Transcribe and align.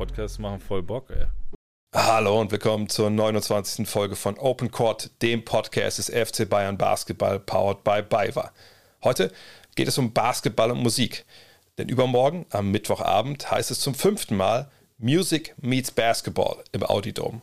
Podcasts 0.00 0.38
machen 0.38 0.60
voll 0.60 0.82
Bock, 0.82 1.10
ey. 1.10 1.26
Hallo 1.94 2.40
und 2.40 2.50
willkommen 2.50 2.88
zur 2.88 3.10
29. 3.10 3.86
Folge 3.86 4.16
von 4.16 4.38
Open 4.38 4.70
Court, 4.70 5.10
dem 5.20 5.44
Podcast 5.44 5.98
des 5.98 6.08
FC 6.08 6.48
Bayern 6.48 6.78
Basketball, 6.78 7.38
powered 7.38 7.84
by 7.84 8.00
BayWa. 8.00 8.50
Heute 9.04 9.30
geht 9.74 9.88
es 9.88 9.98
um 9.98 10.14
Basketball 10.14 10.70
und 10.70 10.82
Musik. 10.82 11.26
Denn 11.76 11.90
übermorgen, 11.90 12.46
am 12.48 12.70
Mittwochabend, 12.70 13.50
heißt 13.50 13.70
es 13.70 13.80
zum 13.80 13.94
fünften 13.94 14.38
Mal 14.38 14.70
Music 14.96 15.54
meets 15.60 15.90
Basketball 15.90 16.64
im 16.72 16.82
Audidome. 16.82 17.42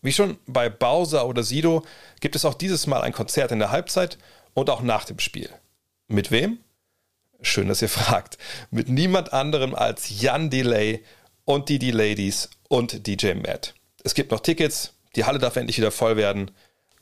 Wie 0.00 0.12
schon 0.12 0.38
bei 0.46 0.68
Bowser 0.68 1.26
oder 1.26 1.42
Sido 1.42 1.84
gibt 2.20 2.36
es 2.36 2.44
auch 2.44 2.54
dieses 2.54 2.86
Mal 2.86 3.00
ein 3.00 3.12
Konzert 3.12 3.50
in 3.50 3.58
der 3.58 3.72
Halbzeit 3.72 4.16
und 4.52 4.70
auch 4.70 4.82
nach 4.82 5.06
dem 5.06 5.18
Spiel. 5.18 5.50
Mit 6.06 6.30
wem? 6.30 6.58
Schön, 7.40 7.66
dass 7.66 7.82
ihr 7.82 7.88
fragt. 7.88 8.38
Mit 8.70 8.88
niemand 8.88 9.32
anderem 9.32 9.74
als 9.74 10.20
Jan 10.20 10.50
Delay 10.50 11.02
und 11.44 11.68
die 11.68 11.78
D-Ladies 11.78 12.50
und 12.68 13.06
DJ 13.06 13.34
Matt. 13.34 13.74
Es 14.02 14.14
gibt 14.14 14.30
noch 14.30 14.40
Tickets, 14.40 14.94
die 15.16 15.24
Halle 15.24 15.38
darf 15.38 15.56
endlich 15.56 15.78
wieder 15.78 15.90
voll 15.90 16.16
werden. 16.16 16.50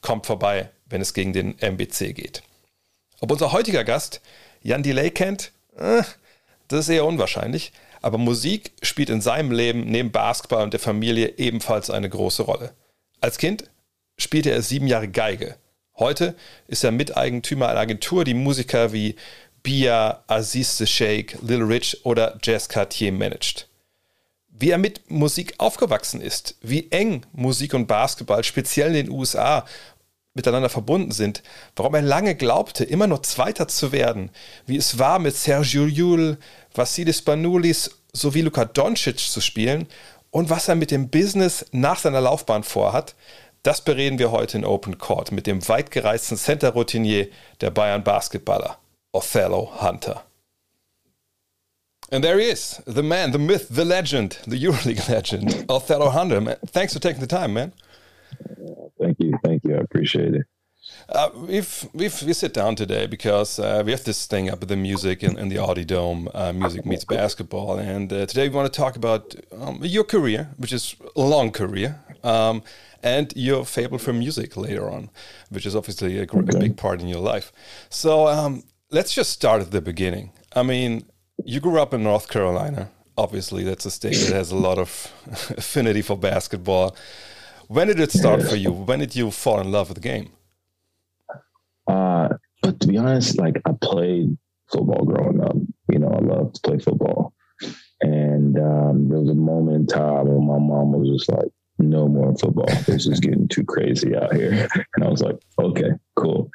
Kommt 0.00 0.26
vorbei, 0.26 0.70
wenn 0.86 1.00
es 1.00 1.14
gegen 1.14 1.32
den 1.32 1.58
MBC 1.58 2.14
geht. 2.14 2.42
Ob 3.20 3.30
unser 3.30 3.52
heutiger 3.52 3.84
Gast 3.84 4.20
Jan 4.62 4.82
Delay 4.82 5.10
kennt, 5.10 5.52
äh, 5.76 6.02
das 6.68 6.80
ist 6.80 6.88
eher 6.88 7.04
unwahrscheinlich. 7.04 7.72
Aber 8.00 8.18
Musik 8.18 8.72
spielt 8.82 9.10
in 9.10 9.20
seinem 9.20 9.52
Leben 9.52 9.84
neben 9.84 10.10
Basketball 10.10 10.64
und 10.64 10.72
der 10.72 10.80
Familie 10.80 11.38
ebenfalls 11.38 11.88
eine 11.88 12.08
große 12.08 12.42
Rolle. 12.42 12.74
Als 13.20 13.38
Kind 13.38 13.70
spielte 14.18 14.50
er 14.50 14.62
sieben 14.62 14.88
Jahre 14.88 15.08
Geige. 15.08 15.56
Heute 15.96 16.34
ist 16.66 16.82
er 16.82 16.90
Miteigentümer 16.90 17.68
einer 17.68 17.80
Agentur, 17.80 18.24
die 18.24 18.34
Musiker 18.34 18.92
wie 18.92 19.14
Bia, 19.62 20.24
Aziz 20.26 20.78
the 20.78 20.86
Sheikh, 20.86 21.38
Lil 21.42 21.62
Rich 21.62 22.04
oder 22.04 22.38
Jazz 22.42 22.68
Cartier 22.68 23.12
managt 23.12 23.68
wie 24.52 24.70
er 24.70 24.78
mit 24.78 25.10
Musik 25.10 25.54
aufgewachsen 25.58 26.20
ist, 26.20 26.56
wie 26.60 26.90
eng 26.90 27.24
Musik 27.32 27.74
und 27.74 27.86
Basketball 27.86 28.44
speziell 28.44 28.94
in 28.94 29.06
den 29.06 29.10
USA 29.10 29.64
miteinander 30.34 30.68
verbunden 30.68 31.10
sind, 31.10 31.42
warum 31.76 31.94
er 31.94 32.02
lange 32.02 32.34
glaubte, 32.34 32.84
immer 32.84 33.06
nur 33.06 33.22
Zweiter 33.22 33.68
zu 33.68 33.92
werden, 33.92 34.30
wie 34.66 34.76
es 34.76 34.98
war, 34.98 35.18
mit 35.18 35.36
Sergio 35.36 35.84
Llull, 35.84 36.38
Vassilis 36.74 37.22
Banoulis 37.22 37.90
sowie 38.12 38.42
Luka 38.42 38.64
Doncic 38.64 39.18
zu 39.18 39.40
spielen 39.40 39.86
und 40.30 40.48
was 40.48 40.68
er 40.68 40.74
mit 40.74 40.90
dem 40.90 41.10
Business 41.10 41.66
nach 41.72 41.98
seiner 41.98 42.20
Laufbahn 42.20 42.62
vorhat, 42.62 43.14
das 43.62 43.82
bereden 43.82 44.18
wir 44.18 44.30
heute 44.30 44.58
in 44.58 44.64
Open 44.64 44.98
Court 44.98 45.32
mit 45.32 45.46
dem 45.46 45.66
weitgereisten 45.68 46.36
Center-Routinier 46.36 47.28
der 47.60 47.70
Bayern 47.70 48.02
Basketballer, 48.02 48.78
Othello 49.12 49.70
Hunter. 49.80 50.24
And 52.12 52.22
there 52.22 52.38
he 52.38 52.50
is, 52.50 52.78
the 52.86 53.02
man, 53.02 53.30
the 53.30 53.38
myth, 53.38 53.68
the 53.70 53.86
legend, 53.86 54.38
the 54.46 54.62
EuroLeague 54.62 55.08
legend, 55.16 55.64
Othello 55.70 56.10
Hunter. 56.10 56.42
Man, 56.42 56.56
thanks 56.66 56.92
for 56.92 56.98
taking 56.98 57.22
the 57.22 57.26
time, 57.26 57.54
man. 57.54 57.72
Thank 59.00 59.18
you, 59.18 59.32
thank 59.42 59.64
you. 59.64 59.76
I 59.76 59.78
appreciate 59.78 60.34
it. 60.34 60.46
Uh, 61.08 61.30
we've, 61.34 61.88
we've, 61.94 62.22
we 62.22 62.34
sit 62.34 62.52
down 62.52 62.76
today 62.76 63.06
because 63.06 63.58
uh, 63.58 63.82
we 63.82 63.92
have 63.92 64.04
this 64.04 64.26
thing 64.26 64.50
up 64.50 64.60
with 64.60 64.68
the 64.68 64.76
music 64.76 65.22
in, 65.22 65.38
in 65.38 65.48
the 65.48 65.58
Audi 65.58 65.86
Dome, 65.86 66.28
uh, 66.34 66.52
Music 66.52 66.84
Meets 66.84 67.06
Basketball. 67.06 67.78
And 67.78 68.12
uh, 68.12 68.26
today 68.26 68.46
we 68.46 68.54
want 68.54 68.70
to 68.70 68.76
talk 68.78 68.96
about 68.96 69.34
um, 69.58 69.78
your 69.82 70.04
career, 70.04 70.50
which 70.58 70.74
is 70.74 70.94
a 71.16 71.22
long 71.22 71.50
career, 71.50 71.98
um, 72.22 72.62
and 73.02 73.32
your 73.34 73.64
fable 73.64 73.96
for 73.96 74.12
music 74.12 74.54
later 74.58 74.90
on, 74.90 75.08
which 75.48 75.64
is 75.64 75.74
obviously 75.74 76.18
a, 76.18 76.24
a 76.24 76.58
big 76.58 76.76
part 76.76 77.00
in 77.00 77.08
your 77.08 77.20
life. 77.20 77.52
So 77.88 78.28
um, 78.28 78.64
let's 78.90 79.14
just 79.14 79.30
start 79.30 79.62
at 79.62 79.70
the 79.70 79.80
beginning. 79.80 80.32
I 80.54 80.62
mean, 80.62 81.06
you 81.44 81.60
grew 81.60 81.80
up 81.80 81.94
in 81.94 82.02
North 82.02 82.28
Carolina. 82.28 82.90
Obviously, 83.16 83.64
that's 83.64 83.84
a 83.84 83.90
state 83.90 84.16
that 84.16 84.32
has 84.32 84.50
a 84.50 84.56
lot 84.56 84.78
of 84.78 85.12
affinity 85.56 86.02
for 86.02 86.16
basketball. 86.16 86.96
When 87.68 87.88
did 87.88 88.00
it 88.00 88.12
start 88.12 88.42
for 88.42 88.56
you? 88.56 88.72
When 88.72 88.98
did 88.98 89.14
you 89.16 89.30
fall 89.30 89.60
in 89.60 89.70
love 89.70 89.88
with 89.88 89.96
the 89.96 90.02
game? 90.02 90.30
Uh, 91.86 92.28
but 92.62 92.80
to 92.80 92.86
be 92.86 92.98
honest, 92.98 93.38
like 93.38 93.56
I 93.64 93.72
played 93.80 94.36
football 94.70 95.04
growing 95.04 95.42
up. 95.42 95.56
You 95.90 95.98
know, 95.98 96.08
I 96.08 96.18
loved 96.20 96.56
to 96.56 96.60
play 96.62 96.78
football. 96.78 97.32
And 98.00 98.58
um, 98.58 99.08
there 99.08 99.20
was 99.20 99.30
a 99.30 99.34
moment 99.34 99.76
in 99.76 99.86
time 99.86 100.26
when 100.26 100.46
my 100.46 100.58
mom 100.58 100.92
was 100.92 101.18
just 101.18 101.30
like, 101.30 101.50
no 101.78 102.08
more 102.08 102.34
football. 102.36 102.66
This 102.86 103.06
is 103.06 103.20
getting 103.20 103.48
too 103.48 103.64
crazy 103.64 104.16
out 104.16 104.34
here. 104.34 104.68
And 104.94 105.04
I 105.04 105.08
was 105.08 105.22
like, 105.22 105.38
okay, 105.58 105.90
cool 106.16 106.50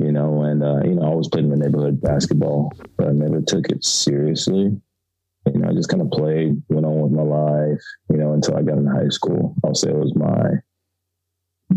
you 0.00 0.12
know, 0.12 0.42
and 0.42 0.62
uh, 0.62 0.80
you 0.84 0.94
know, 0.94 1.02
I 1.02 1.06
always 1.06 1.28
played 1.28 1.44
in 1.44 1.50
the 1.50 1.56
neighborhood 1.56 2.00
basketball, 2.00 2.72
but 2.96 3.08
I 3.08 3.12
never 3.12 3.40
took 3.40 3.68
it 3.70 3.84
seriously. 3.84 4.80
You 5.46 5.60
know, 5.60 5.68
I 5.68 5.72
just 5.72 5.88
kind 5.88 6.02
of 6.02 6.10
played, 6.10 6.62
went 6.68 6.86
on 6.86 7.00
with 7.00 7.12
my 7.12 7.22
life, 7.22 7.82
you 8.10 8.18
know, 8.18 8.32
until 8.32 8.56
I 8.56 8.62
got 8.62 8.78
in 8.78 8.86
high 8.86 9.08
school. 9.08 9.54
I'll 9.64 9.74
say 9.74 9.90
it 9.90 9.96
was 9.96 10.14
my 10.14 10.50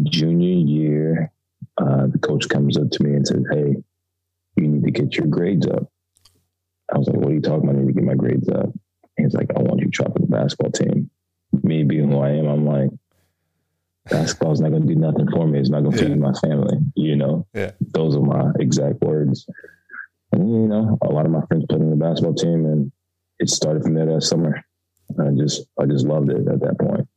junior 0.04 0.54
year. 0.54 1.32
Uh, 1.78 2.08
the 2.08 2.20
coach 2.20 2.50
comes 2.50 2.78
up 2.78 2.90
to 2.92 3.04
me 3.04 3.16
and 3.16 3.28
says, 3.28 3.44
Hey, 3.52 3.76
you 4.58 4.68
need 4.68 4.84
to 4.84 4.92
get 4.92 5.16
your 5.16 5.28
grades 5.28 5.68
up. 5.68 5.90
I 6.94 6.98
was 6.98 7.08
like, 7.08 7.18
What 7.18 7.32
are 7.32 7.34
you 7.34 7.42
talking 7.42 7.70
about? 7.70 7.78
I 7.78 7.80
need 7.80 7.88
to 7.88 7.94
get 7.94 8.04
my 8.04 8.16
grades 8.16 8.50
up. 8.50 8.70
He's 9.18 9.34
like, 9.34 9.52
I 9.56 9.62
want 9.62 9.80
you 9.80 9.86
to 9.86 9.92
try 9.92 10.08
for 10.08 10.20
the 10.20 10.28
basketball 10.28 10.72
team. 10.72 11.10
Me 11.64 11.84
being 11.84 12.10
who 12.12 12.20
I 12.20 12.30
am, 12.30 12.48
I'm 12.48 12.66
like, 12.66 12.90
basketball 14.10 14.52
is 14.52 14.62
not 14.62 14.70
going 14.70 14.88
to 14.88 14.94
do 14.94 15.00
nothing 15.00 15.30
for 15.30 15.48
me. 15.48 15.60
It's 15.60 15.70
not 15.70 15.82
going 15.82 15.98
to 15.98 16.04
yeah. 16.04 16.10
feed 16.10 16.20
my 16.20 16.34
family. 16.34 16.78
You 16.96 17.16
know, 17.16 17.48
yeah. 17.54 17.72
those 17.80 18.16
are 18.16 18.22
my 18.22 18.52
exact 18.60 19.02
words. 19.02 19.48
And 20.32 20.50
you 20.50 20.68
know, 20.68 20.98
a 21.02 21.10
lot 21.10 21.26
of 21.26 21.32
my 21.32 21.46
friends 21.48 21.66
played 21.68 21.82
in 21.82 21.90
the 21.90 21.96
basketball 21.96 22.34
team, 22.34 22.66
and 22.66 22.92
it 23.40 23.50
started 23.50 23.84
from 23.84 23.94
there 23.94 24.06
that 24.06 24.22
summer. 24.22 24.64
I 25.20 25.32
just, 25.38 25.64
I 25.80 25.86
just 25.86 26.06
loved 26.06 26.30
it 26.30 26.48
at 26.48 26.62
that 26.62 26.80
point. 26.80 27.08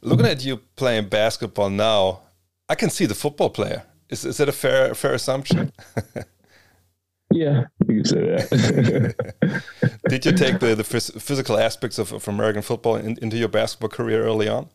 Looking 0.00 0.26
at 0.26 0.44
you 0.44 0.58
playing 0.76 1.08
basketball 1.08 1.70
now, 1.70 2.20
I 2.68 2.76
can 2.76 2.90
see 2.90 3.06
the 3.06 3.14
football 3.14 3.50
player. 3.50 3.82
Is 4.08 4.24
is 4.24 4.36
that 4.38 4.48
a 4.48 4.52
fair 4.52 4.94
fair 4.94 5.14
assumption? 5.14 5.72
yeah, 7.32 7.64
you 7.86 7.96
can 7.96 8.04
say 8.04 8.20
that. 8.20 9.62
Did 10.08 10.24
you 10.24 10.32
take 10.32 10.60
the 10.60 10.74
the 10.74 10.84
physical 10.84 11.58
aspects 11.58 11.98
of, 11.98 12.12
of 12.12 12.28
American 12.28 12.62
football 12.62 12.96
in, 12.96 13.18
into 13.20 13.36
your 13.36 13.48
basketball 13.48 13.90
career 13.90 14.22
early 14.22 14.48
on? 14.48 14.68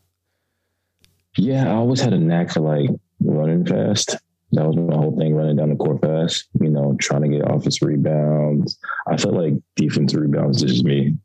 Yeah, 1.38 1.68
I 1.68 1.76
always 1.76 2.02
had 2.02 2.14
a 2.14 2.20
knack 2.20 2.52
for 2.52 2.60
like 2.62 2.90
running 3.22 3.66
fast. 3.66 4.18
That 4.52 4.68
was 4.68 4.76
my 4.76 4.96
whole 4.96 5.18
thing, 5.18 5.34
running 5.34 5.56
down 5.56 5.70
the 5.70 5.76
court 5.76 6.02
fast, 6.02 6.46
you 6.62 6.70
know, 6.70 6.96
trying 7.00 7.24
to 7.24 7.28
get 7.28 7.50
offensive 7.50 7.88
rebounds. 7.88 8.78
I 9.08 9.18
felt 9.18 9.34
like 9.34 9.54
defensive 9.76 10.22
rebounds 10.22 10.62
is 10.62 10.74
just 10.74 10.86
me. 10.86 11.16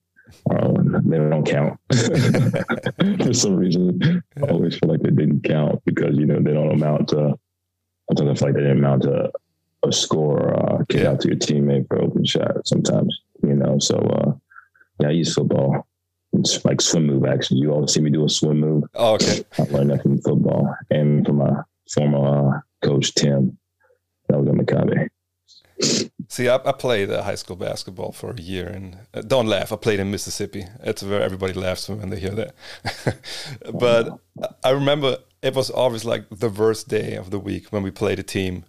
Um, 0.50 1.02
they 1.04 1.19
don't 1.19 1.46
count 1.46 1.78
for 3.22 3.34
some 3.34 3.56
reason. 3.56 4.22
I 4.36 4.48
always 4.48 4.78
feel 4.78 4.88
like 4.88 5.00
they 5.00 5.10
didn't 5.10 5.44
count 5.44 5.82
because, 5.84 6.16
you 6.16 6.25
know, 6.25 6.40
they 6.40 6.54
don't 6.54 6.72
amount 6.72 7.08
to, 7.08 7.38
sometimes 8.08 8.30
I 8.30 8.34
feel 8.34 8.48
like 8.48 8.54
they 8.54 8.62
didn't 8.62 8.78
amount 8.78 9.02
to 9.02 9.30
a 9.84 9.92
score 9.92 10.38
or 10.38 10.80
uh, 10.80 10.84
kick 10.88 11.04
out 11.04 11.20
to 11.20 11.28
your 11.28 11.36
teammate 11.36 11.86
for 11.88 12.00
open 12.00 12.25
shot 12.25 12.66
sometimes, 12.66 13.20
you 13.42 13.54
know. 13.54 13.78
So, 13.78 13.96
uh, 13.96 14.32
yeah, 15.00 15.08
I 15.08 15.12
use 15.12 15.34
football 15.34 15.86
it's 16.32 16.64
like 16.64 16.80
swim 16.80 17.06
move 17.06 17.24
Actually, 17.24 17.60
You 17.60 17.72
always 17.72 17.92
see 17.92 18.00
me 18.00 18.10
do 18.10 18.24
a 18.24 18.28
swim 18.28 18.60
move. 18.60 18.84
Oh, 18.94 19.14
okay. 19.14 19.42
I 19.58 19.62
learned 19.62 19.90
that 19.90 20.02
from 20.02 20.20
football 20.20 20.74
and 20.90 21.26
from 21.26 21.36
my 21.36 21.62
former 21.92 22.56
uh, 22.56 22.60
coach 22.82 23.14
Tim. 23.14 23.58
That 24.28 24.38
was 24.38 24.48
at 24.48 24.54
Maccabi. 24.54 25.08
See, 26.28 26.48
I, 26.48 26.56
I, 26.56 26.72
played 26.72 27.10
uh, 27.10 27.22
high 27.22 27.36
school 27.36 27.56
basketball 27.56 28.12
for 28.12 28.32
a 28.32 28.40
year, 28.40 28.66
and 28.66 28.98
uh, 29.14 29.22
don't 29.22 29.46
laugh. 29.46 29.72
I 29.72 29.76
played 29.76 30.00
in 30.00 30.10
Mississippi. 30.10 30.66
That's 30.84 31.02
where 31.02 31.22
everybody 31.22 31.52
laughs 31.52 31.88
when 31.88 32.10
they 32.10 32.18
hear 32.18 32.32
that. 32.32 32.54
but 33.74 34.18
I 34.64 34.70
remember 34.70 35.18
it 35.40 35.54
was 35.54 35.70
always 35.70 36.04
like 36.04 36.24
the 36.30 36.50
worst 36.50 36.88
day 36.88 37.14
of 37.14 37.30
the 37.30 37.38
week 37.38 37.68
when 37.72 37.82
we 37.82 37.90
played 37.90 38.18
a 38.18 38.24
team 38.24 38.64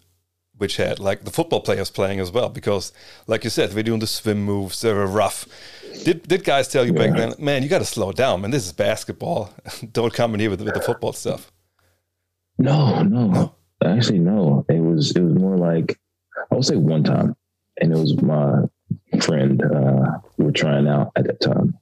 which 0.59 0.75
had 0.75 0.99
like 0.99 1.23
the 1.23 1.31
football 1.31 1.61
players 1.61 1.89
playing 1.89 2.19
as 2.19 2.31
well 2.31 2.49
because 2.49 2.93
like 3.27 3.43
you 3.43 3.49
said 3.49 3.73
we're 3.73 3.81
doing 3.83 3.99
the 3.99 4.07
swim 4.07 4.43
moves 4.43 4.81
they 4.81 4.93
were 4.93 5.07
rough. 5.07 5.47
Did, 6.03 6.27
did 6.27 6.43
guys 6.43 6.67
tell 6.67 6.85
you 6.85 6.93
yeah. 6.93 7.07
back 7.07 7.17
then 7.17 7.33
man 7.39 7.63
you 7.63 7.69
got 7.69 7.79
to 7.79 7.85
slow 7.85 8.11
down 8.11 8.41
man 8.41 8.51
this 8.51 8.65
is 8.65 8.73
basketball. 8.73 9.53
Don't 9.91 10.13
come 10.13 10.33
in 10.33 10.39
here 10.39 10.49
with, 10.49 10.61
with 10.61 10.73
the 10.73 10.81
football 10.81 11.13
stuff. 11.13 11.51
No 12.57 13.01
no 13.03 13.55
actually 13.83 14.19
no. 14.19 14.65
It 14.69 14.81
was 14.81 15.11
it 15.15 15.21
was 15.21 15.35
more 15.35 15.57
like 15.57 15.97
i 16.51 16.55
would 16.55 16.65
say 16.65 16.75
one 16.75 17.03
time 17.03 17.35
and 17.81 17.91
it 17.91 17.97
was 17.97 18.21
my 18.21 18.63
friend 19.21 19.63
uh 19.63 20.19
we 20.37 20.45
were 20.45 20.51
trying 20.51 20.87
out 20.87 21.11
at 21.15 21.25
that 21.25 21.39
time. 21.39 21.77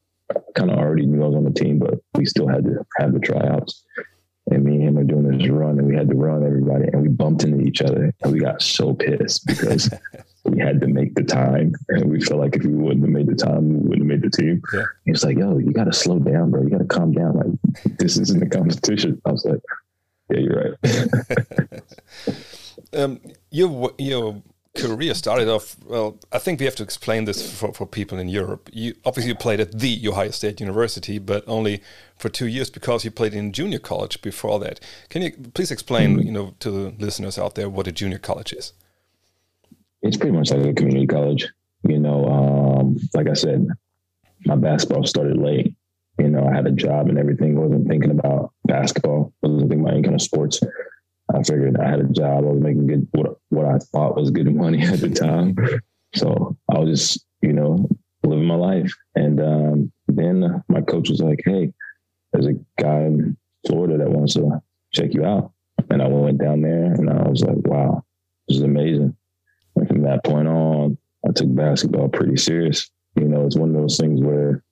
Kind 0.56 0.72
of 0.72 0.78
already 0.78 1.06
knew 1.06 1.24
i 1.24 1.28
was 1.28 1.36
on 1.36 1.44
the 1.46 1.52
team 1.52 1.80
but 1.80 2.00
we 2.16 2.26
still 2.26 2.48
had 2.48 2.64
to 2.66 2.86
have 2.98 3.14
the 3.14 3.20
tryouts 3.20 3.84
and 4.52 4.64
me 4.64 4.76
and 4.76 4.84
him 4.84 4.98
are 4.98 5.04
doing 5.04 5.24
this 5.24 5.50
run 5.50 5.78
and 5.78 5.88
we 5.88 5.96
had 5.96 6.10
to 6.10 6.16
run 6.16 6.46
everybody 6.46 6.86
and 6.92 7.02
we 7.02 7.08
bumped 7.08 7.44
into 7.44 7.64
each 7.64 7.82
other 7.82 8.14
and 8.22 8.34
we 8.34 8.40
got 8.40 8.62
so 8.62 8.94
pissed 8.94 9.46
because 9.46 9.90
we 10.46 10.60
had 10.60 10.80
to 10.82 10.88
make 10.88 11.14
the 11.16 11.24
time 11.24 11.74
and 11.90 12.10
we 12.10 12.22
felt 12.22 12.40
like 12.40 12.56
if 12.56 12.64
we 12.64 12.74
wouldn't 12.74 13.02
have 13.02 13.10
made 13.10 13.28
the 13.28 13.36
time 13.36 13.70
we 13.70 13.76
wouldn't 13.76 14.10
have 14.10 14.22
made 14.22 14.22
the 14.22 14.30
team. 14.30 14.62
Yeah. 14.74 14.84
it's 15.06 15.24
like 15.24 15.38
yo 15.38 15.58
you 15.58 15.72
got 15.72 15.86
to 15.86 15.94
slow 15.94 16.20
down 16.20 16.52
bro. 16.52 16.64
You 16.64 16.70
got 16.70 16.80
to 16.80 16.86
calm 16.86 17.12
down. 17.12 17.36
Like 17.36 17.98
this 17.98 18.18
isn't 18.18 18.42
a 18.42 18.50
competition. 18.50 19.22
I 19.26 19.32
was 19.32 19.46
like 19.46 19.62
yeah 20.30 20.40
you're 20.40 20.78
right. 20.78 21.82
Um, 22.94 23.20
you 23.52 23.94
you 23.98 24.44
career 24.78 25.14
started 25.14 25.50
off, 25.50 25.76
well, 25.86 26.18
I 26.32 26.40
think 26.40 26.60
we 26.60 26.66
have 26.66 26.76
to 26.76 26.84
explain 26.84 27.26
this 27.26 27.58
for, 27.60 27.74
for 27.74 27.86
people 27.86 28.18
in 28.18 28.30
Europe. 28.30 28.70
You 28.72 28.96
obviously 29.06 29.30
you 29.30 29.36
played 29.36 29.60
at 29.60 29.80
the 29.80 30.08
Ohio 30.08 30.32
State 30.32 30.60
University, 30.60 31.20
but 31.20 31.44
only 31.48 31.82
for 32.18 32.30
two 32.30 32.48
years 32.48 32.70
because 32.70 33.06
you 33.06 33.12
played 33.12 33.34
in 33.34 33.54
junior 33.54 33.80
college 33.80 34.22
before 34.22 34.60
that. 34.60 34.80
Can 35.10 35.22
you 35.22 35.32
please 35.54 35.72
explain, 35.72 36.12
mm 36.12 36.20
-hmm. 36.20 36.26
you 36.26 36.32
know, 36.32 36.54
to 36.60 36.72
the 36.72 37.06
listeners 37.06 37.38
out 37.38 37.54
there 37.56 37.70
what 37.70 37.88
a 37.88 37.92
junior 37.92 38.20
college 38.20 38.56
is? 38.58 38.74
It's 40.02 40.18
pretty 40.18 40.38
much 40.38 40.52
like 40.52 40.70
a 40.70 40.74
community 40.74 41.08
college. 41.08 41.54
You 41.84 42.00
know, 42.00 42.26
um, 42.26 42.96
like 43.14 43.30
I 43.30 43.36
said, 43.36 43.68
my 44.46 44.56
basketball 44.56 45.06
started 45.06 45.38
late. 45.38 45.74
You 46.20 46.30
know, 46.30 46.44
I 46.50 46.54
had 46.56 46.68
a 46.68 46.72
job 46.72 47.10
and 47.10 47.18
everything. 47.18 47.56
wasn't 47.56 47.88
thinking 47.88 48.12
about 48.20 48.52
basketball. 48.64 49.34
I 49.44 49.48
wasn't 49.48 49.70
thinking 49.70 49.82
about 49.82 49.94
any 49.94 50.04
kind 50.04 50.16
of 50.16 50.22
sports. 50.22 50.60
I 51.34 51.44
figured 51.44 51.78
I 51.78 51.90
had 51.90 52.00
a 52.00 52.14
job. 52.22 52.44
I 52.44 52.52
was 52.52 52.62
making 52.62 52.88
good 52.88 53.08
what 53.12 53.38
what 53.50 53.66
I 53.66 53.78
thought 53.92 54.16
was 54.16 54.32
good 54.32 54.54
money 54.64 54.82
at 54.82 55.00
the 55.00 55.10
time. 55.10 55.56
So 56.16 56.58
I 56.74 56.80
was 56.80 56.90
just, 56.90 57.26
you 57.42 57.54
know, 57.54 57.88
living 58.24 58.46
my 58.46 58.56
life. 58.56 58.92
And 59.16 59.40
um, 59.42 59.92
then 60.08 60.64
my 60.70 60.82
coach 60.82 61.10
was 61.10 61.22
like, 61.22 61.42
"Hey, 61.46 61.74
there's 62.32 62.48
a 62.48 62.54
guy 62.82 63.02
in 63.02 63.38
Florida 63.66 63.98
that 63.98 64.10
wants 64.10 64.36
to 64.36 64.62
check 64.94 65.14
you 65.14 65.26
out." 65.26 65.52
And 65.90 66.02
I 66.02 66.08
went 66.08 66.40
down 66.40 66.62
there, 66.62 66.86
and 66.86 67.10
I 67.10 67.28
was 67.28 67.42
like, 67.44 67.66
"Wow, 67.66 68.04
this 68.48 68.58
is 68.58 68.64
amazing." 68.64 69.16
And 69.76 69.88
from 69.88 70.04
that 70.04 70.24
point 70.24 70.48
on, 70.48 70.98
I 71.28 71.32
took 71.32 71.54
basketball 71.54 72.10
pretty 72.10 72.38
serious. 72.38 72.90
You 73.16 73.28
know, 73.28 73.46
it's 73.46 73.58
one 73.58 73.70
of 73.70 73.82
those 73.82 73.98
things 73.98 74.22
where 74.22 74.64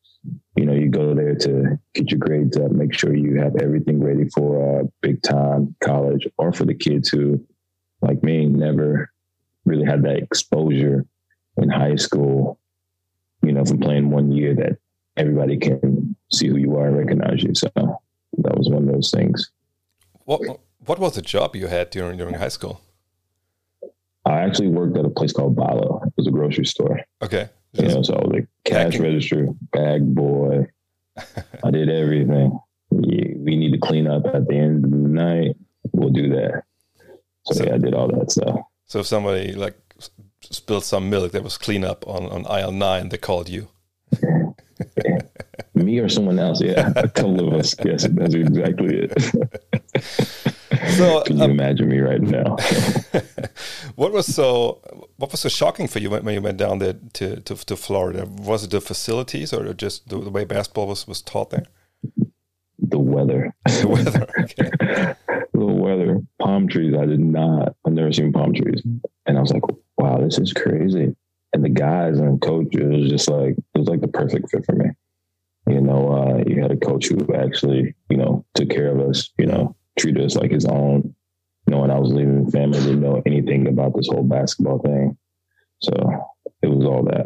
you 0.56 0.66
know, 0.66 0.74
you 0.74 0.90
go 0.90 1.14
there 1.14 1.36
to 1.36 1.78
get 1.94 2.12
your 2.12 2.20
grades 2.20 2.58
up, 2.58 2.72
make 2.72 2.94
sure 2.94 3.16
you 3.16 3.40
have 3.40 3.56
everything 3.58 4.02
ready 4.02 4.30
for 4.30 4.80
uh, 4.80 4.84
big 5.02 5.22
time 5.22 5.76
college, 5.84 6.28
or 6.38 6.54
for 6.54 6.66
the 6.66 6.74
kids 6.74 7.10
who, 7.10 7.46
like 8.02 8.24
me, 8.24 8.46
never 8.46 9.12
really 9.66 9.86
had 9.86 10.04
that 10.04 10.18
exposure 10.18 11.06
in 11.58 11.70
high 11.70 11.96
school. 11.96 12.60
You 13.44 13.52
know, 13.52 13.66
from 13.66 13.80
playing 13.80 14.10
one 14.10 14.32
year, 14.32 14.56
that 14.56 14.78
everybody 15.18 15.58
can 15.58 16.16
see 16.32 16.48
who 16.48 16.58
you 16.58 16.76
are 16.78 16.88
and 16.88 16.98
recognize 16.98 17.44
you. 17.44 17.54
So 17.56 17.70
that 17.76 18.58
was 18.58 18.70
one 18.70 18.88
of 18.88 18.94
those 18.94 19.12
things. 19.12 19.52
What 20.26 20.60
What 20.86 21.00
was 21.00 21.16
the 21.16 21.22
job 21.22 21.56
you 21.56 21.68
had 21.68 21.90
during 21.90 22.18
during 22.18 22.36
high 22.36 22.50
school? 22.50 22.82
I 24.26 24.42
actually 24.42 24.70
worked 24.70 24.98
at 24.98 25.06
a 25.06 25.10
place 25.10 25.32
called 25.32 25.56
Bi-Lo. 25.56 26.02
It 26.06 26.14
was 26.18 26.28
a 26.28 26.32
grocery 26.32 26.66
store. 26.66 27.00
Okay. 27.22 27.50
You 27.74 27.88
know, 27.90 28.02
so 28.02 28.16
I 28.16 28.26
was 28.26 28.42
a 28.42 28.70
cash 28.70 28.98
register, 28.98 29.48
bag 29.72 30.16
boy. 30.16 30.66
I 31.64 31.72
did 31.72 31.90
everything. 31.90 32.58
we 32.90 33.56
need 33.56 33.74
to 33.74 33.78
clean 33.80 34.08
up 34.08 34.26
at 34.34 34.48
the 34.48 34.56
end 34.56 34.86
of 34.86 34.92
the 34.92 34.98
night. 34.98 35.56
We'll 35.92 36.10
do 36.10 36.30
that. 36.30 36.64
So, 37.46 37.54
so 37.54 37.66
yeah, 37.66 37.76
I 37.76 37.78
did 37.78 37.94
all 37.94 38.08
that 38.08 38.32
stuff. 38.32 38.60
So 38.86 39.00
if 39.00 39.08
somebody 39.08 39.54
like 39.54 39.76
spilled 40.42 40.84
some 40.84 41.10
milk 41.10 41.32
that 41.34 41.44
was 41.44 41.58
clean 41.58 41.84
up 41.84 42.08
on, 42.08 42.26
on 42.28 42.46
aisle 42.48 42.72
nine, 42.72 43.10
they 43.10 43.18
called 43.18 43.50
you. 43.50 43.68
Me 45.74 46.00
or 46.00 46.10
someone 46.10 46.40
else, 46.40 46.62
yeah. 46.62 46.92
A 46.96 47.10
couple 47.10 47.48
of 47.48 47.54
us. 47.54 47.76
Yes, 47.84 48.08
that's 48.10 48.34
exactly 48.34 49.10
it. 49.10 49.76
So 50.98 51.22
can 51.26 51.38
you 51.38 51.44
um, 51.44 51.52
imagine 51.52 51.90
me 51.90 52.00
right 52.00 52.22
now? 52.22 52.56
what 53.96 54.12
was 54.12 54.34
so 54.34 54.82
what 55.18 55.32
was 55.32 55.42
so 55.42 55.50
shocking 55.50 55.88
for 55.88 56.00
you 56.00 56.10
when, 56.10 56.28
you 56.28 56.42
went 56.42 56.58
down 56.58 56.80
there 56.80 56.96
to, 57.14 57.40
to, 57.42 57.56
to 57.56 57.76
Florida? 57.76 58.26
Was 58.26 58.64
it 58.64 58.72
the 58.72 58.82
facilities 58.82 59.54
or 59.54 59.74
just 59.74 60.10
the, 60.10 60.18
the, 60.18 60.30
way 60.30 60.46
basketball 60.46 60.88
was, 60.88 61.08
was 61.08 61.22
taught 61.22 61.50
there? 61.50 61.66
The 62.80 63.00
weather. 63.00 63.54
the 63.66 63.88
weather. 63.88 64.28
Okay. 64.40 65.16
the 65.54 65.66
weather. 65.66 66.22
Palm 66.42 66.68
trees. 66.68 66.94
I 66.94 67.06
did 67.06 67.20
not. 67.20 67.76
I've 67.86 67.94
never 67.94 68.12
seen 68.12 68.34
palm 68.34 68.54
trees, 68.54 68.82
and 69.26 69.38
I 69.38 69.42
was 69.42 69.52
like, 69.52 69.64
"Wow, 69.98 70.20
this 70.20 70.38
is 70.38 70.54
crazy." 70.54 71.16
And 71.56 71.64
the 71.64 71.70
guys 71.70 72.20
and 72.20 72.42
coach, 72.42 72.76
it 72.76 72.86
was 72.86 73.10
just 73.10 73.30
like 73.30 73.56
it 73.58 73.80
was 73.80 73.88
like 73.88 74.02
the 74.02 74.10
perfect 74.10 74.52
fit 74.52 74.66
for 74.66 74.74
me. 74.74 74.88
You 75.68 75.80
know, 75.80 76.12
uh, 76.12 76.44
you 76.46 76.62
had 76.62 76.72
a 76.72 76.76
coach 76.76 77.08
who 77.08 77.34
actually, 77.34 77.96
you 78.10 78.18
know, 78.18 78.46
took 78.56 78.70
care 78.70 78.90
of 78.90 79.00
us. 79.08 79.30
You 79.38 79.46
know, 79.46 79.74
treated 79.98 80.26
us 80.26 80.36
like 80.36 80.52
his 80.52 80.66
own. 80.66 81.16
Knowing 81.66 81.92
I 81.92 81.98
was 81.98 82.12
leaving 82.12 82.52
family, 82.52 82.80
didn't 82.80 83.00
know 83.00 83.24
anything 83.26 83.70
about 83.70 83.96
this 83.96 84.10
whole 84.10 84.24
basketball 84.24 84.80
thing. 84.80 85.18
So 85.82 85.94
it 86.62 86.68
was 86.68 86.86
all 86.86 87.04
that. 87.06 87.26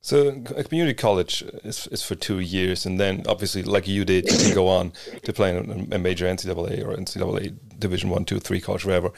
So 0.00 0.28
a 0.56 0.62
community 0.62 0.94
college 0.94 1.42
is, 1.64 1.88
is 1.88 2.02
for 2.02 2.14
two 2.14 2.38
years, 2.38 2.86
and 2.86 3.00
then 3.00 3.24
obviously, 3.26 3.62
like 3.64 3.88
you 3.88 4.04
did, 4.04 4.30
you 4.30 4.38
can 4.38 4.54
go 4.54 4.68
on 4.68 4.92
to 5.24 5.32
play 5.32 5.56
in 5.56 5.92
a 5.92 5.98
major 5.98 6.24
NCAA 6.26 6.84
or 6.84 6.96
NCAA 6.96 7.56
Division 7.78 8.08
One, 8.08 8.24
Two, 8.24 8.38
Three 8.38 8.60
college, 8.60 8.84
wherever. 8.84 9.10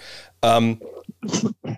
Um, 0.43 0.81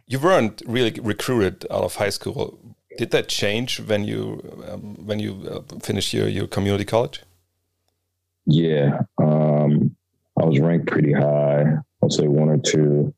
you 0.06 0.20
weren't 0.20 0.62
really 0.66 0.98
recruited 1.02 1.66
out 1.70 1.82
of 1.82 1.96
high 1.96 2.10
school. 2.10 2.76
Did 2.96 3.10
that 3.10 3.28
change 3.28 3.80
when 3.80 4.04
you 4.04 4.40
um, 4.68 4.94
when 5.04 5.18
you 5.18 5.48
uh, 5.50 5.78
finished 5.80 6.14
your 6.14 6.28
your 6.28 6.46
community 6.46 6.84
college? 6.84 7.22
Yeah, 8.46 9.00
um, 9.18 9.96
I 10.40 10.44
was 10.44 10.60
ranked 10.60 10.86
pretty 10.86 11.12
high. 11.12 11.64
I'll 12.02 12.10
say 12.10 12.28
one 12.28 12.48
or 12.48 12.58
two, 12.58 13.12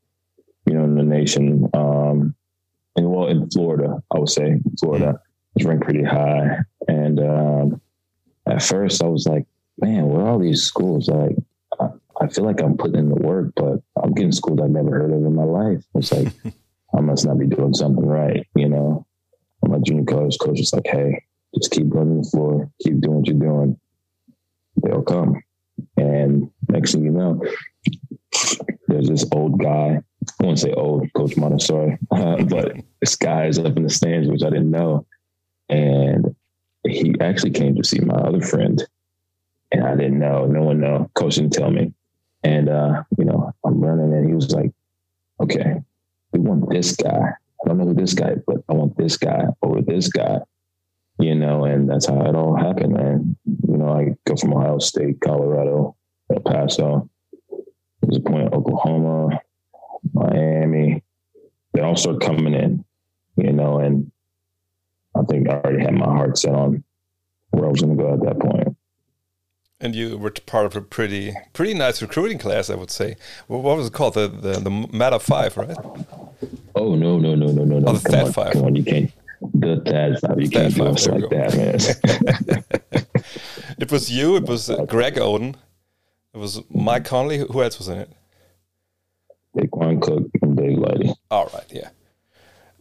you 0.65 0.73
know, 0.73 0.83
in 0.83 0.95
the 0.95 1.03
nation. 1.03 1.69
Um, 1.73 2.35
and 2.95 3.11
well, 3.11 3.27
in 3.27 3.49
Florida, 3.51 4.01
I 4.11 4.19
would 4.19 4.29
say 4.29 4.59
Florida 4.79 5.19
ranked 5.63 5.83
pretty 5.83 6.03
high. 6.03 6.57
And 6.87 7.19
um, 7.19 7.81
at 8.47 8.61
first, 8.61 9.03
I 9.03 9.07
was 9.07 9.27
like, 9.27 9.45
man, 9.77 10.07
where 10.07 10.21
are 10.21 10.29
all 10.29 10.39
these 10.39 10.63
schools? 10.63 11.07
Like, 11.07 11.35
I, 11.79 11.89
I 12.21 12.27
feel 12.27 12.45
like 12.45 12.61
I'm 12.61 12.77
putting 12.77 12.99
in 12.99 13.09
the 13.09 13.15
work, 13.15 13.53
but 13.55 13.81
I'm 14.01 14.13
getting 14.13 14.31
schools 14.31 14.59
I've 14.61 14.69
never 14.69 14.91
heard 14.91 15.11
of 15.11 15.23
in 15.23 15.35
my 15.35 15.43
life. 15.43 15.83
It's 15.95 16.11
like, 16.11 16.33
I 16.95 17.01
must 17.01 17.25
not 17.25 17.39
be 17.39 17.47
doing 17.47 17.73
something 17.73 18.05
right, 18.05 18.47
you 18.55 18.69
know? 18.69 19.05
And 19.61 19.71
my 19.71 19.79
junior 19.79 20.05
college 20.05 20.37
coach 20.39 20.59
was 20.59 20.73
like, 20.73 20.87
hey, 20.87 21.23
just 21.55 21.71
keep 21.71 21.93
running 21.93 22.21
the 22.21 22.29
floor, 22.29 22.69
keep 22.81 22.99
doing 23.01 23.17
what 23.17 23.27
you're 23.27 23.35
doing. 23.35 23.79
They'll 24.83 25.01
come. 25.01 25.41
And 25.97 26.51
next 26.69 26.93
thing 26.93 27.03
you 27.03 27.11
know, 27.11 27.41
there's 28.87 29.09
this 29.09 29.25
old 29.31 29.59
guy. 29.59 30.01
I 30.39 30.43
won't 30.43 30.59
say 30.59 30.73
old, 30.73 31.11
Coach 31.13 31.37
Montessori, 31.37 31.97
uh, 32.11 32.43
but 32.49 32.73
this 32.99 33.15
guy 33.15 33.45
is 33.45 33.59
up 33.59 33.77
in 33.77 33.83
the 33.83 33.89
stands, 33.89 34.27
which 34.27 34.43
I 34.43 34.49
didn't 34.49 34.71
know. 34.71 35.05
And 35.69 36.35
he 36.87 37.15
actually 37.19 37.51
came 37.51 37.75
to 37.75 37.83
see 37.83 37.99
my 37.99 38.15
other 38.15 38.41
friend. 38.41 38.85
And 39.71 39.83
I 39.83 39.95
didn't 39.95 40.19
know. 40.19 40.45
No 40.45 40.63
one 40.63 40.79
know. 40.79 41.09
Coach 41.15 41.35
didn't 41.35 41.53
tell 41.53 41.71
me. 41.71 41.93
And 42.43 42.69
uh, 42.69 43.03
you 43.17 43.25
know, 43.25 43.51
I'm 43.65 43.79
running 43.79 44.13
and 44.13 44.27
he 44.27 44.35
was 44.35 44.51
like, 44.51 44.71
Okay, 45.41 45.75
we 46.31 46.39
want 46.39 46.69
this 46.69 46.95
guy. 46.95 47.09
I 47.09 47.67
don't 47.67 47.77
know 47.77 47.85
who 47.85 47.93
this 47.95 48.13
guy 48.13 48.35
but 48.45 48.57
I 48.69 48.73
want 48.73 48.95
this 48.97 49.17
guy 49.17 49.45
over 49.63 49.81
this 49.81 50.09
guy 50.09 50.39
you 51.17 51.33
know, 51.33 51.63
and 51.63 51.89
that's 51.89 52.07
how 52.07 52.21
it 52.25 52.35
all 52.35 52.57
happened, 52.57 52.93
man. 52.93 53.37
You 53.45 53.77
know, 53.77 53.89
I 53.89 54.15
go 54.25 54.35
from 54.35 54.53
Ohio 54.53 54.79
State, 54.79 55.21
Colorado, 55.21 55.95
El 56.29 56.41
Paso, 56.41 57.09
there's 58.01 58.17
a 58.17 58.21
point 58.21 58.53
Oklahoma, 58.53 59.39
Miami. 60.13 61.03
They 61.73 61.81
all 61.81 61.95
start 61.95 62.21
coming 62.21 62.53
in, 62.53 62.85
you 63.35 63.51
know, 63.51 63.79
and 63.79 64.11
I 65.15 65.23
think 65.23 65.49
I 65.49 65.53
already 65.53 65.83
had 65.83 65.93
my 65.93 66.05
heart 66.05 66.37
set 66.37 66.53
on 66.53 66.83
where 67.51 67.65
I 67.65 67.69
was 67.69 67.81
going 67.81 67.97
to 67.97 68.03
go 68.03 68.13
at 68.13 68.21
that 68.21 68.39
point. 68.39 68.75
And 69.79 69.95
you 69.95 70.17
were 70.17 70.31
part 70.31 70.65
of 70.65 70.75
a 70.75 70.81
pretty 70.81 71.33
pretty 71.53 71.73
nice 71.73 72.01
recruiting 72.01 72.37
class, 72.37 72.69
I 72.69 72.75
would 72.75 72.91
say. 72.91 73.17
What 73.47 73.77
was 73.77 73.87
it 73.87 73.93
called? 73.93 74.13
The 74.13 74.29
the, 74.29 74.53
the 74.53 74.69
Meta 74.69 75.19
Five, 75.19 75.57
right? 75.57 75.75
Oh 76.75 76.95
no 76.95 77.19
no 77.19 77.35
no 77.35 77.47
no 77.47 77.65
no 77.65 77.79
no! 77.79 77.89
Oh, 77.89 77.93
the 77.93 78.09
Thad 78.09 78.33
Five. 78.33 78.53
Come 78.53 78.63
on, 78.63 78.75
you 78.75 78.85
can't 78.85 79.11
the 79.53 79.81
Thad 79.85 80.19
Five. 80.21 80.41
You 80.41 80.49
can't 80.49 80.73
do 80.73 80.85
us 80.85 81.07
like 81.07 81.29
that, 81.29 81.55
man. 81.57 83.05
it 83.77 83.91
was 83.91 84.09
you. 84.09 84.37
It 84.37 84.45
was 84.45 84.69
uh, 84.69 84.85
Greg 84.85 85.15
Oden. 85.15 85.55
It 86.33 86.37
was 86.37 86.61
Mike 86.69 87.05
Conley. 87.05 87.39
Who 87.39 87.61
else 87.61 87.77
was 87.77 87.89
in 87.89 87.99
it? 87.99 88.11
Daequan 89.57 90.01
Cook 90.01 90.23
and 90.41 90.55
Dave 90.57 90.77
Lighty. 90.77 91.13
All 91.29 91.49
right, 91.53 91.65
yeah. 91.69 91.89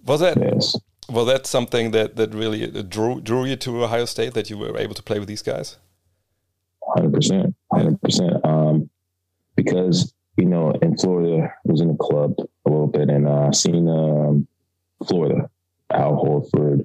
Was 0.06 0.20
that 0.20 0.38
yes. 0.38 0.76
Was 1.08 1.26
that's 1.26 1.50
something 1.50 1.90
that 1.90 2.16
that 2.16 2.34
really 2.34 2.66
drew 2.82 3.20
drew 3.20 3.44
you 3.44 3.56
to 3.56 3.84
Ohio 3.84 4.04
State 4.04 4.34
that 4.34 4.50
you 4.50 4.58
were 4.58 4.76
able 4.78 4.94
to 4.94 5.02
play 5.02 5.18
with 5.18 5.28
these 5.28 5.42
guys? 5.42 5.76
Hundred 6.94 7.12
percent, 7.12 7.54
hundred 7.72 8.00
percent. 8.00 8.44
Um, 8.44 8.90
because 9.56 10.14
you 10.36 10.46
know, 10.46 10.72
in 10.82 10.96
Florida, 10.96 11.52
I 11.52 11.70
was 11.70 11.80
in 11.80 11.90
a 11.90 11.96
club 11.96 12.34
a 12.38 12.70
little 12.70 12.86
bit, 12.86 13.08
and 13.08 13.28
uh, 13.28 13.52
seen 13.52 13.88
um, 13.88 14.48
Florida 15.06 15.48
Al 15.92 16.16
Horford, 16.16 16.84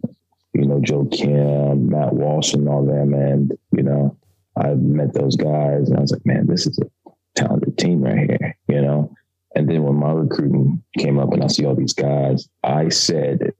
you 0.53 0.65
know, 0.65 0.79
Joakim, 0.79 1.89
Matt 1.89 2.13
Walsh, 2.13 2.53
and 2.53 2.67
all 2.67 2.85
them. 2.85 3.13
And, 3.13 3.57
you 3.71 3.83
know, 3.83 4.17
I 4.55 4.73
met 4.73 5.13
those 5.13 5.35
guys 5.35 5.89
and 5.89 5.97
I 5.97 6.01
was 6.01 6.11
like, 6.11 6.25
man, 6.25 6.47
this 6.47 6.67
is 6.67 6.79
a 6.79 7.11
talented 7.35 7.77
team 7.77 8.01
right 8.01 8.29
here, 8.29 8.57
you 8.67 8.81
know? 8.81 9.15
And 9.55 9.67
then 9.67 9.83
when 9.83 9.95
my 9.95 10.11
recruiting 10.11 10.83
came 10.97 11.17
up 11.17 11.33
and 11.33 11.43
I 11.43 11.47
see 11.47 11.65
all 11.65 11.75
these 11.75 11.93
guys, 11.93 12.47
I 12.63 12.89
said, 12.89 13.53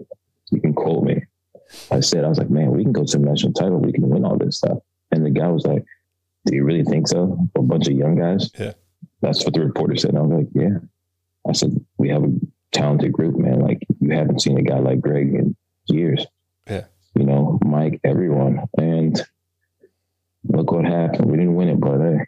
you 0.51 0.62
can 0.62 0.74
quote 0.74 1.03
me. 1.03 1.24
I 1.91 2.00
said, 2.00 2.25
I 2.25 2.29
was 2.29 2.38
like, 2.38 2.50
man, 2.50 2.72
we 2.72 2.84
can 2.84 2.94
go 2.94 3.03
to 3.03 3.18
the 3.18 3.24
national 3.24 3.53
title. 3.53 3.79
We 3.79 3.94
can 3.94 4.10
win 4.10 4.25
all 4.25 4.38
this 4.38 4.58
stuff. 4.58 4.79
And 5.12 5.25
the 5.25 5.29
guy 5.29 5.48
was 5.48 5.65
like, 5.65 5.86
do 6.46 6.56
you 6.56 6.63
really 6.63 6.84
think 6.84 7.08
so? 7.08 7.38
A 7.56 7.62
bunch 7.62 7.88
of 7.88 7.94
young 7.94 8.15
guys. 8.15 8.50
Yeah. 8.58 8.74
That's 9.22 9.44
what 9.44 9.53
the 9.53 9.62
reporter 9.62 9.96
said. 9.96 10.12
And 10.12 10.20
I 10.20 10.22
was 10.22 10.44
like, 10.44 10.48
yeah. 10.56 10.77
I 11.48 11.53
said, 11.53 11.86
we 11.98 12.10
have 12.10 12.24
a 12.24 12.32
talented 12.72 13.12
group, 13.12 13.38
man. 13.38 13.60
Like 13.60 13.86
you 14.00 14.12
haven't 14.12 14.41
seen 14.41 14.58
a 14.58 14.63
guy 14.63 14.79
like 14.79 15.01
Greg 15.01 15.34
in 15.34 15.56
years. 15.86 16.25
Yeah. 16.68 16.86
You 17.15 17.25
know, 17.25 17.60
Mike, 17.63 18.00
everyone. 18.03 18.68
And 18.77 19.20
look 20.48 20.72
what 20.72 20.86
happened. 20.86 21.29
We 21.29 21.38
didn't 21.38 21.56
win 21.56 21.70
it, 21.70 21.79
but 21.79 22.00
hey, 22.00 22.25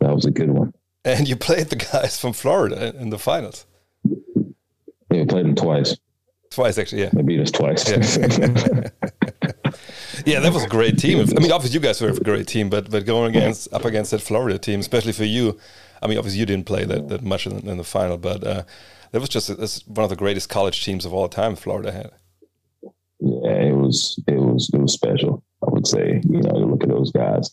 that 0.00 0.14
was 0.14 0.26
a 0.26 0.30
good 0.30 0.50
one. 0.50 0.72
And 1.04 1.28
you 1.28 1.36
played 1.36 1.68
the 1.68 1.76
guys 1.76 2.18
from 2.20 2.32
Florida 2.32 2.94
in 2.96 3.10
the 3.10 3.18
finals. 3.18 3.66
Yeah, 4.04 5.20
we 5.20 5.24
played 5.26 5.46
them 5.46 5.54
twice. 5.54 5.96
Twice, 6.50 6.78
actually, 6.78 7.02
yeah. 7.02 7.10
They 7.12 7.22
beat 7.22 7.40
us 7.40 7.50
twice. 7.50 7.88
Yeah. 7.88 7.96
yeah, 10.26 10.40
that 10.40 10.52
was 10.52 10.64
a 10.64 10.68
great 10.68 10.98
team. 10.98 11.18
I 11.18 11.40
mean, 11.40 11.52
obviously 11.52 11.74
you 11.74 11.80
guys 11.80 12.00
were 12.00 12.08
a 12.08 12.14
great 12.14 12.46
team, 12.46 12.70
but 12.70 12.90
but 12.90 13.04
going 13.04 13.36
against 13.36 13.72
up 13.72 13.84
against 13.84 14.10
that 14.12 14.20
Florida 14.20 14.58
team, 14.58 14.80
especially 14.80 15.12
for 15.12 15.24
you, 15.24 15.58
I 16.02 16.06
mean, 16.06 16.18
obviously 16.18 16.40
you 16.40 16.46
didn't 16.46 16.66
play 16.66 16.84
that, 16.84 17.08
that 17.08 17.22
much 17.22 17.46
in, 17.46 17.68
in 17.68 17.76
the 17.76 17.84
final, 17.84 18.16
but 18.18 18.44
uh, 18.44 18.62
that 19.12 19.20
was 19.20 19.28
just 19.28 19.50
a, 19.50 19.84
one 19.90 20.04
of 20.04 20.10
the 20.10 20.16
greatest 20.16 20.48
college 20.48 20.84
teams 20.84 21.04
of 21.04 21.12
all 21.12 21.28
time. 21.28 21.56
Florida 21.56 21.92
had. 21.92 22.10
Yeah, 23.20 23.50
it 23.50 23.76
was 23.76 24.22
it 24.26 24.38
was 24.38 24.70
it 24.72 24.78
was 24.78 24.92
special. 24.92 25.42
I 25.66 25.70
would 25.70 25.86
say, 25.86 26.20
you 26.24 26.40
know, 26.40 26.52
to 26.52 26.66
look 26.66 26.84
at 26.84 26.88
those 26.88 27.10
guys, 27.10 27.50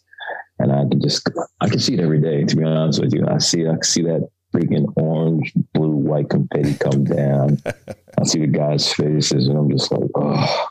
and 0.59 0.71
I 0.71 0.87
can 0.89 1.01
just 1.01 1.27
I 1.59 1.67
can 1.69 1.79
see 1.79 1.95
it 1.95 1.99
every 1.99 2.21
day. 2.21 2.43
To 2.43 2.55
be 2.55 2.63
honest 2.63 3.01
with 3.01 3.13
you, 3.13 3.25
I 3.27 3.39
see 3.39 3.67
I 3.67 3.75
see 3.81 4.03
that 4.03 4.29
freaking 4.55 4.91
orange, 4.95 5.53
blue, 5.73 5.89
white 5.89 6.29
confetti 6.29 6.75
come 6.75 7.03
down. 7.03 7.59
I 7.65 8.23
see 8.23 8.39
the 8.39 8.47
guys' 8.47 8.91
faces, 8.93 9.47
and 9.47 9.57
I'm 9.57 9.69
just 9.69 9.91
like, 9.91 10.09
oh. 10.15 10.67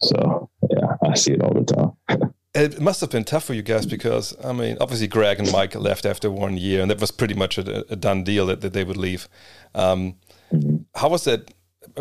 So 0.00 0.50
yeah, 0.70 0.96
I 1.06 1.14
see 1.14 1.32
it 1.32 1.42
all 1.42 1.54
the 1.54 1.64
time. 2.08 2.34
it 2.54 2.80
must 2.80 3.00
have 3.00 3.10
been 3.10 3.24
tough 3.24 3.44
for 3.44 3.54
you 3.54 3.62
guys 3.62 3.86
because 3.86 4.34
I 4.44 4.52
mean, 4.52 4.76
obviously 4.80 5.08
Greg 5.08 5.38
and 5.38 5.50
Mike 5.52 5.74
left 5.74 6.06
after 6.06 6.30
one 6.30 6.56
year, 6.56 6.82
and 6.82 6.90
that 6.90 7.00
was 7.00 7.10
pretty 7.10 7.34
much 7.34 7.58
a, 7.58 7.92
a 7.92 7.96
done 7.96 8.24
deal 8.24 8.46
that, 8.46 8.60
that 8.62 8.72
they 8.72 8.84
would 8.84 8.96
leave. 8.96 9.28
Um, 9.74 10.16
mm-hmm. 10.52 10.76
How 10.94 11.10
was 11.10 11.24
that? 11.24 11.52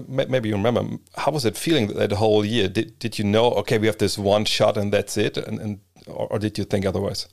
Maybe 0.08 0.50
you 0.50 0.55
remember. 0.55 0.98
How 1.15 1.32
was 1.32 1.46
it 1.46 1.58
feeling 1.58 1.88
that, 1.88 1.98
that 1.98 2.12
whole 2.13 2.46
year? 2.46 2.67
Did 2.67 2.98
did 3.00 3.20
you 3.20 3.25
know? 3.25 3.51
Okay, 3.51 3.77
we 3.77 3.88
have 3.88 3.98
this 3.98 4.17
one 4.17 4.46
shot 4.46 4.77
and 4.77 4.91
that's 4.93 5.17
it, 5.17 5.38
and, 5.38 5.60
and 5.60 5.79
or, 6.08 6.27
or 6.27 6.39
did 6.39 6.58
you 6.58 6.63
think 6.63 6.86
otherwise? 6.86 7.27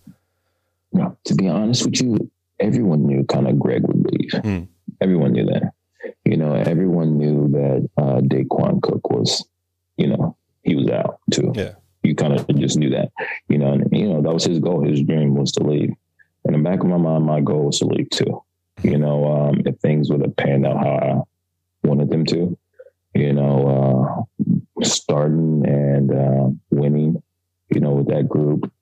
No, 0.92 1.16
to 1.24 1.34
be 1.34 1.48
honest 1.48 1.84
with 1.84 2.00
you, 2.00 2.30
everyone 2.60 3.06
knew 3.06 3.24
kind 3.24 3.48
of 3.48 3.58
Greg 3.58 3.82
would 3.86 4.04
leave. 4.10 4.30
Mm. 4.30 4.68
Everyone 5.00 5.32
knew 5.32 5.46
that. 5.46 5.72
You 6.24 6.36
know, 6.36 6.54
everyone 6.54 7.18
knew 7.18 7.48
that 7.52 7.88
uh, 7.96 8.20
Daequan 8.20 8.82
Cook 8.82 9.10
was, 9.10 9.44
you 9.96 10.06
know, 10.06 10.36
he 10.62 10.74
was 10.74 10.88
out 10.88 11.18
too. 11.32 11.52
Yeah. 11.54 11.72
You 12.02 12.14
kind 12.14 12.32
of 12.32 12.46
just 12.56 12.78
knew 12.78 12.90
that, 12.90 13.10
you 13.48 13.58
know, 13.58 13.72
and 13.72 13.86
you 13.92 14.08
know 14.08 14.22
that 14.22 14.32
was 14.32 14.44
his 14.44 14.58
goal. 14.58 14.82
His 14.82 15.02
dream 15.02 15.34
was 15.34 15.52
to 15.52 15.62
leave. 15.62 15.90
In 16.46 16.52
the 16.52 16.58
back 16.58 16.80
of 16.80 16.86
my 16.86 16.96
mind, 16.96 17.24
my 17.24 17.40
goal 17.40 17.66
was 17.66 17.78
to 17.80 17.86
leave 17.86 18.08
too. 18.10 18.42
You 18.82 18.96
know, 18.96 19.26
um, 19.26 19.62
if 19.66 19.78
things 19.80 20.10
would 20.10 20.22
have 20.22 20.36
panned 20.36 20.66
out 20.66 20.78
how 20.78 21.26
I 21.84 21.86
wanted 21.86 22.08
them 22.08 22.24
to, 22.26 22.56
you 23.14 23.32
know, 23.34 24.24
uh, 24.38 24.82
starting 24.82 25.62
and 25.66 26.10
uh, 26.10 26.48
winning, 26.70 27.22
you 27.68 27.80
know, 27.80 27.90
with 27.90 28.08
that 28.08 28.28
group, 28.28 28.72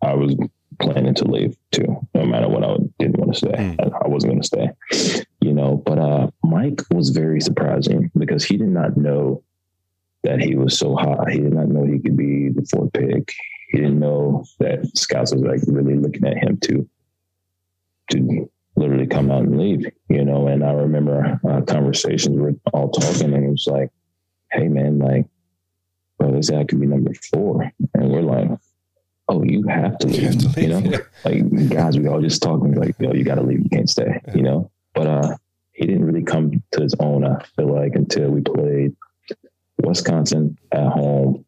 I 0.00 0.14
was 0.14 0.36
planning 0.82 1.14
to 1.14 1.24
leave 1.24 1.56
too, 1.70 2.06
no 2.14 2.24
matter 2.24 2.48
what 2.48 2.64
I 2.64 2.76
didn't 2.98 3.18
want 3.18 3.32
to 3.32 3.38
stay. 3.38 3.52
Mm. 3.52 4.04
I, 4.04 4.08
wasn't 4.08 4.32
going 4.32 4.42
to 4.42 4.46
stay, 4.46 5.26
you 5.40 5.52
know. 5.52 5.82
But 5.86 5.98
uh, 5.98 6.30
Mike 6.42 6.82
was 6.90 7.10
very 7.10 7.40
surprising 7.40 8.10
because 8.16 8.44
he 8.44 8.56
did 8.56 8.68
not 8.68 8.96
know 8.96 9.42
that 10.24 10.40
he 10.40 10.54
was 10.54 10.78
so 10.78 10.94
hot. 10.94 11.30
He 11.30 11.38
did 11.38 11.54
not 11.54 11.68
know 11.68 11.84
he 11.84 11.98
could 11.98 12.16
be 12.16 12.50
the 12.50 12.66
fourth 12.70 12.92
pick. 12.92 13.32
He 13.70 13.78
didn't 13.78 14.00
know 14.00 14.44
that 14.58 14.86
scouts 14.96 15.32
was 15.32 15.42
like 15.42 15.60
really 15.66 15.96
looking 15.96 16.26
at 16.26 16.36
him 16.36 16.58
to 16.58 16.88
to 18.10 18.50
literally 18.76 19.06
come 19.06 19.30
out 19.30 19.42
and 19.42 19.58
leave, 19.58 19.86
you 20.08 20.24
know. 20.24 20.46
And 20.48 20.64
I 20.64 20.72
remember 20.72 21.40
uh, 21.48 21.62
conversations 21.62 22.38
we're 22.38 22.54
all 22.72 22.90
talking, 22.90 23.32
and 23.32 23.44
it 23.44 23.50
was 23.50 23.66
like, 23.66 23.90
"Hey, 24.50 24.68
man, 24.68 24.98
like, 24.98 25.26
bro, 26.18 26.32
this 26.32 26.50
guy 26.50 26.64
could 26.64 26.80
be 26.80 26.86
number 26.86 27.12
four. 27.32 27.72
and 27.94 28.10
we're 28.10 28.22
like, 28.22 28.50
"Oh, 29.28 29.42
you 29.42 29.64
have 29.68 29.98
to 29.98 30.06
leave,", 30.06 30.22
you, 30.22 30.40
to 30.40 30.48
leave, 30.48 30.58
you 30.58 30.68
know. 30.68 30.78
Yeah. 30.78 30.98
Like 31.24 31.68
guys, 31.70 31.98
we 31.98 32.08
all 32.08 32.20
just 32.20 32.42
talking 32.42 32.74
like, 32.74 32.96
"Yo, 32.98 33.12
you 33.12 33.24
got 33.24 33.36
to 33.36 33.42
leave. 33.42 33.62
You 33.62 33.70
can't 33.70 33.90
stay," 33.90 34.20
yeah. 34.26 34.34
you 34.34 34.42
know. 34.42 34.70
But 34.94 35.06
uh, 35.06 35.36
he 35.72 35.86
didn't 35.86 36.04
really 36.04 36.22
come 36.22 36.62
to 36.72 36.82
his 36.82 36.94
own. 37.00 37.24
I 37.24 37.42
feel 37.56 37.72
like 37.72 37.94
until 37.94 38.30
we 38.30 38.40
played 38.42 38.94
Wisconsin 39.78 40.58
at 40.70 40.86
home, 40.86 41.44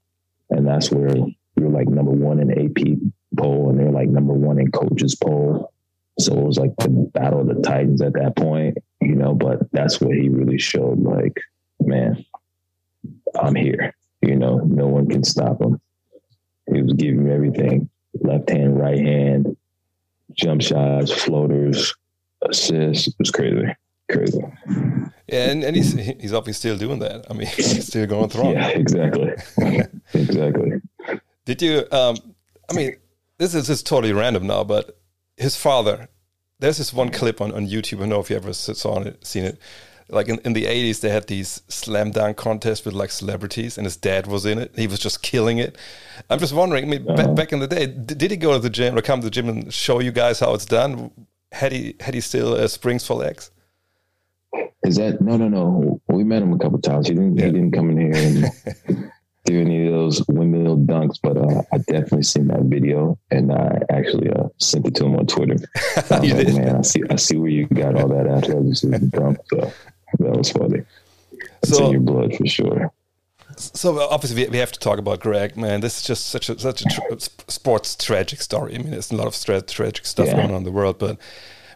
and 0.50 0.66
that's 0.66 0.90
where 0.90 1.14
we 1.56 1.62
were 1.62 1.70
like 1.70 1.88
number 1.88 2.10
one 2.10 2.40
in 2.40 2.50
AP 2.50 2.98
poll, 3.36 3.70
and 3.70 3.78
they're 3.78 3.90
like 3.90 4.08
number 4.08 4.32
one 4.32 4.58
in 4.58 4.70
coaches 4.70 5.14
poll. 5.14 5.72
So 6.18 6.32
it 6.32 6.44
was 6.44 6.58
like 6.58 6.74
the 6.76 6.88
battle 6.88 7.40
of 7.40 7.48
the 7.48 7.60
Titans 7.62 8.00
at 8.00 8.12
that 8.14 8.36
point, 8.36 8.78
you 9.00 9.14
know. 9.14 9.34
But 9.34 9.70
that's 9.72 10.00
where 10.00 10.14
he 10.14 10.28
really 10.28 10.58
showed, 10.58 11.00
like, 11.00 11.40
man, 11.80 12.24
I'm 13.38 13.54
here. 13.54 13.94
You 14.22 14.36
know, 14.36 14.58
no 14.58 14.86
one 14.86 15.08
can 15.08 15.24
stop 15.24 15.60
him. 15.60 15.80
He 16.72 16.82
was 16.82 16.92
giving 16.94 17.24
me 17.24 17.32
everything: 17.32 17.88
left 18.20 18.50
hand, 18.50 18.78
right 18.78 18.98
hand, 18.98 19.56
jump 20.32 20.62
shots, 20.62 21.10
floaters, 21.10 21.94
assists. 22.42 23.08
It 23.08 23.14
was 23.18 23.30
crazy, 23.30 23.74
crazy. 24.10 24.40
Yeah, 25.28 25.50
and, 25.50 25.64
and 25.64 25.76
he's 25.76 25.92
he's 25.92 26.32
obviously 26.32 26.70
still 26.70 26.78
doing 26.78 26.98
that. 27.00 27.26
I 27.30 27.34
mean, 27.34 27.46
he's 27.56 27.86
still 27.86 28.06
going 28.06 28.28
through. 28.28 28.52
Yeah, 28.52 28.68
exactly, 28.68 29.32
exactly. 30.14 30.80
Did 31.44 31.62
you? 31.62 31.84
Um, 31.90 32.16
I 32.70 32.74
mean, 32.74 32.96
this 33.38 33.54
is 33.54 33.66
just 33.66 33.86
totally 33.86 34.12
random 34.12 34.46
now, 34.46 34.64
but 34.64 34.98
his 35.36 35.56
father. 35.56 36.08
There's 36.60 36.78
this 36.78 36.94
one 36.94 37.10
clip 37.10 37.40
on, 37.40 37.52
on 37.52 37.66
YouTube. 37.66 37.96
I 37.96 38.00
don't 38.00 38.10
know 38.10 38.20
if 38.20 38.30
you 38.30 38.36
ever 38.36 38.52
saw 38.54 39.00
it, 39.00 39.26
seen 39.26 39.44
it. 39.44 39.58
Like 40.08 40.28
in, 40.28 40.38
in 40.44 40.52
the 40.52 40.64
80s, 40.64 41.00
they 41.00 41.08
had 41.08 41.26
these 41.28 41.62
slam 41.68 42.10
dunk 42.10 42.36
contests 42.36 42.84
with 42.84 42.94
like 42.94 43.10
celebrities, 43.10 43.78
and 43.78 43.86
his 43.86 43.96
dad 43.96 44.26
was 44.26 44.44
in 44.44 44.58
it. 44.58 44.72
He 44.76 44.86
was 44.86 44.98
just 44.98 45.22
killing 45.22 45.58
it. 45.58 45.76
I'm 46.28 46.38
just 46.38 46.52
wondering. 46.52 46.84
I 46.84 46.88
mean, 46.88 47.08
uh-huh. 47.08 47.16
back, 47.16 47.34
back 47.34 47.52
in 47.52 47.60
the 47.60 47.66
day, 47.66 47.86
did, 47.86 48.18
did 48.18 48.30
he 48.30 48.36
go 48.36 48.52
to 48.52 48.58
the 48.58 48.70
gym 48.70 48.96
or 48.96 49.02
come 49.02 49.20
to 49.20 49.26
the 49.26 49.30
gym 49.30 49.48
and 49.48 49.72
show 49.72 50.00
you 50.00 50.12
guys 50.12 50.40
how 50.40 50.52
it's 50.54 50.66
done? 50.66 51.10
Had 51.52 51.72
he 51.72 51.96
had 52.00 52.14
he 52.14 52.20
still 52.20 52.54
uh, 52.54 52.68
springs 52.68 53.06
for 53.06 53.14
legs? 53.14 53.50
Is 54.84 54.96
that 54.96 55.20
no, 55.20 55.36
no, 55.36 55.48
no? 55.48 56.00
We 56.08 56.24
met 56.24 56.42
him 56.42 56.52
a 56.52 56.58
couple 56.58 56.78
times. 56.80 57.08
He 57.08 57.14
didn't. 57.14 57.36
Yeah. 57.36 57.46
He 57.46 57.52
didn't 57.52 57.72
come 57.72 57.90
in 57.90 57.98
here 57.98 58.12
and 58.14 59.12
do 59.44 59.60
any 59.60 59.86
of 59.86 59.92
those 59.92 60.26
windmill 60.28 60.78
dunks, 60.78 61.18
but 61.22 61.36
uh, 61.36 61.62
I 61.72 61.78
definitely 61.78 62.22
seen 62.22 62.48
that 62.48 62.62
video, 62.62 63.18
and 63.30 63.52
I 63.52 63.80
actually 63.90 64.30
uh, 64.30 64.48
sent 64.58 64.86
it 64.86 64.94
to 64.96 65.06
him 65.06 65.16
on 65.16 65.26
Twitter. 65.26 65.56
Like, 66.10 66.22
man, 66.22 66.76
I 66.76 66.82
see, 66.82 67.02
I 67.08 67.16
see 67.16 67.36
where 67.36 67.50
you 67.50 67.66
got 67.66 67.94
all 67.96 68.08
that 68.08 68.26
athleticism 68.26 69.08
from. 69.08 69.38
So 69.46 69.72
that 70.18 70.36
was 70.36 70.50
funny. 70.50 70.82
It's 71.62 71.76
so, 71.76 71.86
in 71.86 71.92
your 71.92 72.00
blood 72.00 72.34
for 72.36 72.46
sure. 72.46 72.92
So 73.56 74.00
obviously 74.00 74.48
we 74.48 74.58
have 74.58 74.72
to 74.72 74.80
talk 74.80 74.98
about 74.98 75.20
Greg, 75.20 75.56
man. 75.56 75.80
This 75.80 75.98
is 75.98 76.06
just 76.06 76.28
such 76.28 76.48
a 76.48 76.58
such 76.58 76.82
a 76.82 76.84
tra 76.88 77.20
sports 77.48 77.96
tragic 77.96 78.40
story. 78.40 78.74
I 78.74 78.78
mean, 78.78 78.90
there's 78.90 79.12
a 79.12 79.16
lot 79.16 79.26
of 79.26 79.34
tra 79.34 79.62
tragic 79.62 80.06
stuff 80.06 80.26
yeah. 80.26 80.36
going 80.36 80.50
on 80.50 80.58
in 80.58 80.64
the 80.64 80.72
world, 80.72 80.98
but 80.98 81.18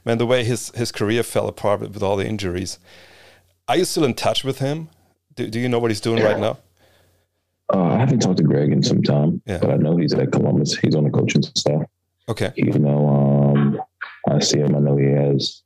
man, 0.04 0.18
the 0.18 0.26
way 0.26 0.44
his 0.44 0.70
his 0.70 0.92
career 0.92 1.22
fell 1.22 1.48
apart 1.48 1.80
with 1.80 2.02
all 2.02 2.16
the 2.16 2.26
injuries. 2.26 2.78
Are 3.68 3.76
you 3.76 3.84
still 3.84 4.04
in 4.04 4.14
touch 4.14 4.44
with 4.44 4.60
him? 4.60 4.88
Do, 5.34 5.46
do 5.46 5.60
you 5.60 5.68
know 5.68 5.78
what 5.78 5.90
he's 5.90 6.00
doing 6.00 6.22
right 6.22 6.38
now? 6.38 6.58
Uh, 7.72 7.84
I 7.84 7.98
haven't 7.98 8.20
talked 8.20 8.38
to 8.38 8.42
Greg 8.42 8.72
in 8.72 8.82
some 8.82 9.02
time, 9.02 9.42
yeah. 9.44 9.58
but 9.58 9.70
I 9.70 9.76
know 9.76 9.98
he's 9.98 10.14
at 10.14 10.32
Columbus. 10.32 10.76
He's 10.78 10.94
on 10.94 11.04
the 11.04 11.10
coaching 11.10 11.42
staff. 11.42 11.82
Okay. 12.28 12.52
You 12.56 12.78
know, 12.78 13.08
um, 13.08 13.80
I 14.28 14.38
see 14.38 14.58
him. 14.58 14.74
I 14.74 14.78
know 14.78 14.96
he 14.96 15.06
has. 15.06 15.62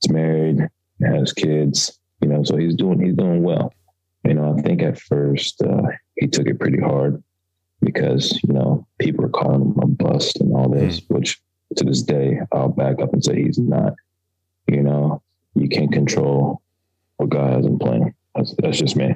He's 0.00 0.12
married, 0.12 0.68
has 1.04 1.32
kids. 1.32 1.98
You 2.20 2.28
know, 2.28 2.42
so 2.44 2.56
he's 2.56 2.74
doing 2.74 3.00
he's 3.00 3.14
doing 3.14 3.42
well. 3.42 3.72
You 4.24 4.34
know, 4.34 4.56
I 4.56 4.62
think 4.62 4.82
at 4.82 4.98
first 4.98 5.62
uh, 5.62 5.82
he 6.16 6.26
took 6.26 6.46
it 6.46 6.58
pretty 6.58 6.80
hard 6.80 7.22
because 7.80 8.40
you 8.42 8.54
know 8.54 8.86
people 8.98 9.24
are 9.24 9.30
calling 9.30 9.62
him 9.62 9.78
a 9.82 9.86
bust 9.86 10.40
and 10.40 10.54
all 10.54 10.68
this, 10.68 11.00
mm. 11.00 11.10
which 11.10 11.40
to 11.76 11.84
this 11.84 12.02
day, 12.02 12.40
I'll 12.52 12.68
back 12.68 13.00
up 13.00 13.12
and 13.12 13.24
say 13.24 13.42
he's 13.42 13.58
not. 13.58 13.94
You 14.66 14.82
know, 14.82 15.22
you 15.54 15.68
can't 15.68 15.92
control 15.92 16.62
what 17.16 17.30
God 17.30 17.52
has 17.52 17.66
in 17.66 17.78
plan. 17.78 18.14
That's, 18.34 18.54
that's 18.58 18.78
just 18.78 18.96
me. 18.96 19.14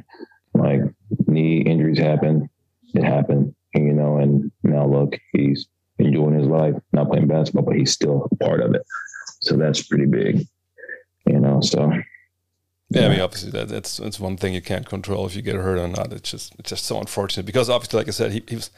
Like 0.54 0.80
knee 1.26 1.60
injuries 1.60 1.98
happen, 1.98 2.48
it 2.94 3.04
happened, 3.04 3.54
you 3.74 3.92
know, 3.92 4.18
and 4.18 4.50
now 4.62 4.86
look, 4.86 5.18
he's 5.32 5.68
enjoying 5.98 6.38
his 6.38 6.46
life, 6.46 6.74
not 6.92 7.10
playing 7.10 7.28
basketball, 7.28 7.64
but 7.64 7.76
he's 7.76 7.92
still 7.92 8.28
a 8.30 8.36
part 8.36 8.60
of 8.60 8.74
it. 8.74 8.82
So 9.40 9.56
that's 9.56 9.82
pretty 9.82 10.06
big, 10.06 10.46
you 11.28 11.38
know. 11.40 11.60
So 11.60 11.92
yeah, 12.90 13.06
I 13.06 13.08
mean, 13.10 13.20
obviously 13.20 13.50
that, 13.50 13.68
that's 13.68 13.98
that's 13.98 14.18
one 14.18 14.38
thing 14.38 14.54
you 14.54 14.62
can't 14.62 14.88
control 14.88 15.26
if 15.26 15.36
you 15.36 15.42
get 15.42 15.56
hurt 15.56 15.78
or 15.78 15.88
not. 15.88 16.10
It's 16.12 16.30
just 16.30 16.54
it's 16.58 16.70
just 16.70 16.86
so 16.86 16.98
unfortunate 16.98 17.44
because 17.44 17.68
obviously, 17.68 17.98
like 17.98 18.08
I 18.08 18.12
said, 18.12 18.32
he, 18.32 18.42
he 18.48 18.56
was 18.56 18.70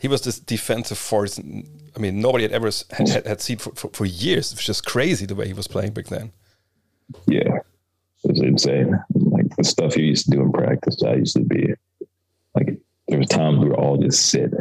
he 0.00 0.06
was 0.06 0.22
this 0.22 0.38
defensive 0.38 0.98
force. 0.98 1.40
I 1.40 1.98
mean, 1.98 2.20
nobody 2.20 2.44
had 2.44 2.52
ever 2.52 2.70
had, 2.90 3.08
had, 3.08 3.26
had 3.26 3.40
seen 3.40 3.58
for, 3.58 3.72
for, 3.72 3.88
for, 3.88 4.04
years. 4.04 4.52
It 4.52 4.58
was 4.58 4.64
just 4.64 4.86
crazy 4.86 5.26
the 5.26 5.34
way 5.34 5.48
he 5.48 5.54
was 5.54 5.66
playing 5.66 5.92
back 5.92 6.06
then. 6.06 6.30
Yeah, 7.26 7.56
it 8.22 8.30
was 8.30 8.40
insane. 8.40 8.96
Like 9.14 9.56
the 9.56 9.64
stuff 9.64 9.94
he 9.94 10.02
used 10.02 10.26
to 10.26 10.30
do 10.30 10.42
in 10.42 10.52
practice, 10.52 11.02
I 11.02 11.14
used 11.14 11.34
to 11.34 11.42
be 11.42 11.74
like 12.54 12.78
there 13.08 13.18
was 13.18 13.28
times 13.28 13.58
we 13.58 13.70
were 13.70 13.76
all 13.76 13.96
just 13.96 14.26
sit 14.26 14.52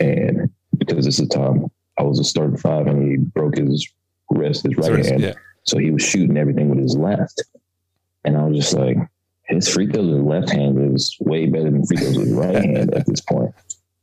and 0.00 0.50
because 0.78 1.04
this 1.04 1.18
is 1.18 1.28
time 1.28 1.68
I 1.98 2.02
was 2.04 2.20
a 2.20 2.24
starting 2.24 2.58
five 2.58 2.86
and 2.86 3.10
he 3.10 3.16
broke 3.16 3.56
his 3.56 3.88
wrist, 4.30 4.64
his 4.64 4.76
right 4.76 5.04
hand. 5.04 5.20
Yeah. 5.20 5.34
So 5.66 5.78
he 5.78 5.90
was 5.90 6.02
shooting 6.02 6.36
everything 6.36 6.68
with 6.68 6.78
his 6.78 6.96
left. 6.96 7.42
And 8.24 8.36
I 8.36 8.44
was 8.44 8.58
just 8.58 8.74
like, 8.74 8.96
his 9.44 9.68
free 9.68 9.86
throws 9.86 10.10
with 10.10 10.22
left 10.22 10.50
hand 10.50 10.94
is 10.94 11.16
way 11.20 11.46
better 11.46 11.70
than 11.70 11.86
free 11.86 11.96
throws 11.96 12.18
with 12.18 12.32
right 12.32 12.54
hand 12.54 12.94
at 12.94 13.06
this 13.06 13.20
point. 13.20 13.54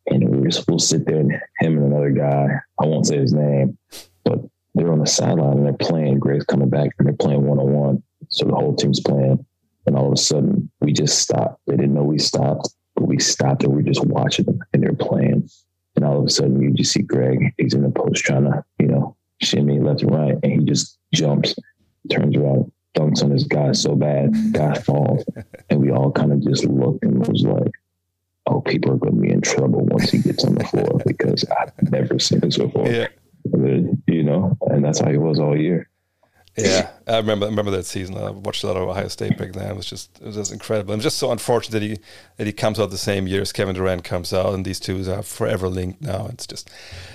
And 0.07 0.29
we 0.29 0.39
were 0.39 0.51
supposed 0.51 0.89
to 0.89 0.97
sit 0.97 1.05
there 1.05 1.19
and 1.19 1.31
him 1.59 1.77
and 1.77 1.91
another 1.91 2.11
guy, 2.11 2.47
I 2.79 2.85
won't 2.85 3.07
say 3.07 3.17
his 3.17 3.33
name, 3.33 3.77
but 4.23 4.39
they're 4.73 4.91
on 4.91 4.99
the 4.99 5.05
sideline 5.05 5.57
and 5.57 5.65
they're 5.65 5.73
playing. 5.73 6.19
Greg's 6.19 6.45
coming 6.45 6.69
back 6.69 6.91
and 6.97 7.07
they're 7.07 7.15
playing 7.15 7.45
one 7.45 7.59
on 7.59 7.73
one. 7.73 8.03
So 8.29 8.45
the 8.45 8.55
whole 8.55 8.75
team's 8.75 9.01
playing. 9.01 9.45
And 9.85 9.97
all 9.97 10.07
of 10.07 10.13
a 10.13 10.17
sudden, 10.17 10.71
we 10.81 10.93
just 10.93 11.19
stopped. 11.19 11.61
They 11.67 11.75
didn't 11.75 11.93
know 11.93 12.03
we 12.03 12.19
stopped, 12.19 12.69
but 12.95 13.05
we 13.05 13.19
stopped 13.19 13.63
and 13.63 13.73
we 13.73 13.81
are 13.81 13.85
just 13.85 14.05
watching 14.05 14.45
them 14.45 14.59
and 14.73 14.81
they're 14.81 14.93
playing. 14.93 15.49
And 15.95 16.05
all 16.05 16.19
of 16.19 16.25
a 16.25 16.29
sudden, 16.29 16.61
you 16.61 16.71
just 16.71 16.93
see 16.93 17.01
Greg. 17.01 17.53
He's 17.57 17.73
in 17.73 17.83
the 17.83 17.89
post 17.89 18.23
trying 18.23 18.45
to, 18.45 18.63
you 18.79 18.87
know, 18.87 18.92
shimmy 19.43 19.79
left 19.79 20.01
and 20.01 20.11
right. 20.11 20.35
And 20.43 20.51
he 20.51 20.59
just 20.59 20.97
jumps, 21.13 21.55
turns 22.09 22.35
around, 22.35 22.71
dunks 22.95 23.23
on 23.23 23.29
this 23.29 23.43
guy 23.43 23.71
so 23.71 23.95
bad, 23.95 24.33
guy 24.53 24.73
falls. 24.75 25.23
And 25.69 25.81
we 25.81 25.91
all 25.91 26.11
kind 26.11 26.31
of 26.31 26.41
just 26.41 26.65
looked 26.65 27.03
and 27.03 27.25
was 27.25 27.43
like, 27.43 27.71
oh, 28.47 28.61
people 28.61 28.91
are 28.91 28.97
going 28.97 29.15
to 29.15 29.21
be 29.21 29.31
in 29.31 29.41
trouble 29.41 29.85
once 29.85 30.11
he 30.11 30.19
gets 30.19 30.43
on 30.43 30.55
the 30.55 30.65
floor 30.65 31.01
because 31.05 31.45
I've 31.59 31.91
never 31.91 32.19
seen 32.19 32.39
this 32.39 32.57
before. 32.57 32.87
Yeah. 32.87 33.07
You 33.45 34.23
know, 34.23 34.57
and 34.61 34.83
that's 34.83 34.99
how 34.99 35.11
he 35.11 35.17
was 35.17 35.39
all 35.39 35.59
year. 35.59 35.89
Yeah, 36.57 36.91
I 37.07 37.17
remember 37.17 37.45
I 37.45 37.49
remember 37.49 37.71
that 37.71 37.85
season. 37.85 38.17
I 38.17 38.29
watched 38.29 38.63
a 38.63 38.67
lot 38.67 38.77
of 38.77 38.87
Ohio 38.87 39.07
State 39.07 39.37
back 39.37 39.53
then. 39.53 39.71
It 39.71 39.75
was 39.75 39.85
just 39.85 40.19
it 40.21 40.25
was 40.25 40.35
just 40.35 40.51
incredible. 40.51 40.93
I'm 40.93 40.99
just 40.99 41.17
so 41.17 41.31
unfortunate 41.31 41.79
that 41.79 41.81
he 41.81 41.99
that 42.37 42.47
he 42.47 42.53
comes 42.53 42.79
out 42.79 42.91
the 42.91 42.97
same 42.97 43.27
year 43.27 43.41
as 43.41 43.51
Kevin 43.51 43.75
Durant 43.75 44.03
comes 44.03 44.33
out, 44.33 44.53
and 44.53 44.63
these 44.63 44.79
two 44.79 45.09
are 45.11 45.23
forever 45.23 45.67
linked 45.67 46.01
now. 46.01 46.27
It's 46.27 46.45
just 46.45 46.69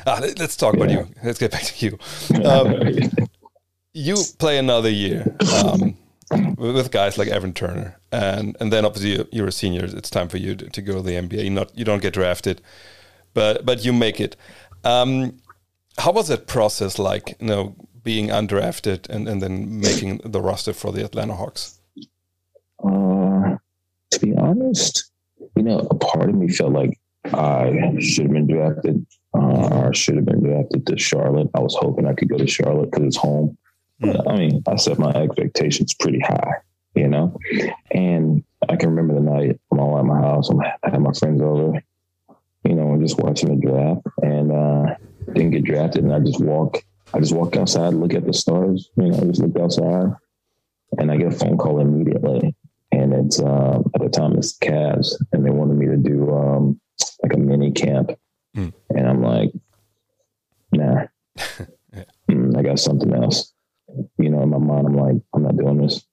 ah, 0.07 0.19
let's 0.21 0.57
talk 0.57 0.75
yeah. 0.75 0.83
about 0.83 0.93
you. 0.93 1.09
Let's 1.23 1.39
get 1.39 1.53
back 1.53 1.63
to 1.63 1.87
you. 1.87 1.99
Um, 2.45 3.11
you 3.95 4.17
play 4.39 4.59
another 4.59 4.91
year 4.91 5.37
um, 5.65 5.97
with 6.57 6.91
guys 6.91 7.17
like 7.17 7.29
Evan 7.29 7.53
Turner, 7.53 7.97
and 8.11 8.57
and 8.61 8.73
then 8.73 8.85
obviously 8.85 9.25
you're 9.31 9.49
a 9.49 9.53
senior. 9.53 9.85
It's 9.85 10.11
time 10.11 10.29
for 10.29 10.39
you 10.39 10.57
to, 10.57 10.69
to 10.69 10.83
go 10.83 10.95
to 10.95 11.03
the 11.03 11.13
NBA. 11.13 11.45
You're 11.45 11.51
not 11.51 11.77
you 11.79 11.85
don't 11.85 12.03
get 12.03 12.15
drafted, 12.15 12.61
but 13.35 13.65
but 13.65 13.85
you 13.85 13.93
make 13.93 14.21
it. 14.21 14.37
Um, 14.83 15.39
how 15.97 16.13
was 16.13 16.29
that 16.29 16.47
process 16.49 16.99
like? 16.99 17.37
You 17.41 17.47
know 17.47 17.77
being 18.09 18.29
undrafted 18.29 19.01
and, 19.11 19.29
and 19.29 19.43
then 19.43 19.55
making 19.81 20.17
the 20.25 20.41
roster 20.41 20.73
for 20.73 20.91
the 20.93 21.05
Atlanta 21.05 21.35
Hawks? 21.35 21.79
Uh, 22.83 23.57
to 24.13 24.21
be 24.21 24.35
honest, 24.35 25.11
you 25.55 25.63
know, 25.63 25.81
a 25.91 25.95
part 25.95 26.31
of 26.31 26.35
me 26.35 26.49
felt 26.49 26.73
like 26.73 26.99
I 27.27 27.95
should 28.01 28.25
have 28.25 28.33
been 28.33 28.47
drafted 28.47 29.07
uh, 29.35 29.69
or 29.77 29.93
should 29.93 30.17
have 30.17 30.25
been 30.25 30.43
drafted 30.43 30.87
to 30.87 30.97
Charlotte. 30.97 31.51
I 31.55 31.61
was 31.61 31.77
hoping 31.79 32.07
I 32.07 32.15
could 32.15 32.31
go 32.31 32.39
to 32.39 32.47
Charlotte 32.47 32.91
because 32.91 33.05
it's 33.09 33.17
home. 33.19 33.59
But, 34.01 34.27
I 34.27 34.37
mean, 34.39 34.63
I 34.67 34.77
set 34.77 34.99
my 34.99 35.11
expectations 35.11 35.93
pretty 35.93 36.21
high, 36.21 36.55
you 36.95 37.09
know? 37.09 37.39
And 37.91 38.43
I 38.71 38.77
can 38.77 38.89
remember 38.89 39.15
the 39.21 39.29
night 39.35 39.61
I'm 39.71 39.81
all 39.81 39.99
at 39.99 40.07
my 40.07 40.19
house. 40.19 40.49
I'm, 40.49 40.61
I 40.63 40.73
had 40.83 41.03
my 41.03 41.13
friends 41.13 41.43
over, 41.43 41.83
you 42.65 42.75
know, 42.75 42.93
and 42.95 43.07
just 43.07 43.19
watching 43.19 43.51
the 43.51 43.67
draft 43.67 44.07
and 44.23 44.51
uh, 44.51 44.95
didn't 45.35 45.51
get 45.51 45.65
drafted. 45.65 46.05
And 46.05 46.15
I 46.15 46.21
just 46.21 46.41
walk 46.41 46.83
I 47.15 47.21
just 47.21 47.35
walk 47.35 47.57
outside, 47.57 47.95
look 47.95 48.15
at 48.15 48.27
the 48.27 48.33
stars, 48.33 48.91
you 48.97 49.05
know, 49.05 49.17
I 49.17 49.25
just 49.25 49.41
look 49.41 49.57
outside, 49.59 50.15
and 50.99 51.11
I 51.11 51.17
get 51.17 51.33
a 51.33 51.37
phone 51.37 51.57
call 51.57 51.81
immediately. 51.81 52.55
And 52.93 53.13
it's 53.13 53.41
uh, 53.41 53.81
at 53.95 54.01
the 54.01 54.09
time 54.09 54.37
it's 54.37 54.57
Cavs, 54.59 55.15
and 55.33 55.45
they 55.45 55.51
wanted 55.51 55.77
me 55.77 55.87
to 55.87 55.97
do 55.97 56.31
um, 56.35 56.81
like 57.23 57.35
a 57.35 57.39
mini 57.39 57.71
camp, 57.71 58.11
mm. 58.57 58.73
and 58.91 59.09
I'm 59.09 59.23
like, 59.23 59.51
nah, 60.73 61.05
yeah. 61.37 62.05
mm, 62.31 62.57
I 62.57 62.63
got 62.63 62.79
something 62.79 63.13
else. 63.13 63.53
You 64.19 64.31
know, 64.31 64.43
in 64.43 64.51
my 64.51 64.59
mind, 64.59 64.87
I'm 64.87 64.97
like, 64.97 65.23
I'm 65.35 65.43
not 65.43 65.57
doing 65.57 65.79
this. 65.79 66.05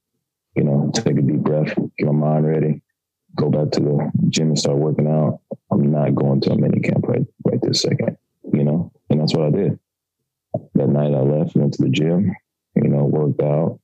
You 0.55 0.63
know, 0.63 0.91
take 0.93 1.17
a 1.17 1.21
deep 1.21 1.41
breath, 1.41 1.73
get 1.97 2.07
my 2.07 2.11
mind 2.11 2.47
ready, 2.47 2.81
go 3.35 3.49
back 3.49 3.71
to 3.71 3.79
the 3.81 4.11
gym 4.29 4.47
and 4.47 4.59
start 4.59 4.77
working 4.77 5.07
out. 5.07 5.41
I'm 5.71 5.91
not 5.91 6.15
going 6.15 6.39
to 6.41 6.51
a 6.51 6.57
mini 6.57 6.79
camp 6.79 7.05
right 7.07 7.25
right 7.45 7.59
this 7.61 7.81
second. 7.81 8.17
You 8.53 8.63
know, 8.63 8.91
and 9.09 9.19
that's 9.19 9.33
what 9.33 9.47
I 9.47 9.49
did 9.51 9.79
that 10.73 10.89
night 10.89 11.13
I 11.13 11.21
left, 11.21 11.55
went 11.55 11.73
to 11.75 11.83
the 11.83 11.89
gym, 11.89 12.35
you 12.75 12.89
know, 12.89 13.03
worked 13.03 13.41
out. 13.41 13.79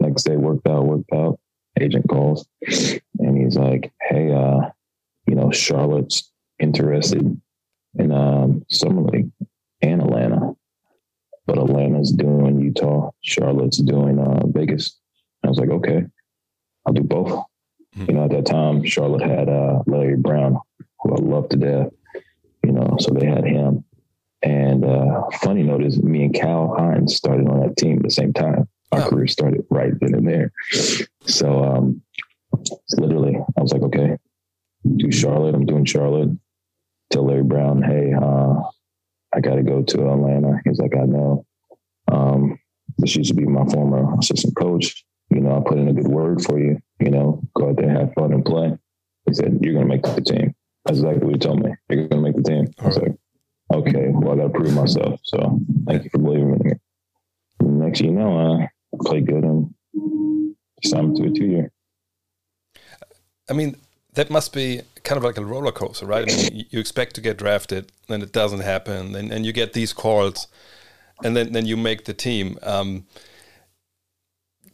Next 0.00 0.24
day, 0.24 0.36
worked 0.36 0.66
out, 0.66 0.86
worked 0.86 1.12
out. 1.12 1.38
Agent 1.80 2.08
calls 2.08 2.46
and 3.18 3.36
he's 3.36 3.56
like, 3.56 3.92
Hey, 4.00 4.32
uh, 4.32 4.70
you 5.26 5.34
know, 5.34 5.50
Charlotte's 5.50 6.30
interested 6.58 7.40
in 7.98 8.12
um, 8.12 8.64
Summer 8.70 9.02
League 9.02 9.30
and 9.82 10.02
Atlanta, 10.02 10.54
but 11.46 11.58
Atlanta's 11.58 12.12
doing 12.12 12.60
Utah, 12.60 13.10
Charlotte's 13.22 13.78
doing 13.78 14.18
uh, 14.18 14.46
Vegas. 14.46 14.98
I 15.44 15.48
was 15.48 15.58
like, 15.58 15.70
okay, 15.70 16.04
I'll 16.86 16.92
do 16.92 17.02
both. 17.02 17.28
Mm-hmm. 17.96 18.04
You 18.08 18.16
know, 18.16 18.24
at 18.24 18.30
that 18.30 18.46
time, 18.46 18.84
Charlotte 18.84 19.22
had 19.22 19.48
uh, 19.48 19.82
Larry 19.86 20.16
Brown, 20.16 20.58
who 21.00 21.14
I 21.14 21.20
love 21.20 21.48
to 21.50 21.56
death. 21.56 21.88
You 22.64 22.72
know, 22.72 22.96
so 22.98 23.12
they 23.12 23.26
had 23.26 23.44
him. 23.44 23.84
And 24.44 24.84
uh, 24.84 25.22
funny 25.40 25.62
note 25.62 25.82
is, 25.82 26.02
me 26.02 26.24
and 26.24 26.34
Cal 26.34 26.74
Hines 26.76 27.16
started 27.16 27.48
on 27.48 27.60
that 27.60 27.76
team 27.78 27.96
at 27.96 28.02
the 28.02 28.10
same 28.10 28.34
time. 28.34 28.68
Our 28.92 29.00
oh. 29.00 29.08
career 29.08 29.26
started 29.26 29.64
right 29.70 29.92
then 30.00 30.14
and 30.14 30.28
there. 30.28 30.52
So 31.22 31.64
um, 31.64 32.02
literally, 32.98 33.36
I 33.36 33.62
was 33.62 33.72
like, 33.72 33.82
okay, 33.82 34.18
do 34.96 35.10
Charlotte. 35.10 35.54
I'm 35.54 35.64
doing 35.64 35.86
Charlotte. 35.86 36.28
Tell 37.10 37.26
Larry 37.26 37.42
Brown, 37.42 37.82
hey, 37.82 38.12
uh, 38.12 38.60
I 39.34 39.40
got 39.40 39.54
to 39.54 39.62
go 39.62 39.82
to 39.82 40.10
Atlanta. 40.10 40.60
He's 40.64 40.78
like, 40.78 40.94
I 40.94 41.06
know. 41.06 41.46
Um, 42.12 42.58
this 42.98 43.16
used 43.16 43.30
to 43.30 43.34
be 43.34 43.46
my 43.46 43.64
former 43.66 44.14
assistant 44.18 44.54
coach. 44.56 45.04
You 45.30 45.40
know, 45.40 45.56
I 45.56 45.68
put 45.68 45.78
in 45.78 45.88
a 45.88 45.92
good 45.94 46.08
word 46.08 46.42
for 46.42 46.58
you. 46.60 46.78
You 47.00 47.10
know, 47.10 47.42
go 47.54 47.70
out 47.70 47.76
there, 47.76 47.90
have 47.90 48.12
fun, 48.14 48.32
and 48.32 48.44
play. 48.44 48.76
He 49.26 49.34
said, 49.34 49.58
You're 49.62 49.74
going 49.74 49.88
to 49.88 49.94
make 49.94 50.02
the 50.02 50.20
team. 50.20 50.54
That's 50.84 50.98
exactly 50.98 51.24
what 51.24 51.34
he 51.34 51.38
told 51.38 51.62
me. 51.62 51.72
You're 51.88 52.08
going 52.08 52.22
to 52.22 52.30
make 52.30 52.36
the 52.36 52.42
team. 52.42 52.66
I 52.78 52.86
was 52.86 52.98
like, 52.98 53.14
okay, 53.74 54.08
well, 54.08 54.32
I 54.32 54.36
got 54.36 54.52
to 54.52 54.58
prove 54.58 54.74
myself. 54.74 55.20
So 55.24 55.60
thank 55.86 56.04
you 56.04 56.10
for 56.10 56.18
believing 56.18 56.54
in 56.54 56.60
me. 56.64 56.72
Next 57.86 58.00
you 58.00 58.10
know, 58.10 58.38
uh, 58.38 58.58
I 58.62 58.96
play 59.00 59.20
good 59.20 59.44
and 59.44 59.74
signed 60.84 61.16
to 61.16 61.24
a 61.24 61.30
two 61.30 61.46
year. 61.46 61.72
I 63.48 63.52
mean, 63.52 63.76
that 64.14 64.30
must 64.30 64.52
be 64.52 64.82
kind 65.02 65.18
of 65.18 65.24
like 65.24 65.36
a 65.36 65.44
roller 65.44 65.72
coaster, 65.72 66.06
right? 66.06 66.30
I 66.30 66.36
mean, 66.36 66.66
you 66.70 66.80
expect 66.80 67.14
to 67.16 67.20
get 67.20 67.36
drafted, 67.36 67.92
then 68.08 68.22
it 68.22 68.32
doesn't 68.32 68.60
happen, 68.60 69.14
and, 69.14 69.32
and 69.32 69.44
you 69.44 69.52
get 69.52 69.72
these 69.72 69.92
calls, 69.92 70.46
and 71.22 71.36
then, 71.36 71.52
then 71.52 71.66
you 71.66 71.76
make 71.76 72.04
the 72.04 72.14
team. 72.14 72.58
Um, 72.62 73.06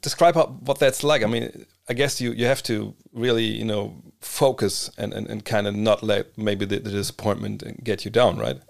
describe 0.02 0.34
how, 0.34 0.46
what 0.46 0.78
that's 0.78 1.02
like. 1.02 1.22
I 1.22 1.26
mean, 1.26 1.66
I 1.88 1.94
guess 1.94 2.20
you, 2.20 2.32
you 2.32 2.46
have 2.46 2.62
to 2.64 2.94
really, 3.12 3.44
you 3.44 3.64
know, 3.64 4.02
focus 4.20 4.90
and, 4.96 5.12
and, 5.12 5.26
and 5.26 5.44
kind 5.44 5.66
of 5.66 5.74
not 5.74 6.02
let 6.02 6.36
maybe 6.38 6.64
the, 6.64 6.78
the 6.78 6.90
disappointment 6.90 7.82
get 7.82 8.04
you 8.04 8.10
down, 8.10 8.38
right? 8.38 8.60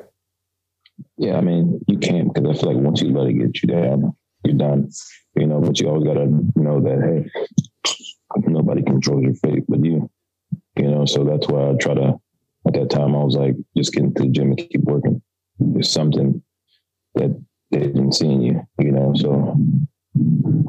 Yeah, 1.17 1.37
I 1.37 1.41
mean, 1.41 1.81
you 1.87 1.99
can't 1.99 2.33
because 2.33 2.57
I 2.59 2.61
feel 2.61 2.73
like 2.75 2.83
once 2.83 3.01
you 3.01 3.11
let 3.11 3.29
it 3.29 3.35
get 3.35 3.63
you 3.63 3.69
down, 3.69 4.15
you're 4.45 4.57
done. 4.57 4.91
You 5.37 5.47
know, 5.47 5.61
but 5.61 5.79
you 5.79 5.89
always 5.89 6.05
gotta 6.05 6.27
know 6.57 6.81
that 6.81 7.01
hey, 7.03 7.45
nobody 8.47 8.83
controls 8.83 9.23
your 9.23 9.35
fate 9.35 9.65
but 9.69 9.85
you. 9.85 10.11
You 10.77 10.91
know, 10.91 11.05
so 11.05 11.25
that's 11.25 11.49
why 11.49 11.71
I 11.71 11.75
try 11.81 11.95
to. 11.95 12.15
At 12.67 12.75
that 12.75 12.91
time, 12.91 13.17
I 13.17 13.25
was 13.25 13.37
like, 13.37 13.55
just 13.75 13.93
get 13.93 14.05
into 14.05 14.23
the 14.23 14.29
gym 14.29 14.49
and 14.49 14.59
keep 14.59 14.83
working. 14.83 15.23
There's 15.59 15.91
something 15.91 16.43
that 17.15 17.43
they 17.71 17.79
didn't 17.79 18.13
see 18.13 18.31
in 18.31 18.43
you. 18.43 18.63
You 18.79 18.93
know, 18.93 19.13
so 19.17 19.57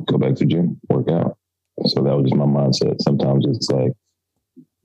go 0.05 0.17
back 0.17 0.35
to 0.35 0.45
gym, 0.45 0.79
work 0.89 1.09
out. 1.09 1.37
So 1.87 2.01
that 2.03 2.15
was 2.15 2.29
just 2.29 2.35
my 2.35 2.45
mindset. 2.45 3.01
Sometimes 3.01 3.45
it's 3.45 3.69
like, 3.69 3.91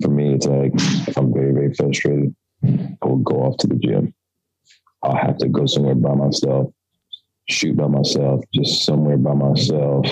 for 0.02 0.10
me, 0.10 0.34
it's 0.34 0.46
like 0.46 0.72
if 1.08 1.16
I'm 1.16 1.32
very, 1.32 1.52
very 1.52 1.72
frustrated, 1.74 2.34
I 2.64 3.06
will 3.06 3.18
go 3.18 3.42
off 3.42 3.58
to 3.58 3.68
the 3.68 3.76
gym 3.76 4.12
I'll 5.02 5.16
have 5.16 5.38
to 5.38 5.48
go 5.48 5.66
somewhere 5.66 5.94
by 5.94 6.14
myself, 6.14 6.72
shoot 7.48 7.76
by 7.76 7.86
myself, 7.86 8.44
just 8.52 8.84
somewhere 8.84 9.18
by 9.18 9.34
myself 9.34 10.06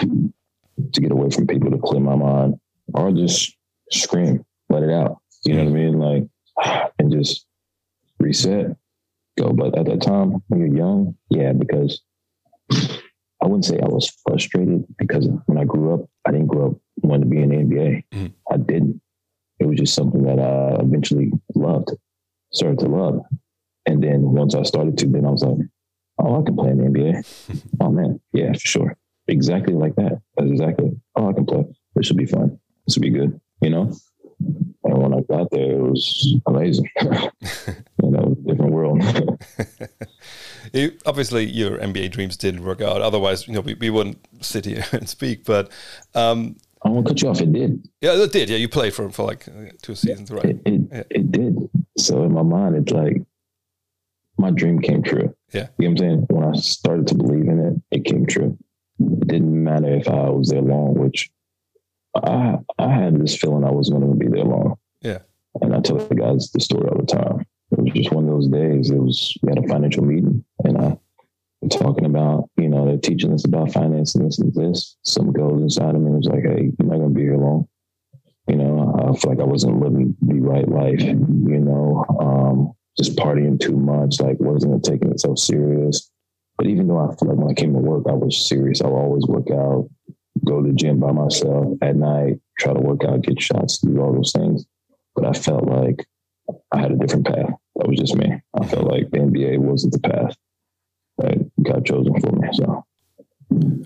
to 0.92 1.00
get 1.00 1.12
away 1.12 1.30
from 1.30 1.46
people 1.46 1.70
to 1.70 1.78
clear 1.78 2.00
my 2.00 2.16
mind, 2.16 2.54
or 2.94 3.12
just 3.12 3.56
scream, 3.90 4.44
let 4.68 4.82
it 4.82 4.90
out. 4.90 5.18
You 5.44 5.54
know 5.54 5.64
what 5.64 5.70
I 5.70 5.74
mean? 5.74 5.98
Like, 5.98 6.92
and 6.98 7.12
just 7.12 7.46
reset, 8.18 8.76
go. 9.38 9.52
But 9.52 9.78
at 9.78 9.86
that 9.86 10.02
time, 10.02 10.42
when 10.48 10.60
you're 10.60 10.76
young, 10.76 11.16
yeah, 11.30 11.52
because 11.52 12.02
I 12.70 13.46
wouldn't 13.46 13.64
say 13.64 13.78
I 13.80 13.88
was 13.88 14.10
frustrated 14.26 14.84
because 14.98 15.28
when 15.46 15.58
I 15.58 15.64
grew 15.64 15.94
up, 15.94 16.08
I 16.24 16.30
didn't 16.30 16.46
grow 16.46 16.70
up 16.70 16.76
wanting 17.02 17.28
to 17.28 17.34
be 17.34 17.42
in 17.42 17.50
the 17.50 17.56
NBA. 17.56 18.04
Mm-hmm. 18.12 18.52
I 18.52 18.56
didn't. 18.56 19.00
It 19.60 19.66
was 19.66 19.78
just 19.78 19.94
something 19.94 20.22
that 20.22 20.38
I 20.38 20.80
eventually 20.82 21.30
loved, 21.54 21.90
started 22.52 22.78
to 22.80 22.86
love. 22.86 23.20
And 23.86 24.02
then 24.02 24.22
once 24.22 24.54
I 24.54 24.62
started 24.62 24.98
to, 24.98 25.06
then 25.06 25.26
I 25.26 25.30
was 25.30 25.42
like, 25.42 25.66
oh, 26.18 26.40
I 26.40 26.44
can 26.44 26.56
play 26.56 26.70
in 26.70 26.78
the 26.78 26.98
NBA. 26.98 27.62
oh 27.80 27.90
man, 27.90 28.20
yeah, 28.32 28.52
for 28.52 28.58
sure. 28.58 28.96
Exactly 29.28 29.74
like 29.74 29.94
that. 29.96 30.20
That's 30.36 30.50
exactly. 30.50 30.90
Oh, 31.16 31.28
I 31.28 31.32
can 31.32 31.46
play. 31.46 31.64
This 31.94 32.06
should 32.06 32.16
be 32.16 32.26
fun. 32.26 32.58
This 32.86 32.96
would 32.96 33.02
be 33.02 33.10
good. 33.10 33.40
You 33.60 33.70
know. 33.70 33.92
And 34.84 34.98
when 34.98 35.14
I 35.14 35.20
got 35.22 35.50
there, 35.50 35.78
it 35.78 35.82
was 35.82 36.34
amazing. 36.46 36.90
you 37.00 38.10
know, 38.10 38.36
different 38.46 38.72
world. 38.72 39.02
it, 40.72 41.02
obviously, 41.06 41.44
your 41.46 41.78
NBA 41.78 42.10
dreams 42.10 42.36
didn't 42.36 42.64
work 42.64 42.82
out. 42.82 43.00
Otherwise, 43.00 43.48
you 43.48 43.54
know, 43.54 43.60
we, 43.60 43.74
we 43.74 43.88
wouldn't 43.88 44.18
sit 44.40 44.66
here 44.66 44.84
and 44.92 45.08
speak. 45.08 45.44
But 45.44 45.70
um, 46.14 46.56
I 46.84 46.90
won't 46.90 47.06
cut 47.06 47.22
you 47.22 47.28
off. 47.28 47.40
It 47.40 47.52
did. 47.52 47.88
Yeah, 48.02 48.22
it 48.22 48.32
did. 48.32 48.50
Yeah, 48.50 48.58
you 48.58 48.68
played 48.68 48.92
for 48.92 49.08
for 49.10 49.24
like 49.24 49.46
two 49.80 49.94
seasons, 49.94 50.30
right? 50.30 50.44
It 50.44 50.60
it, 50.66 50.80
yeah. 50.92 51.02
it 51.10 51.32
did. 51.32 51.56
So 51.96 52.24
in 52.24 52.32
my 52.32 52.42
mind, 52.42 52.76
it's 52.76 52.92
like 52.92 53.22
my 54.38 54.50
dream 54.50 54.80
came 54.80 55.02
true. 55.02 55.34
Yeah. 55.52 55.68
You 55.78 55.88
know 55.88 55.90
what 55.90 55.90
I'm 55.90 55.98
saying? 55.98 56.26
When 56.30 56.44
I 56.44 56.52
started 56.56 57.06
to 57.08 57.14
believe 57.14 57.48
in 57.48 57.60
it, 57.60 57.96
it 57.96 58.04
came 58.04 58.26
true. 58.26 58.58
It 59.00 59.28
didn't 59.28 59.64
matter 59.64 59.94
if 59.94 60.08
I 60.08 60.28
was 60.30 60.48
there 60.48 60.62
long, 60.62 60.94
which 60.94 61.30
I 62.14 62.58
I 62.78 62.88
had 62.88 63.20
this 63.20 63.36
feeling 63.36 63.64
I 63.64 63.70
wasn't 63.70 64.00
going 64.00 64.18
to 64.18 64.18
be 64.18 64.30
there 64.30 64.44
long. 64.44 64.76
Yeah. 65.00 65.18
And 65.60 65.74
I 65.74 65.80
tell 65.80 65.96
the 65.96 66.14
guys 66.14 66.50
the 66.50 66.60
story 66.60 66.88
all 66.88 66.98
the 66.98 67.06
time. 67.06 67.46
It 67.70 67.80
was 67.80 67.92
just 67.92 68.12
one 68.12 68.24
of 68.24 68.30
those 68.30 68.48
days. 68.48 68.90
It 68.90 68.98
was 68.98 69.36
we 69.42 69.50
had 69.50 69.64
a 69.64 69.68
financial 69.68 70.04
meeting, 70.04 70.44
and 70.64 70.78
I 70.78 70.98
talking 71.68 72.04
about, 72.04 72.50
you 72.56 72.68
know, 72.68 72.86
they're 72.86 72.98
teaching 72.98 73.32
us 73.32 73.44
about 73.44 73.72
finance 73.72 74.14
and 74.14 74.26
this 74.26 74.38
and 74.38 74.54
this. 74.54 74.96
Some 75.02 75.32
goes 75.32 75.62
inside 75.62 75.94
of 75.94 76.00
me. 76.00 76.12
It 76.12 76.16
was 76.16 76.26
like, 76.26 76.42
hey, 76.42 76.70
you're 76.78 76.88
not 76.88 76.98
going 76.98 77.08
to 77.08 77.14
be 77.14 77.22
here 77.22 77.36
long. 77.36 77.68
You 78.48 78.56
know, 78.56 78.94
I 78.98 79.16
feel 79.16 79.30
like 79.30 79.40
I 79.40 79.44
wasn't 79.44 79.80
living 79.80 80.16
the 80.20 80.34
right 80.34 80.68
life, 80.68 81.00
you 81.00 81.16
know, 81.16 82.04
um, 82.20 82.72
just 82.96 83.16
partying 83.16 83.58
too 83.58 83.76
much, 83.76 84.20
like 84.20 84.38
wasn't 84.40 84.84
taking 84.84 85.10
it 85.10 85.20
so 85.20 85.34
serious. 85.34 86.10
But 86.56 86.66
even 86.66 86.86
though 86.86 86.98
I 86.98 87.14
feel 87.16 87.28
like 87.30 87.38
when 87.38 87.50
I 87.50 87.54
came 87.54 87.72
to 87.72 87.80
work, 87.80 88.04
I 88.08 88.12
was 88.12 88.48
serious. 88.48 88.80
I 88.80 88.86
would 88.86 88.96
always 88.96 89.26
work 89.26 89.50
out, 89.50 89.88
go 90.44 90.62
to 90.62 90.68
the 90.68 90.74
gym 90.74 91.00
by 91.00 91.10
myself 91.10 91.76
at 91.82 91.96
night, 91.96 92.38
try 92.58 92.72
to 92.72 92.80
work 92.80 93.04
out, 93.04 93.22
get 93.22 93.40
shots, 93.40 93.78
do 93.78 94.00
all 94.00 94.12
those 94.12 94.32
things. 94.32 94.64
But 95.16 95.26
I 95.26 95.32
felt 95.32 95.64
like 95.64 96.06
I 96.72 96.80
had 96.80 96.92
a 96.92 96.96
different 96.96 97.26
path. 97.26 97.50
That 97.76 97.88
was 97.88 97.98
just 97.98 98.16
me. 98.16 98.40
I 98.60 98.66
felt 98.66 98.84
like 98.84 99.10
the 99.10 99.18
NBA 99.18 99.58
wasn't 99.58 99.94
the 99.94 100.08
path 100.08 100.36
that 101.18 101.50
got 101.62 101.84
chosen 101.84 102.20
for 102.20 102.32
me. 102.32 102.48
So. 102.52 102.84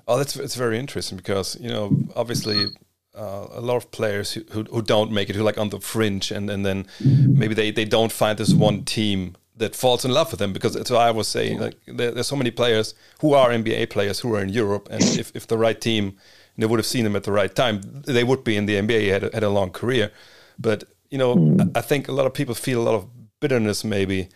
Oh, 0.07 0.19
that's 0.19 0.37
it's 0.37 0.55
very 0.55 0.79
interesting 0.79 1.17
because 1.17 1.59
you 1.61 1.69
know 1.69 1.97
obviously 2.17 2.67
uh, 3.15 3.47
a 3.51 3.61
lot 3.61 3.77
of 3.77 3.91
players 3.91 4.33
who, 4.33 4.43
who, 4.51 4.65
who 4.65 4.83
don't 4.83 5.11
make 5.11 5.29
it 5.31 5.37
who 5.37 5.43
like 5.43 5.59
on 5.59 5.71
the 5.71 5.81
fringe 5.81 6.31
and 6.31 6.51
and 6.51 6.65
then 6.65 6.87
maybe 7.01 7.55
they 7.55 7.71
they 7.71 7.85
don't 7.85 8.13
find 8.13 8.39
this 8.39 8.53
one 8.53 8.85
team 8.85 9.37
that 9.57 9.75
falls 9.75 10.05
in 10.05 10.13
love 10.13 10.31
with 10.31 10.39
them 10.39 10.53
because 10.53 10.75
that's 10.75 10.91
what 10.91 11.01
I 11.01 11.11
was 11.11 11.27
saying 11.27 11.59
like 11.59 11.77
there, 11.87 12.13
there's 12.13 12.29
so 12.29 12.37
many 12.37 12.51
players 12.51 12.95
who 13.21 13.35
are 13.35 13.51
NBA 13.51 13.91
players 13.91 14.21
who 14.21 14.35
are 14.35 14.41
in 14.41 14.51
Europe 14.51 14.89
and 14.91 15.03
if, 15.03 15.35
if 15.35 15.47
the 15.47 15.59
right 15.59 15.81
team 15.81 16.17
they 16.57 16.67
would 16.67 16.79
have 16.79 16.87
seen 16.87 17.05
them 17.05 17.17
at 17.17 17.25
the 17.25 17.33
right 17.33 17.55
time 17.55 17.81
they 18.07 18.25
would 18.25 18.45
be 18.45 18.57
in 18.57 18.67
the 18.67 18.75
NBA 18.75 19.11
had 19.11 19.25
a, 19.25 19.31
had 19.33 19.43
a 19.43 19.51
long 19.51 19.71
career 19.71 20.13
but 20.59 20.85
you 21.11 21.19
know 21.19 21.57
I 21.75 21.81
think 21.81 22.09
a 22.09 22.13
lot 22.13 22.27
of 22.27 22.35
people 22.35 22.55
feel 22.55 22.81
a 22.81 22.87
lot 22.89 22.95
of 22.95 23.09
bitterness 23.41 23.85
maybe 23.85 24.29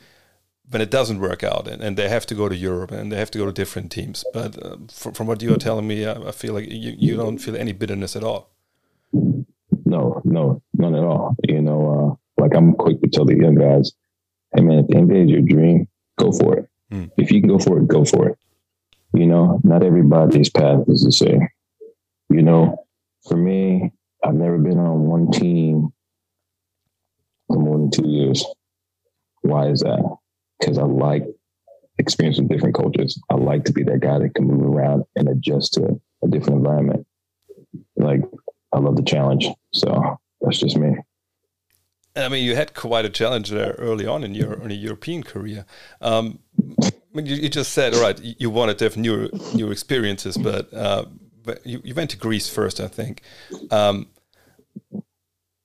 when 0.73 0.81
it 0.81 0.91
doesn't 0.91 1.21
work 1.21 1.45
out 1.45 1.69
and, 1.69 1.83
and 1.83 1.97
they 1.97 2.09
have 2.09 2.27
to 2.27 2.35
go 2.35 2.49
to 2.49 2.57
Europe 2.57 2.91
and 2.91 3.13
they 3.13 3.19
have 3.19 3.31
to 3.31 3.39
go 3.39 3.47
to 3.47 3.53
different 3.53 3.93
teams. 3.93 4.25
But 4.33 4.63
uh, 4.65 4.77
from, 4.91 5.13
from 5.13 5.27
what 5.27 5.43
you 5.43 5.53
are 5.55 5.59
telling 5.59 5.87
me, 5.87 6.07
I, 6.07 6.15
I, 6.29 6.33
feel 6.33 6.55
like 6.55 6.67
you, 6.71 6.95
you 6.97 7.17
don't 7.17 7.39
feel 7.39 7.57
any 7.57 7.73
bitterness 7.73 8.17
at 8.17 8.25
all. 8.25 8.52
No, 9.13 10.21
no, 10.25 10.63
none 10.75 10.95
at 10.95 11.05
all. 11.05 11.37
You 11.47 11.63
know, 11.63 12.19
uh, 12.39 12.43
like 12.43 12.55
I'm 12.55 12.75
quick 12.75 13.01
to 13.03 13.09
tell 13.09 13.25
the 13.25 13.37
young 13.37 13.55
guys, 13.55 13.93
hey 14.55 14.63
man, 14.63 14.79
if 14.79 14.89
the 14.89 14.95
NBA 14.95 15.25
is 15.25 15.31
your 15.31 15.43
dream, 15.43 15.89
go 16.19 16.33
for 16.33 16.59
it. 16.59 16.69
Hmm. 16.91 17.05
If 17.17 17.31
you 17.31 17.41
can 17.41 17.49
go 17.49 17.59
for 17.59 17.79
it, 17.79 17.89
go 17.89 18.05
for 18.05 18.29
it. 18.29 18.39
You 19.15 19.27
know, 19.27 19.61
not 19.63 19.83
everybody's 19.83 20.51
path 20.51 20.85
is 20.89 21.05
the 21.05 21.13
same. 21.13 21.49
You 22.31 22.43
know, 22.43 22.85
for 23.29 23.37
me, 23.37 23.93
I've 24.25 24.35
never 24.35 24.59
been 24.59 24.79
on 24.79 25.07
one 25.07 25.31
team 25.31 25.93
for 27.49 27.59
more 27.59 27.79
than 27.79 27.91
two 27.91 28.09
years. 28.09 28.45
Why 29.43 29.69
is 29.69 29.81
that? 29.81 30.03
because 30.63 30.79
I 30.79 30.85
like 30.85 31.25
experiencing 31.99 32.49
different 32.49 32.75
cultures. 32.75 33.21
I 33.31 33.35
like 33.35 33.65
to 33.65 33.73
be 33.73 33.83
that 33.85 34.01
guy 34.01 34.19
that 34.19 34.35
can 34.35 34.47
move 34.47 34.75
around 34.75 35.05
and 35.17 35.29
adjust 35.29 35.75
to 35.75 36.01
a 36.23 36.29
different 36.29 36.59
environment. 36.59 37.07
Like 37.97 38.21
I 38.73 38.79
love 38.79 38.97
the 38.97 39.03
challenge. 39.03 39.49
So 39.73 40.19
that's 40.41 40.59
just 40.59 40.77
me. 40.77 40.97
I 42.15 42.29
mean, 42.29 42.45
you 42.45 42.55
had 42.55 42.75
quite 42.75 43.05
a 43.05 43.11
challenge 43.11 43.51
there 43.51 43.75
early 43.79 44.07
on 44.07 44.23
in 44.23 44.35
your 44.35 44.55
in 44.55 44.71
your 44.71 44.79
European 44.79 45.23
career. 45.23 45.65
Um, 46.01 46.41
I 46.83 46.91
mean, 47.15 47.27
you, 47.27 47.37
you, 47.37 47.49
just 47.49 47.73
said, 47.73 47.95
all 47.95 48.03
right, 48.03 48.19
you 48.23 48.51
wanted 48.51 48.79
to 48.79 48.85
have 48.85 48.97
new 48.97 49.31
new 49.55 49.71
experiences, 49.71 50.37
but 50.37 50.73
uh, 50.75 51.07
but 51.43 51.67
you, 51.67 51.81
you 51.85 51.95
went 51.95 52.11
to 52.11 52.19
Greece 52.19 52.49
first, 52.49 52.81
I 52.81 52.89
think. 52.89 53.23
Um, 53.71 54.09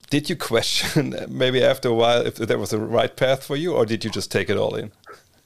did 0.09 0.29
you 0.29 0.35
question 0.37 1.15
maybe 1.29 1.61
after 1.61 1.89
a 1.89 1.93
while 1.93 2.25
if 2.25 2.35
that 2.35 2.59
was 2.59 2.69
the 2.69 2.79
right 2.79 3.15
path 3.15 3.43
for 3.43 3.57
you, 3.57 3.73
or 3.73 3.85
did 3.85 4.05
you 4.05 4.09
just 4.09 4.31
take 4.31 4.49
it 4.49 4.57
all 4.57 4.75
in? 4.75 4.91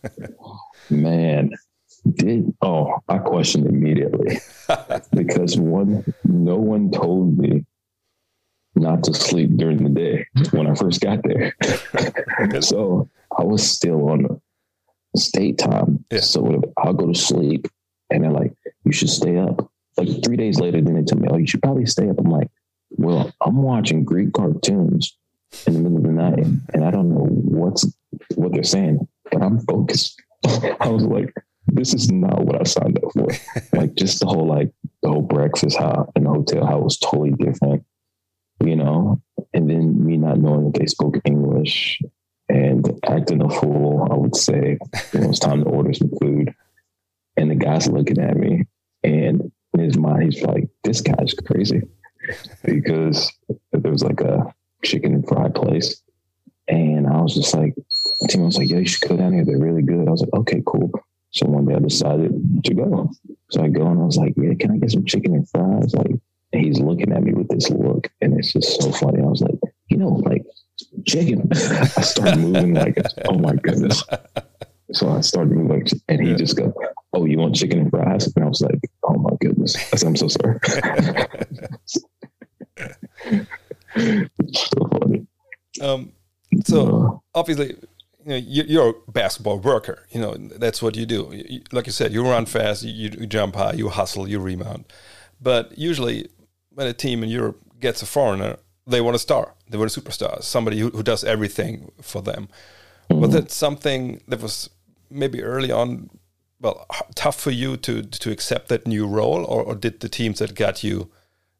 Man, 0.89 1.51
did 2.09 2.53
oh, 2.61 2.95
I 3.07 3.19
questioned 3.19 3.67
immediately 3.67 4.39
because 5.13 5.57
one, 5.57 6.13
no 6.23 6.55
one 6.57 6.91
told 6.91 7.37
me 7.37 7.65
not 8.75 9.03
to 9.03 9.13
sleep 9.13 9.57
during 9.57 9.83
the 9.83 9.89
day 9.89 10.25
when 10.51 10.67
I 10.67 10.75
first 10.75 11.01
got 11.01 11.19
there. 11.23 11.55
so 12.61 13.09
I 13.37 13.43
was 13.43 13.69
still 13.69 14.09
on 14.09 14.41
state 15.15 15.57
time. 15.57 16.03
Yeah. 16.11 16.21
So 16.21 16.73
I'll 16.77 16.93
go 16.93 17.07
to 17.07 17.17
sleep 17.17 17.67
and 18.09 18.23
they're 18.23 18.31
like, 18.31 18.53
you 18.85 18.91
should 18.91 19.09
stay 19.09 19.37
up. 19.37 19.69
Like 19.97 20.23
three 20.23 20.37
days 20.37 20.59
later, 20.59 20.81
then 20.81 20.95
they 20.95 21.03
tell 21.03 21.19
me, 21.19 21.27
oh, 21.29 21.37
you 21.37 21.47
should 21.47 21.61
probably 21.61 21.85
stay 21.85 22.09
up. 22.09 22.19
I'm 22.19 22.31
like, 22.31 22.49
well, 22.91 23.31
I'm 23.41 23.61
watching 23.61 24.03
Greek 24.03 24.33
cartoons 24.33 25.17
in 25.67 25.73
the 25.73 25.79
middle 25.79 25.97
of 25.97 26.03
the 26.03 26.11
night, 26.11 26.45
and 26.73 26.85
I 26.85 26.91
don't 26.91 27.09
know 27.09 27.25
what's 27.25 27.85
what 28.35 28.53
they're 28.53 28.63
saying, 28.63 29.07
but 29.31 29.41
I'm 29.41 29.59
focused. 29.59 30.21
I 30.79 30.87
was 30.87 31.03
like, 31.03 31.33
this 31.67 31.93
is 31.93 32.11
not 32.11 32.45
what 32.45 32.59
I 32.59 32.63
signed 32.63 32.99
up 33.03 33.11
for. 33.13 33.27
like 33.77 33.93
just 33.95 34.19
the 34.19 34.25
whole 34.25 34.47
like 34.47 34.71
the 35.03 35.09
whole 35.09 35.21
breakfast 35.21 35.77
how 35.77 36.11
in 36.15 36.23
the 36.23 36.29
hotel 36.29 36.65
how 36.65 36.79
it 36.79 36.83
was 36.83 36.97
totally 36.97 37.31
different, 37.31 37.85
you 38.63 38.75
know. 38.75 39.21
And 39.53 39.69
then 39.69 40.05
me 40.05 40.17
not 40.17 40.39
knowing 40.39 40.71
that 40.71 40.79
they 40.79 40.85
spoke 40.85 41.17
English 41.25 42.01
and 42.49 42.99
acting 43.07 43.41
a 43.41 43.49
fool, 43.49 44.07
I 44.11 44.15
would 44.15 44.35
say 44.35 44.77
it 45.13 45.27
was 45.27 45.39
time 45.39 45.63
to 45.63 45.69
order 45.69 45.93
some 45.93 46.11
food. 46.21 46.53
And 47.37 47.49
the 47.49 47.55
guy's 47.55 47.87
looking 47.87 48.19
at 48.19 48.35
me, 48.35 48.65
and 49.03 49.51
in 49.73 49.79
his 49.79 49.97
mind, 49.97 50.23
he's 50.23 50.43
like, 50.43 50.67
"This 50.83 51.01
guy's 51.01 51.33
crazy." 51.33 51.81
because 52.63 53.31
there 53.71 53.91
was 53.91 54.03
like 54.03 54.21
a 54.21 54.53
chicken 54.83 55.13
and 55.13 55.27
fry 55.27 55.49
place. 55.49 56.01
And 56.67 57.07
I 57.07 57.21
was 57.21 57.35
just 57.35 57.53
like, 57.53 57.75
Tim 58.29 58.45
was 58.45 58.57
like, 58.57 58.69
yeah, 58.69 58.77
you 58.77 58.87
should 58.87 59.07
go 59.07 59.17
down 59.17 59.33
here. 59.33 59.45
They're 59.45 59.57
really 59.57 59.81
good. 59.81 60.07
I 60.07 60.11
was 60.11 60.21
like, 60.21 60.33
okay, 60.41 60.61
cool. 60.65 60.91
So 61.31 61.47
one 61.47 61.65
day 61.65 61.75
I 61.75 61.79
decided 61.79 62.63
to 62.63 62.73
go. 62.73 63.09
So 63.49 63.63
I 63.63 63.69
go 63.69 63.87
and 63.87 64.01
I 64.01 64.03
was 64.03 64.17
like, 64.17 64.33
yeah, 64.37 64.53
can 64.59 64.71
I 64.71 64.77
get 64.77 64.91
some 64.91 65.05
chicken 65.05 65.33
and 65.33 65.49
fries? 65.49 65.93
Like, 65.93 66.15
he's 66.51 66.79
looking 66.79 67.11
at 67.11 67.23
me 67.23 67.33
with 67.33 67.47
this 67.47 67.69
look. 67.69 68.09
And 68.21 68.37
it's 68.37 68.53
just 68.53 68.81
so 68.81 68.91
funny. 68.91 69.21
I 69.21 69.25
was 69.25 69.41
like, 69.41 69.59
you 69.87 69.97
know, 69.97 70.09
like 70.09 70.43
chicken. 71.05 71.47
I 71.51 72.01
started 72.01 72.39
moving 72.39 72.73
like, 72.73 72.97
oh 73.25 73.37
my 73.37 73.55
goodness. 73.55 74.03
So 74.93 75.09
I 75.09 75.21
started 75.21 75.51
moving, 75.51 75.87
and 76.09 76.21
he 76.21 76.35
just 76.35 76.57
goes, 76.57 76.73
"Oh, 77.13 77.25
you 77.25 77.37
want 77.37 77.55
chicken 77.55 77.79
and 77.79 77.89
fries?" 77.89 78.27
And 78.35 78.43
I 78.43 78.47
was 78.47 78.61
like, 78.61 78.79
"Oh 79.03 79.13
my 79.13 79.29
goodness!" 79.39 79.77
I 79.93 79.95
said, 79.95 80.07
"I'm 80.07 80.17
so 80.17 80.27
sorry." 80.27 80.59
so 84.53 84.89
funny. 84.99 85.27
Um, 85.81 86.11
so 86.65 87.21
uh, 87.33 87.39
obviously, 87.39 87.75
you 88.25 88.31
know, 88.31 88.37
you're 88.37 88.89
a 88.89 89.11
basketball 89.11 89.59
worker. 89.59 90.05
You 90.11 90.21
know 90.21 90.35
that's 90.35 90.81
what 90.81 90.95
you 90.95 91.05
do. 91.05 91.61
Like 91.71 91.85
you 91.85 91.91
said, 91.91 92.13
you 92.13 92.23
run 92.23 92.45
fast, 92.45 92.83
you, 92.83 93.09
you 93.09 93.27
jump 93.27 93.55
high, 93.55 93.73
you 93.73 93.89
hustle, 93.89 94.27
you 94.27 94.39
rebound. 94.39 94.85
But 95.41 95.77
usually, 95.77 96.29
when 96.73 96.87
a 96.87 96.93
team 96.93 97.23
in 97.23 97.29
Europe 97.29 97.59
gets 97.79 98.01
a 98.01 98.05
foreigner, 98.05 98.57
they 98.85 99.01
want 99.01 99.15
a 99.15 99.19
star. 99.19 99.53
They 99.69 99.77
want 99.77 99.95
a 99.95 99.99
superstar, 99.99 100.43
somebody 100.43 100.79
who, 100.79 100.89
who 100.89 101.03
does 101.03 101.23
everything 101.23 101.91
for 102.01 102.21
them. 102.21 102.49
Mm-hmm. 103.09 103.21
Was 103.21 103.35
it 103.35 103.51
something 103.51 104.21
that 104.27 104.41
was 104.41 104.69
maybe 105.09 105.41
early 105.43 105.71
on, 105.71 106.09
well, 106.59 106.85
tough 107.15 107.39
for 107.39 107.51
you 107.51 107.77
to 107.77 108.03
to 108.03 108.31
accept 108.31 108.69
that 108.69 108.85
new 108.85 109.07
role, 109.07 109.43
or, 109.45 109.63
or 109.63 109.75
did 109.75 109.99
the 109.99 110.09
teams 110.09 110.39
that 110.39 110.55
got 110.55 110.83
you 110.83 111.09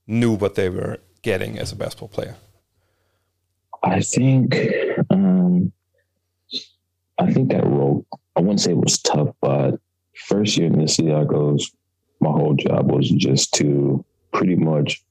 knew 0.07 0.31
what 0.31 0.55
they 0.55 0.69
were 0.69 0.99
getting 1.21 1.57
as 1.57 1.71
a 1.71 1.75
basketball 1.75 2.09
player? 2.09 2.35
I 3.83 4.01
think 4.01 4.55
um, 5.09 5.71
I 7.21 7.31
think 7.31 7.51
that 7.51 7.65
role 7.65 8.05
I 8.35 8.41
wouldn't 8.41 8.61
say 8.61 8.71
it 8.71 8.77
was 8.77 8.99
tough, 8.99 9.29
but 9.41 9.79
first 10.15 10.57
year 10.57 10.67
in 10.67 10.79
the 10.79 10.85
Seahawks, 10.85 11.71
my 12.19 12.29
whole 12.29 12.55
job 12.55 12.91
was 12.91 13.09
just 13.09 13.53
to 13.55 14.03
pretty 14.33 14.55
much 14.55 15.03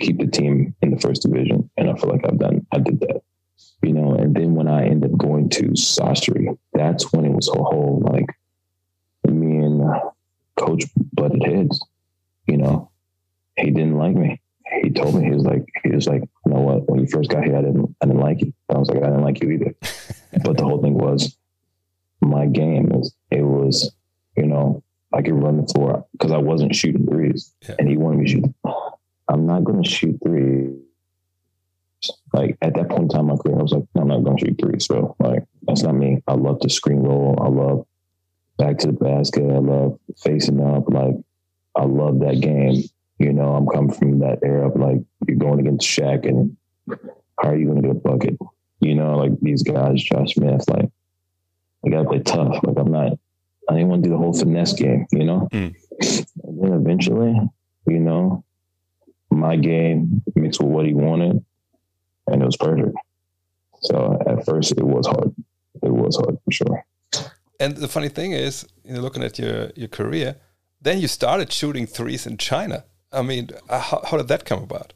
keep 0.00 0.18
the 0.18 0.26
team 0.26 0.74
in 0.80 0.90
the 0.92 1.00
first 1.00 1.22
division, 1.22 1.68
and 1.76 1.90
I 1.90 1.94
feel 1.94 2.10
like 2.10 2.24
I've 2.24 2.38
done 2.38 2.66
I 2.72 2.78
did 2.78 3.00
that, 3.00 3.22
you 3.82 3.92
know. 3.92 4.14
And 4.14 4.34
then 4.34 4.54
when 4.54 4.68
I 4.68 4.86
ended 4.86 5.12
up 5.12 5.18
going 5.18 5.50
to 5.50 5.64
Sassari, 5.70 6.56
that's 6.72 7.12
when 7.12 7.26
it 7.26 7.32
was 7.32 7.48
a 7.48 7.62
whole 7.62 8.02
like 8.12 8.26
me 9.30 9.58
and 9.58 9.82
Coach 10.56 10.84
butted 11.12 11.42
heads. 11.44 11.84
You 12.46 12.56
know, 12.56 12.90
he 13.56 13.70
didn't 13.70 13.98
like 13.98 14.14
me 14.14 14.40
he 14.82 14.90
told 14.90 15.14
me 15.14 15.24
he 15.24 15.30
was 15.30 15.44
like 15.44 15.66
he 15.82 15.90
was 15.90 16.06
like 16.06 16.22
you 16.22 16.52
know 16.52 16.60
what 16.60 16.88
when 16.88 17.00
you 17.00 17.06
first 17.06 17.30
got 17.30 17.44
here 17.44 17.56
I 17.56 17.62
didn't 17.62 17.94
I 18.00 18.06
didn't 18.06 18.20
like 18.20 18.40
you 18.40 18.52
I 18.68 18.78
was 18.78 18.88
like 18.88 19.02
I 19.02 19.06
didn't 19.06 19.22
like 19.22 19.42
you 19.42 19.50
either 19.50 19.74
but 20.44 20.56
the 20.56 20.64
whole 20.64 20.82
thing 20.82 20.94
was 20.94 21.36
my 22.20 22.46
game 22.46 22.92
is 22.92 23.14
it 23.30 23.42
was 23.42 23.92
you 24.36 24.46
know 24.46 24.82
I 25.12 25.22
could 25.22 25.34
run 25.34 25.60
the 25.60 25.66
floor 25.66 26.04
because 26.12 26.32
I 26.32 26.38
wasn't 26.38 26.74
shooting 26.74 27.06
threes 27.06 27.52
yeah. 27.66 27.76
and 27.78 27.88
he 27.88 27.96
wanted 27.96 28.18
me 28.18 28.26
to 28.26 28.30
shoot 28.30 28.54
I'm 29.28 29.46
not 29.46 29.64
going 29.64 29.82
to 29.82 29.88
shoot 29.88 30.18
three. 30.24 30.74
Like 32.32 32.56
at 32.62 32.74
that 32.74 32.88
point 32.88 33.02
in 33.02 33.08
time 33.08 33.20
in 33.20 33.26
my 33.26 33.36
career, 33.36 33.58
I 33.58 33.62
was 33.62 33.72
like, 33.72 33.84
I'm 33.96 34.08
not 34.08 34.24
going 34.24 34.38
to 34.38 34.46
shoot 34.46 34.58
three. 34.60 34.80
So 34.80 35.16
like, 35.18 35.44
that's 35.62 35.82
not 35.82 35.94
me. 35.94 36.22
I 36.26 36.34
love 36.34 36.60
to 36.60 36.70
screen 36.70 37.00
roll. 37.00 37.38
I 37.40 37.48
love 37.48 37.86
back 38.56 38.78
to 38.78 38.88
the 38.88 38.92
basket. 38.92 39.44
I 39.44 39.58
love 39.58 39.98
facing 40.16 40.60
up. 40.64 40.88
Like, 40.88 41.14
I 41.76 41.84
love 41.84 42.20
that 42.20 42.40
game. 42.40 42.82
You 43.18 43.32
know, 43.32 43.54
I'm 43.54 43.66
coming 43.66 43.92
from 43.92 44.18
that 44.20 44.38
era 44.42 44.68
of 44.68 44.76
like 44.76 44.98
you're 45.26 45.36
going 45.36 45.60
against 45.60 45.86
Shaq 45.86 46.26
and 46.26 46.56
how 47.40 47.50
are 47.50 47.56
you 47.56 47.66
going 47.66 47.82
to 47.82 47.88
get 47.88 47.96
a 47.96 48.00
bucket? 48.00 48.38
You 48.80 48.94
know, 48.94 49.16
like 49.16 49.32
these 49.40 49.62
guys, 49.62 50.02
Josh 50.02 50.34
Smith, 50.34 50.64
like 50.68 50.88
I 51.84 51.90
got 51.90 52.02
to 52.02 52.08
play 52.08 52.20
tough. 52.20 52.60
Like 52.62 52.78
I'm 52.78 52.90
not, 52.90 53.12
I 53.68 53.74
didn't 53.74 53.88
want 53.88 54.02
to 54.02 54.08
do 54.08 54.12
the 54.12 54.18
whole 54.18 54.32
finesse 54.32 54.72
game, 54.72 55.06
you 55.12 55.24
know? 55.24 55.48
Mm. 55.52 55.74
And 56.44 56.62
then 56.62 56.72
eventually, 56.72 57.34
you 57.86 58.00
know, 58.00 58.44
my 59.30 59.56
game 59.56 60.22
mixed 60.34 60.60
with 60.60 60.70
what 60.70 60.86
he 60.86 60.94
wanted 60.94 61.44
and 62.26 62.42
it 62.42 62.44
was 62.44 62.56
perfect. 62.56 62.96
So 63.82 64.18
at 64.26 64.44
first 64.44 64.72
it 64.72 64.82
was 64.82 65.06
hard. 65.06 65.34
It 65.82 65.92
was 65.92 66.16
hard 66.16 66.38
for 66.44 66.50
sure. 66.50 66.84
And 67.60 67.76
the 67.76 67.88
funny 67.88 68.08
thing 68.08 68.32
is, 68.32 68.66
you 68.84 68.94
know, 68.94 69.00
looking 69.00 69.22
at 69.22 69.38
your, 69.38 69.70
your 69.76 69.88
career, 69.88 70.36
then 70.80 70.98
you 71.00 71.08
started 71.08 71.52
shooting 71.52 71.86
threes 71.86 72.26
in 72.26 72.36
China. 72.36 72.84
I 73.12 73.22
mean, 73.22 73.50
uh, 73.68 73.80
how, 73.80 74.02
how 74.08 74.16
did 74.16 74.28
that 74.28 74.44
come 74.44 74.62
about? 74.62 74.92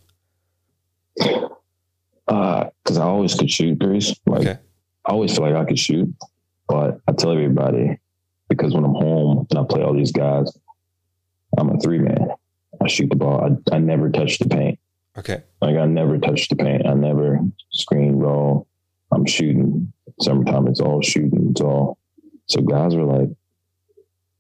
Because 1.16 2.99
uh, 2.99 3.01
I 3.01 3.05
always 3.05 3.35
could 3.35 3.51
shoot 3.51 3.81
threes. 3.81 4.14
Like, 4.27 4.42
okay. 4.42 4.59
I 5.05 5.11
always 5.11 5.35
feel 5.35 5.45
like 5.45 5.57
I 5.57 5.64
could 5.64 5.79
shoot. 5.79 6.14
But 6.68 7.01
I 7.07 7.12
tell 7.12 7.33
everybody, 7.33 7.98
because 8.48 8.75
when 8.75 8.85
I'm 8.85 8.94
home 8.94 9.46
and 9.51 9.59
I 9.59 9.64
play 9.64 9.83
all 9.83 9.94
these 9.94 10.12
guys, 10.12 10.57
I'm 11.59 11.70
a 11.70 11.79
three 11.81 11.98
man. 11.98 12.29
I 12.81 12.88
shoot 12.88 13.11
the 13.11 13.16
ball. 13.16 13.44
I, 13.44 13.75
I 13.75 13.79
never 13.79 14.11
touch 14.11 14.38
the 14.38 14.48
paint. 14.48 14.79
Okay. 15.18 15.42
Like 15.61 15.77
I 15.77 15.87
never 15.87 16.18
touch 16.18 16.48
the 16.48 16.57
paint. 16.57 16.87
I 16.87 16.94
never 16.94 17.40
screen 17.70 18.16
roll. 18.16 18.66
I'm 19.12 19.27
shooting. 19.27 19.92
Summertime, 20.20 20.68
it's 20.68 20.81
all 20.81 21.03
shooting. 21.03 21.48
It's 21.51 21.61
all. 21.61 21.98
So 22.46 22.61
guys 22.61 22.96
were 22.96 23.05
like, 23.05 23.29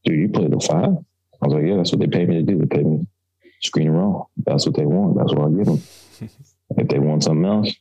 dude, 0.04 0.18
you 0.18 0.28
play 0.28 0.48
the 0.48 0.60
five? 0.60 0.96
I 1.42 1.46
was 1.46 1.54
like, 1.54 1.64
yeah, 1.66 1.76
that's 1.76 1.92
what 1.92 2.00
they 2.00 2.06
paid 2.06 2.28
me 2.28 2.36
to 2.36 2.42
do. 2.42 2.58
They 2.58 2.66
paid 2.66 2.86
me 2.86 3.06
screen 3.62 3.88
and 3.88 3.98
roll. 3.98 4.30
That's 4.36 4.66
what 4.66 4.76
they 4.76 4.86
want. 4.86 5.16
That's 5.16 5.32
what 5.32 5.46
I 5.46 5.56
give 5.56 5.66
them. 5.66 5.82
if 6.78 6.88
they 6.88 6.98
want 6.98 7.24
something 7.24 7.44
else, 7.44 7.74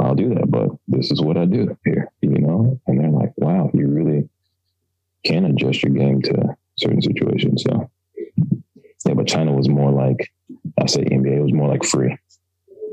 I'll 0.00 0.14
do 0.14 0.34
that. 0.34 0.50
But 0.50 0.70
this 0.88 1.10
is 1.10 1.20
what 1.20 1.36
I 1.36 1.44
do 1.44 1.76
here, 1.84 2.10
you 2.20 2.30
know? 2.30 2.80
And 2.86 3.00
they're 3.00 3.10
like, 3.10 3.32
wow, 3.36 3.70
you 3.74 3.88
really 3.88 4.28
can 5.24 5.44
adjust 5.44 5.82
your 5.82 5.92
game 5.92 6.22
to 6.22 6.56
certain 6.78 7.02
situations. 7.02 7.64
So, 7.64 7.90
yeah, 9.06 9.14
but 9.14 9.26
China 9.26 9.52
was 9.52 9.68
more 9.68 9.90
like, 9.90 10.32
I 10.80 10.86
say 10.86 11.04
NBA, 11.04 11.38
it 11.38 11.42
was 11.42 11.52
more 11.52 11.68
like 11.68 11.84
free. 11.84 12.16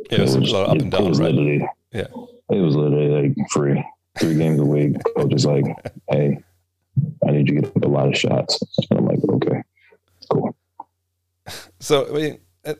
Yeah, 0.09 0.19
it 0.19 0.21
was, 0.21 0.35
it 0.35 0.41
was 0.41 0.53
up 0.53 0.69
and 0.69 0.91
down, 0.91 1.03
it 1.03 1.09
was 1.09 1.19
right? 1.19 1.33
Literally, 1.33 1.67
yeah. 1.91 2.07
It 2.49 2.61
was 2.61 2.75
literally 2.75 3.27
like 3.27 3.49
free. 3.51 3.83
Three 4.19 4.35
games 4.35 4.59
a 4.59 4.65
week. 4.65 4.97
Coach 5.15 5.33
is 5.33 5.45
like, 5.45 5.65
hey, 6.09 6.39
I 7.25 7.31
need 7.31 7.47
you 7.47 7.61
to 7.61 7.69
get 7.69 7.85
a 7.85 7.87
lot 7.87 8.07
of 8.07 8.17
shots. 8.17 8.59
And 8.89 8.99
I'm 8.99 9.05
like, 9.05 9.19
okay, 9.29 9.61
cool. 10.31 10.55
So, 11.79 12.07
I 12.09 12.11
mean, 12.11 12.39
uh, 12.65 12.73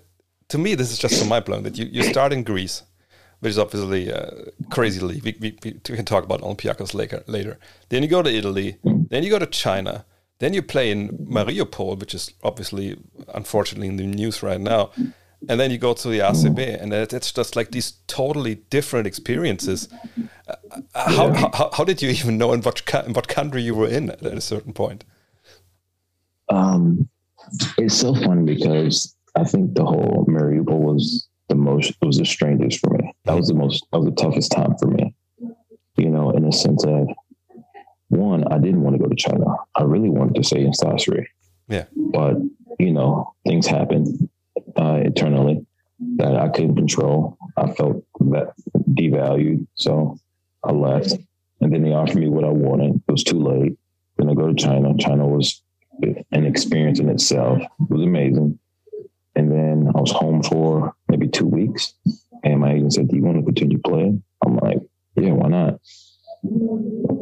to 0.49 0.57
me, 0.57 0.75
this 0.75 0.91
is 0.91 0.97
just 0.97 1.19
so 1.19 1.25
mind 1.25 1.45
blowing 1.45 1.63
that 1.63 1.77
you, 1.77 1.85
you 1.85 2.03
start 2.03 2.33
in 2.33 2.43
Greece, 2.43 2.83
which 3.39 3.52
is 3.52 3.60
obviously 3.60 4.10
a 4.10 4.17
uh, 4.17 4.41
crazy 4.69 4.99
league. 4.99 5.23
We, 5.23 5.38
we, 5.39 5.58
we, 5.63 5.95
can 5.95 6.06
talk 6.06 6.23
about 6.23 6.41
Olympiacos 6.41 6.93
later. 6.93 7.23
later. 7.28 7.58
Then 7.89 8.04
you 8.04 8.10
go 8.10 8.21
to 8.21 8.30
Italy. 8.30 8.78
Then 8.84 9.23
you 9.23 9.30
go 9.30 9.39
to 9.39 9.45
China. 9.45 10.06
Then 10.39 10.54
you 10.54 10.62
play 10.62 10.91
in 10.91 11.10
Mariupol, 11.10 11.99
which 11.99 12.13
is 12.13 12.32
obviously, 12.43 12.97
unfortunately, 13.34 13.88
in 13.88 13.97
the 13.97 14.06
news 14.06 14.41
right 14.41 14.60
now. 14.60 14.91
And 15.47 15.60
then 15.60 15.71
you 15.71 15.78
go 15.78 15.93
to 15.93 16.08
the 16.10 16.19
ACB, 16.19 16.82
and 16.82 16.93
it's 16.93 17.32
just 17.32 17.56
like 17.56 17.71
these 17.71 17.93
totally 18.08 18.56
different 18.56 19.08
experiences. 19.08 19.88
Uh, 20.47 20.56
uh 20.93 21.12
how, 21.12 21.34
how, 21.34 21.69
how, 21.73 21.84
did 21.86 22.02
you 22.02 22.10
even 22.10 22.38
know 22.38 22.52
in 22.52 22.62
what, 22.62 22.82
in 23.06 23.13
what 23.13 23.30
country 23.30 23.62
you 23.62 23.73
were 23.73 23.88
in 23.88 24.10
at 24.10 24.21
a 24.21 24.41
certain 24.41 24.73
point? 24.73 25.06
Um, 26.49 27.08
it's 27.78 27.95
so 27.95 28.13
fun 28.15 28.45
because 28.45 29.15
I 29.36 29.43
think 29.45 29.75
the 29.75 29.86
whole 29.86 30.25
Mariupol 30.28 30.80
was 30.80 31.28
the 31.47 31.56
most, 31.56 31.91
it 31.91 32.06
was 32.06 32.17
the 32.17 32.25
strangest 32.25 32.80
for 32.80 32.89
me. 32.89 33.08
That 33.29 33.37
was 33.37 33.47
the 33.47 33.53
most, 33.53 33.85
that 33.91 33.99
was 33.99 34.07
the 34.07 34.15
toughest 34.15 34.51
time 34.51 34.75
for 34.77 34.87
me, 34.87 35.13
you 35.97 36.09
know, 36.09 36.31
in 36.31 36.45
the 36.45 36.51
sense 36.51 36.83
of 36.83 37.07
one, 38.07 38.43
I 38.51 38.57
didn't 38.57 38.81
want 38.81 38.95
to 38.95 39.03
go 39.03 39.07
to 39.07 39.15
China. 39.15 39.45
I 39.75 39.83
really 39.83 40.09
wanted 40.09 40.35
to 40.35 40.43
stay 40.43 40.61
in 40.61 40.71
Sassari. 40.71 41.27
Yeah. 41.67 41.85
But, 41.95 42.37
you 42.79 42.91
know, 42.91 43.35
things 43.45 43.67
happened 43.67 44.29
uh, 44.75 45.01
internally 45.03 45.65
that 46.15 46.35
I 46.35 46.49
couldn't 46.49 46.75
control. 46.75 47.37
I 47.55 47.71
felt 47.71 48.03
that 48.31 48.53
devalued. 48.93 49.67
So 49.75 50.17
I 50.63 50.71
left. 50.71 51.13
And 51.61 51.71
then 51.73 51.83
they 51.83 51.93
offered 51.93 52.17
me 52.17 52.29
what 52.29 52.45
I 52.45 52.49
wanted. 52.49 52.95
It 52.95 53.11
was 53.11 53.23
too 53.23 53.39
late. 53.39 53.77
Then 54.17 54.29
I 54.29 54.33
go 54.33 54.47
to 54.47 54.55
China. 54.55 54.97
China 54.97 55.27
was 55.27 55.61
an 56.01 56.45
experience 56.45 56.99
in 56.99 57.09
itself. 57.09 57.61
It 57.61 57.89
was 57.89 58.01
amazing. 58.01 58.57
And 59.35 59.51
then 59.51 59.91
I 59.95 59.99
was 59.99 60.11
home 60.11 60.41
for 60.41 60.95
maybe 61.07 61.27
two 61.27 61.45
weeks. 61.45 61.93
And 62.43 62.60
my 62.60 62.73
agent 62.73 62.93
said, 62.93 63.08
Do 63.08 63.15
you 63.15 63.23
want 63.23 63.38
to 63.38 63.43
continue 63.43 63.80
playing? 63.80 64.23
I'm 64.45 64.58
like, 64.58 64.80
Yeah, 65.15 65.32
why 65.32 65.49
not? 65.49 65.80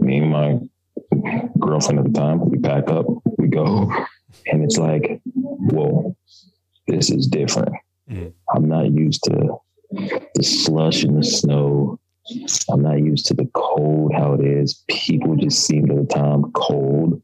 Me 0.01 0.19
and 0.19 0.31
my 0.31 0.59
girlfriend 1.59 1.99
at 1.99 2.13
the 2.13 2.19
time, 2.19 2.49
we 2.49 2.59
pack 2.59 2.89
up, 2.89 3.05
we 3.37 3.47
go. 3.47 3.91
And 4.45 4.63
it's 4.63 4.77
like, 4.77 5.21
Whoa, 5.33 6.15
this 6.87 7.09
is 7.09 7.27
different. 7.27 7.73
Mm. 8.09 8.33
I'm 8.55 8.67
not 8.67 8.91
used 8.91 9.23
to 9.25 9.57
the 10.35 10.43
slush 10.43 11.03
and 11.03 11.17
the 11.17 11.23
snow. 11.23 11.99
I'm 12.69 12.81
not 12.81 12.99
used 12.99 13.25
to 13.27 13.33
the 13.33 13.49
cold, 13.53 14.13
how 14.13 14.33
it 14.33 14.45
is. 14.45 14.83
People 14.89 15.35
just 15.35 15.65
seemed 15.65 15.91
at 15.91 15.97
the 15.97 16.13
time 16.13 16.51
cold. 16.51 17.21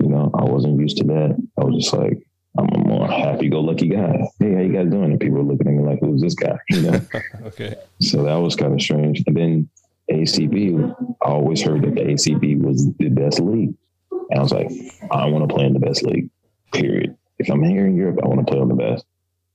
You 0.00 0.08
know, 0.08 0.30
I 0.34 0.44
wasn't 0.44 0.80
used 0.80 0.98
to 0.98 1.04
that. 1.04 1.36
I 1.58 1.64
was 1.64 1.84
just 1.84 1.94
like, 1.94 2.18
I'm 2.58 2.68
a 2.74 2.78
more 2.78 3.06
happy-go-lucky 3.06 3.88
guy. 3.88 4.28
Hey, 4.40 4.54
how 4.54 4.60
you 4.60 4.72
guys 4.72 4.90
doing? 4.90 5.12
And 5.12 5.20
people 5.20 5.38
were 5.38 5.44
looking 5.44 5.68
at 5.68 5.74
me 5.74 5.84
like, 5.84 6.00
"Who's 6.00 6.20
this 6.20 6.34
guy?" 6.34 6.58
You 6.70 6.82
know. 6.82 7.00
okay. 7.44 7.76
So 8.00 8.24
that 8.24 8.34
was 8.34 8.56
kind 8.56 8.74
of 8.74 8.82
strange. 8.82 9.22
And 9.28 9.36
then 9.36 9.68
ACB, 10.10 10.92
I 11.22 11.28
always 11.28 11.62
heard 11.62 11.82
that 11.82 11.94
the 11.94 12.00
ACB 12.00 12.60
was 12.60 12.92
the 12.96 13.10
best 13.10 13.38
league, 13.38 13.74
and 14.10 14.40
I 14.40 14.42
was 14.42 14.52
like, 14.52 14.70
I 15.12 15.26
want 15.26 15.48
to 15.48 15.54
play 15.54 15.66
in 15.66 15.72
the 15.72 15.78
best 15.78 16.02
league. 16.02 16.30
Period. 16.72 17.16
If 17.38 17.48
I'm 17.48 17.62
here 17.62 17.86
in 17.86 17.96
Europe, 17.96 18.18
I 18.24 18.26
want 18.26 18.44
to 18.44 18.50
play 18.50 18.60
on 18.60 18.68
the 18.68 18.74
best, 18.74 19.06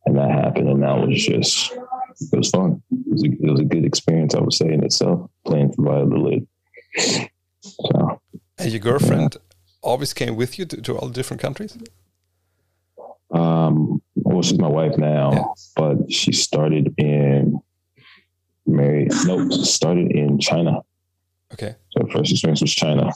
and 0.06 0.18
that 0.18 0.32
happened. 0.32 0.70
And 0.70 0.82
that 0.82 1.06
was 1.06 1.26
just, 1.26 1.74
it 1.74 2.38
was 2.38 2.50
fun. 2.52 2.82
It 2.90 3.12
was 3.12 3.24
a, 3.24 3.28
it 3.28 3.52
was 3.52 3.60
a 3.60 3.66
good 3.66 3.84
experience, 3.84 4.34
I 4.34 4.40
would 4.40 4.54
say, 4.54 4.72
in 4.72 4.82
itself, 4.82 5.30
playing 5.46 5.74
for 5.74 5.84
Valladolid. 5.84 6.48
So. 6.96 8.22
And 8.58 8.72
your 8.72 8.80
girlfriend 8.80 9.36
always 9.82 10.14
came 10.14 10.38
with 10.38 10.58
you 10.58 10.66
to, 10.66 10.82
to 10.82 10.98
all 10.98 11.08
the 11.08 11.14
different 11.14 11.42
countries? 11.42 11.78
Um, 13.34 14.02
well, 14.16 14.42
she's 14.44 14.60
my 14.60 14.68
wife 14.68 14.98
now, 14.98 15.32
yeah. 15.32 15.44
but 15.76 16.12
she 16.12 16.32
started 16.32 16.94
in 16.98 17.60
Mary. 18.66 19.08
Nope, 19.26 19.52
started 19.52 20.12
in 20.12 20.40
China. 20.40 20.82
Okay. 21.54 21.76
So 21.92 22.08
first 22.12 22.32
experience 22.32 22.62
was 22.62 22.74
China. 22.74 23.12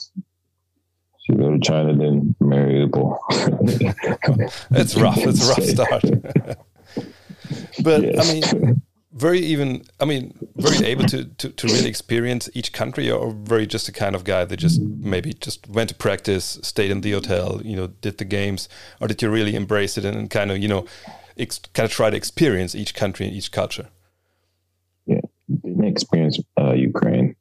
She 1.27 1.33
go 1.33 1.51
to 1.51 1.59
China, 1.59 1.95
then 1.95 2.35
Mariupol. 2.41 3.17
it's 4.71 4.95
rough. 4.95 5.17
It's 5.17 5.45
a 5.45 5.49
rough 5.49 5.63
start. 5.63 6.03
but 7.83 8.03
yes. 8.03 8.29
I 8.29 8.53
mean, 8.57 8.81
very 9.13 9.39
even 9.39 9.83
i 9.99 10.05
mean 10.05 10.37
very 10.57 10.85
able 10.85 11.05
to, 11.05 11.23
to, 11.23 11.49
to 11.49 11.67
really 11.67 11.87
experience 11.87 12.49
each 12.53 12.73
country 12.73 13.09
or 13.09 13.31
very 13.31 13.65
just 13.65 13.87
a 13.87 13.91
kind 13.91 14.15
of 14.15 14.23
guy 14.23 14.43
that 14.43 14.57
just 14.57 14.81
maybe 14.81 15.33
just 15.33 15.67
went 15.69 15.89
to 15.89 15.95
practice 15.95 16.59
stayed 16.61 16.91
in 16.91 17.01
the 17.01 17.11
hotel 17.11 17.61
you 17.63 17.75
know 17.75 17.87
did 18.01 18.17
the 18.17 18.25
games? 18.25 18.67
Or 18.99 19.07
did 19.07 19.21
you 19.21 19.29
really 19.29 19.55
embrace 19.55 19.97
it 19.97 20.05
and, 20.05 20.29
kind 20.29 20.51
of 20.51 20.57
you 20.57 20.67
know 20.67 20.85
kind 21.37 21.85
of 21.85 21.91
try 21.91 22.09
to 22.09 22.17
experience 22.17 22.75
each 22.75 22.93
country 22.93 23.25
and 23.27 23.35
each 23.35 23.51
culture? 23.51 23.87
Yeah 25.05 25.21
didn't 25.63 25.85
experience 25.85 26.39
uh, 26.59 26.73
ukraine. 26.73 27.35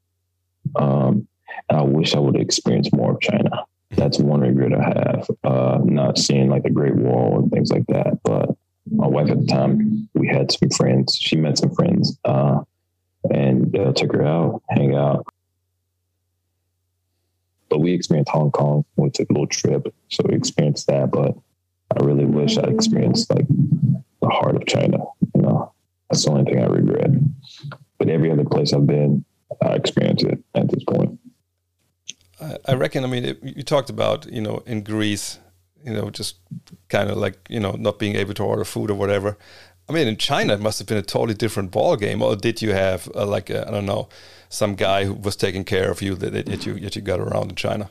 Um, 0.76 1.26
i 1.70 1.82
wish 1.82 2.14
i 2.14 2.18
would 2.18 2.36
experience 2.36 2.92
more 2.92 3.12
of 3.12 3.20
china. 3.20 3.64
That's 3.90 4.18
one 4.18 4.40
regret 4.40 4.72
i 4.74 4.82
have 4.82 5.30
uh, 5.44 5.78
not 5.84 6.18
seeing 6.18 6.48
like 6.48 6.62
the 6.62 6.70
great 6.70 6.96
wall 6.96 7.38
and 7.38 7.50
things 7.50 7.70
like 7.70 7.86
that 7.86 8.20
but 8.22 8.50
my 8.90 9.06
wife 9.06 9.30
at 9.30 9.40
the 9.40 9.46
time, 9.46 10.08
we 10.14 10.28
had 10.28 10.52
some 10.52 10.70
friends. 10.70 11.16
She 11.16 11.36
met 11.36 11.58
some 11.58 11.74
friends, 11.74 12.18
uh, 12.24 12.60
and 13.32 13.76
uh, 13.76 13.92
took 13.92 14.12
her 14.12 14.24
out, 14.24 14.62
hang 14.70 14.94
out. 14.94 15.26
But 17.68 17.80
we 17.80 17.92
experienced 17.92 18.30
Hong 18.30 18.52
Kong. 18.52 18.84
We 18.96 19.10
took 19.10 19.28
a 19.28 19.32
little 19.32 19.48
trip, 19.48 19.92
so 20.08 20.24
we 20.28 20.36
experienced 20.36 20.86
that. 20.86 21.10
But 21.10 21.36
I 21.94 22.04
really 22.04 22.24
wish 22.24 22.58
I 22.58 22.62
experienced 22.62 23.28
like 23.30 23.46
the 23.48 24.28
heart 24.28 24.56
of 24.56 24.66
China. 24.66 24.98
You 25.34 25.42
know, 25.42 25.72
that's 26.08 26.24
the 26.24 26.30
only 26.30 26.44
thing 26.44 26.62
I 26.62 26.66
regret. 26.66 27.10
But 27.98 28.08
every 28.08 28.30
other 28.30 28.44
place 28.44 28.72
I've 28.72 28.86
been, 28.86 29.24
I 29.62 29.74
experienced 29.74 30.24
it 30.24 30.38
at 30.54 30.70
this 30.70 30.84
point. 30.84 31.18
I 32.66 32.74
reckon. 32.74 33.02
I 33.02 33.06
mean, 33.06 33.24
it, 33.24 33.42
you 33.42 33.62
talked 33.62 33.90
about 33.90 34.30
you 34.30 34.42
know 34.42 34.62
in 34.66 34.82
Greece 34.82 35.38
you 35.86 35.92
know, 35.92 36.10
just 36.10 36.36
kind 36.88 37.08
of 37.08 37.16
like 37.16 37.38
you 37.48 37.60
know 37.60 37.72
not 37.72 37.98
being 37.98 38.16
able 38.16 38.34
to 38.34 38.42
order 38.42 38.64
food 38.64 38.90
or 38.90 38.94
whatever. 38.94 39.38
I 39.88 39.92
mean, 39.92 40.08
in 40.08 40.16
China, 40.16 40.54
it 40.54 40.60
must 40.60 40.80
have 40.80 40.88
been 40.88 40.98
a 40.98 41.02
totally 41.02 41.34
different 41.34 41.70
ball 41.70 41.96
game. 41.96 42.20
Or 42.20 42.34
did 42.34 42.60
you 42.60 42.72
have 42.72 43.08
uh, 43.14 43.24
like 43.24 43.50
I 43.50 43.70
don't 43.70 43.86
know, 43.86 44.08
some 44.48 44.74
guy 44.74 45.04
who 45.04 45.14
was 45.14 45.36
taking 45.36 45.64
care 45.64 45.90
of 45.90 46.02
you 46.02 46.16
that, 46.16 46.46
that 46.46 46.66
you 46.66 46.78
that 46.80 46.96
you 46.96 47.02
got 47.02 47.20
around 47.20 47.50
in 47.50 47.56
China? 47.56 47.90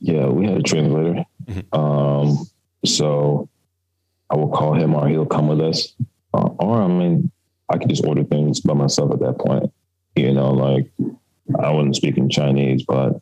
Yeah, 0.00 0.26
we 0.26 0.46
had 0.46 0.58
a 0.58 0.62
translator. 0.62 1.24
Mm-hmm. 1.46 1.80
Um, 1.80 2.46
so 2.84 3.48
I 4.28 4.36
will 4.36 4.50
call 4.50 4.74
him, 4.74 4.94
or 4.94 5.08
he'll 5.08 5.26
come 5.26 5.48
with 5.48 5.60
us. 5.60 5.94
Uh, 6.34 6.48
or 6.58 6.82
I 6.82 6.88
mean, 6.88 7.30
I 7.68 7.78
could 7.78 7.88
just 7.88 8.04
order 8.04 8.24
things 8.24 8.60
by 8.60 8.74
myself 8.74 9.12
at 9.12 9.20
that 9.20 9.38
point. 9.38 9.72
You 10.16 10.32
know, 10.32 10.50
like 10.50 10.90
I 11.58 11.70
wasn't 11.70 11.96
speaking 11.96 12.28
Chinese, 12.28 12.82
but 12.82 13.20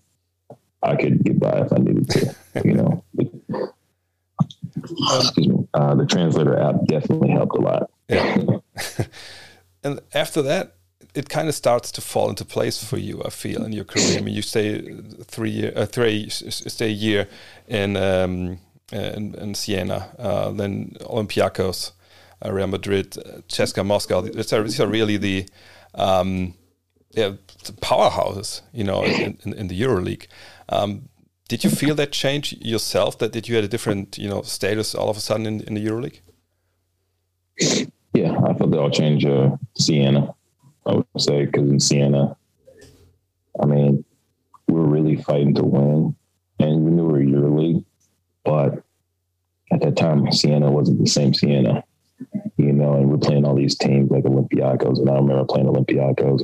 I 0.83 0.97
could 0.97 1.23
get 1.23 1.39
by 1.39 1.61
if 1.61 1.73
I 1.73 1.77
needed 1.77 2.09
to. 2.11 2.35
you 2.65 2.75
know, 2.75 3.05
Uh, 5.75 5.95
the 5.95 6.07
translator 6.07 6.59
app 6.59 6.77
definitely 6.87 7.31
helped 7.31 7.57
a 7.57 7.61
lot. 7.61 7.91
Yeah. 8.09 8.37
and 9.85 10.01
after 10.15 10.43
that, 10.43 10.77
it 11.15 11.29
kind 11.29 11.49
of 11.49 11.55
starts 11.55 11.93
to 11.93 12.01
fall 12.01 12.31
into 12.31 12.45
place 12.45 12.83
for 12.83 12.99
you. 12.99 13.23
I 13.25 13.31
feel 13.31 13.65
in 13.65 13.73
your 13.73 13.85
career. 13.85 14.19
I 14.19 14.21
mean, 14.21 14.35
you 14.35 14.43
stay 14.43 14.81
three 15.25 15.51
year, 15.51 15.73
uh, 15.77 15.87
three 15.87 16.29
stay 16.31 16.87
a 16.87 16.89
year 16.89 17.29
in 17.69 17.97
um, 17.97 18.59
in, 18.93 19.35
in 19.35 19.55
Siena, 19.55 20.15
uh, 20.19 20.51
then 20.51 20.97
Olympiacos, 21.01 21.93
uh, 22.45 22.53
Real 22.53 22.67
Madrid, 22.67 23.17
uh, 23.19 23.39
CSKA 23.49 23.85
Moscow. 23.87 24.21
These 24.21 24.53
are, 24.53 24.63
these 24.63 24.81
are 24.81 24.87
really 24.87 25.17
the 25.17 25.47
um, 25.95 26.55
yeah, 27.13 27.33
powerhouses, 27.81 28.63
you 28.73 28.85
know, 28.85 29.03
in, 29.05 29.39
in, 29.45 29.53
in 29.55 29.69
the 29.69 29.81
EuroLeague. 29.81 30.27
Um, 30.69 31.09
did 31.49 31.65
you 31.65 31.71
feel 31.71 31.95
that 31.97 32.13
change 32.13 32.53
yourself? 32.55 33.19
That 33.19 33.33
that 33.33 33.49
you 33.49 33.55
had 33.55 33.65
a 33.65 33.69
different, 33.69 34.19
you 34.19 34.29
know, 34.29 34.43
status 34.43 34.95
all 34.95 35.11
of 35.11 35.17
a 35.17 35.21
sudden 35.21 35.47
in, 35.47 35.61
in 35.63 35.75
the 35.75 35.87
EuroLeague? 35.87 36.21
Yeah, 38.15 38.39
I 38.45 38.55
felt 38.55 38.71
that 38.71 38.79
all 38.79 38.91
change 38.91 39.25
uh, 39.25 39.51
Siena. 39.79 40.35
I 40.87 40.95
would 40.95 41.07
say 41.19 41.47
because 41.47 41.71
in 41.71 41.81
Siena, 41.81 42.37
I 43.63 43.67
mean, 43.67 44.05
we 44.69 44.75
were 44.75 44.87
really 44.87 45.17
fighting 45.17 45.55
to 45.55 45.65
win, 45.65 46.17
and 46.59 46.85
we 46.85 46.91
knew 46.91 47.07
we 47.07 47.27
were 47.27 47.41
EuroLeague, 47.41 47.85
but 48.45 48.83
at 49.73 49.81
that 49.81 49.97
time, 49.97 50.31
Siena 50.33 50.71
wasn't 50.71 51.01
the 51.01 51.07
same 51.07 51.33
Siena, 51.33 51.85
you 52.57 52.73
know. 52.73 52.95
And 52.95 53.11
we're 53.11 53.19
playing 53.19 53.45
all 53.47 53.55
these 53.55 53.77
teams 53.77 54.11
like 54.11 54.25
Olympiacos, 54.25 54.99
and 54.99 55.09
I 55.09 55.15
remember 55.15 55.45
playing 55.45 55.69
Olympiacos, 55.69 56.43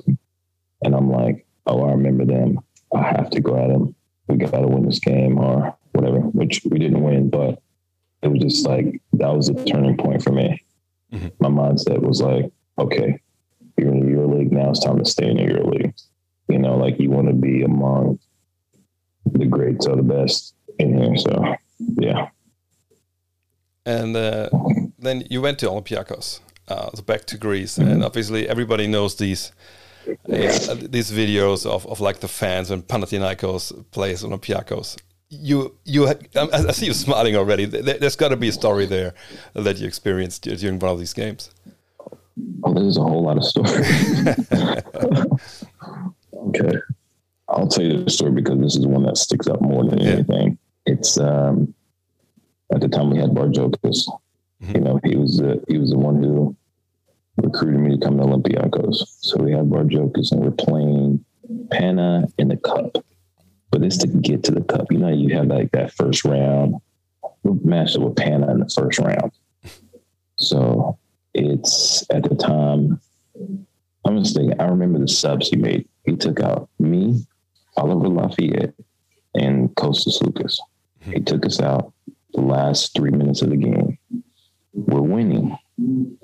and 0.82 0.94
I'm 0.94 1.10
like, 1.10 1.46
oh, 1.66 1.84
I 1.86 1.92
remember 1.92 2.24
them. 2.24 2.58
I 2.94 3.02
have 3.02 3.30
to 3.30 3.40
go 3.40 3.56
at 3.56 3.68
them. 3.68 3.94
We 4.28 4.36
got 4.36 4.50
to 4.50 4.68
win 4.68 4.84
this 4.84 4.98
game 4.98 5.38
or 5.38 5.76
whatever, 5.92 6.20
which 6.20 6.62
we 6.64 6.78
didn't 6.78 7.02
win, 7.02 7.30
but 7.30 7.62
it 8.22 8.28
was 8.28 8.40
just 8.40 8.66
like 8.66 9.00
that 9.14 9.34
was 9.34 9.48
a 9.48 9.64
turning 9.64 9.96
point 9.96 10.22
for 10.22 10.32
me. 10.32 10.62
Mm-hmm. 11.12 11.28
My 11.40 11.48
mindset 11.48 12.00
was 12.00 12.20
like, 12.20 12.50
okay, 12.78 13.20
you're 13.76 13.88
in 13.88 14.00
the 14.00 14.12
EuroLeague 14.12 14.52
now. 14.52 14.70
It's 14.70 14.80
time 14.80 14.98
to 14.98 15.04
stay 15.04 15.30
in 15.30 15.36
the 15.36 15.44
EuroLeague. 15.44 15.94
You 16.48 16.58
know, 16.58 16.76
like 16.76 16.98
you 16.98 17.10
want 17.10 17.28
to 17.28 17.34
be 17.34 17.62
among 17.62 18.18
the 19.26 19.46
greats 19.46 19.86
or 19.86 19.96
the 19.96 20.02
best 20.02 20.54
in 20.78 20.96
here. 20.96 21.16
So, 21.16 21.54
yeah. 21.98 22.28
And 23.84 24.16
uh, 24.16 24.50
then 24.98 25.24
you 25.30 25.40
went 25.40 25.58
to 25.60 25.66
Olympiacos, 25.66 26.40
uh, 26.68 26.90
so 26.94 27.02
back 27.02 27.24
to 27.26 27.38
Greece, 27.38 27.78
mm-hmm. 27.78 27.90
and 27.90 28.04
obviously 28.04 28.48
everybody 28.48 28.86
knows 28.86 29.16
these 29.16 29.52
yeah, 30.26 30.74
these 30.74 31.10
videos 31.10 31.66
of, 31.66 31.86
of 31.86 32.00
like 32.00 32.20
the 32.20 32.28
fans 32.28 32.70
when 32.70 32.82
Panathinaikos 32.82 33.90
plays 33.90 34.22
Olympiacos. 34.22 34.96
You 35.30 35.76
you 35.84 36.08
I 36.34 36.72
see 36.72 36.86
you 36.86 36.94
smiling 36.94 37.36
already. 37.36 37.66
There's 37.66 38.16
got 38.16 38.28
to 38.28 38.36
be 38.36 38.48
a 38.48 38.52
story 38.52 38.86
there 38.86 39.12
that 39.52 39.76
you 39.76 39.86
experienced 39.86 40.42
during 40.42 40.78
one 40.78 40.90
of 40.90 40.98
these 40.98 41.12
games. 41.12 41.50
Oh, 42.64 42.72
there's 42.72 42.96
a 42.96 43.02
whole 43.02 43.24
lot 43.24 43.36
of 43.36 43.44
stories. 43.44 43.86
okay, 46.48 46.78
I'll 47.48 47.68
tell 47.68 47.84
you 47.84 48.04
the 48.04 48.10
story 48.10 48.32
because 48.32 48.58
this 48.58 48.76
is 48.76 48.86
one 48.86 49.02
that 49.04 49.18
sticks 49.18 49.48
out 49.48 49.60
more 49.60 49.84
than 49.84 49.98
yeah. 49.98 50.10
anything. 50.12 50.58
It's 50.86 51.18
um, 51.18 51.74
at 52.72 52.80
the 52.80 52.88
time 52.88 53.10
we 53.10 53.18
had 53.18 53.30
Bartzokas. 53.30 54.08
Mm-hmm. 54.62 54.74
You 54.74 54.80
know, 54.80 55.00
he 55.04 55.16
was 55.16 55.36
the, 55.36 55.62
he 55.68 55.78
was 55.78 55.90
the 55.90 55.98
one 55.98 56.22
who 56.22 56.56
recruited 57.42 57.80
me 57.80 57.96
to 57.96 58.04
come 58.04 58.18
to 58.18 58.24
Olympiacos. 58.24 59.04
So 59.20 59.42
we 59.42 59.52
had 59.52 59.70
Bartzokas 59.70 60.32
and 60.32 60.40
we're 60.40 60.50
playing 60.50 61.24
Pana 61.70 62.26
in 62.38 62.48
the 62.48 62.56
cup. 62.56 63.04
But 63.70 63.82
it's 63.82 63.98
to 63.98 64.06
get 64.06 64.44
to 64.44 64.52
the 64.52 64.62
cup, 64.62 64.90
you 64.90 64.98
know, 64.98 65.08
you 65.08 65.36
have 65.36 65.46
like 65.46 65.70
that 65.72 65.92
first 65.92 66.24
round. 66.24 66.76
We 67.42 67.52
matched 67.62 67.96
up 67.96 68.02
with 68.02 68.16
Pana 68.16 68.50
in 68.50 68.60
the 68.60 68.68
first 68.68 68.98
round. 68.98 69.30
So 70.36 70.98
it's 71.34 72.04
at 72.10 72.22
the 72.22 72.34
time, 72.34 73.00
I'm 74.04 74.18
just 74.22 74.34
thinking, 74.36 74.58
I 74.60 74.64
remember 74.64 74.98
the 74.98 75.08
subs 75.08 75.48
he 75.48 75.56
made. 75.56 75.86
He 76.04 76.16
took 76.16 76.40
out 76.40 76.70
me, 76.78 77.26
Oliver 77.76 78.08
Lafayette, 78.08 78.74
and 79.34 79.68
Kostas 79.74 80.18
Sloukas. 80.18 80.56
Hmm. 81.02 81.12
He 81.12 81.20
took 81.20 81.44
us 81.44 81.60
out 81.60 81.92
the 82.32 82.40
last 82.40 82.94
three 82.94 83.10
minutes 83.10 83.42
of 83.42 83.50
the 83.50 83.56
game. 83.56 83.98
We're 84.72 85.00
winning. 85.00 85.58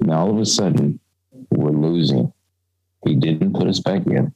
Now 0.00 0.20
all 0.20 0.31
of 0.31 0.38
a 0.38 0.46
sudden, 0.46 1.00
we're 1.57 1.71
losing. 1.71 2.33
He 3.05 3.14
didn't 3.14 3.55
put 3.55 3.69
us 3.69 3.81
back 3.81 4.07
in. 4.07 4.35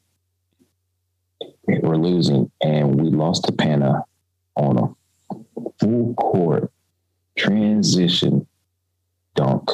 We're 1.66 1.96
losing, 1.96 2.50
and 2.62 3.00
we 3.00 3.11
lost 3.11 3.44
to 3.44 3.52
Pana 3.52 4.04
on 4.57 4.78
a 4.78 5.68
full 5.81 6.14
court 6.14 6.72
transition 7.37 8.46
dunk. 9.35 9.70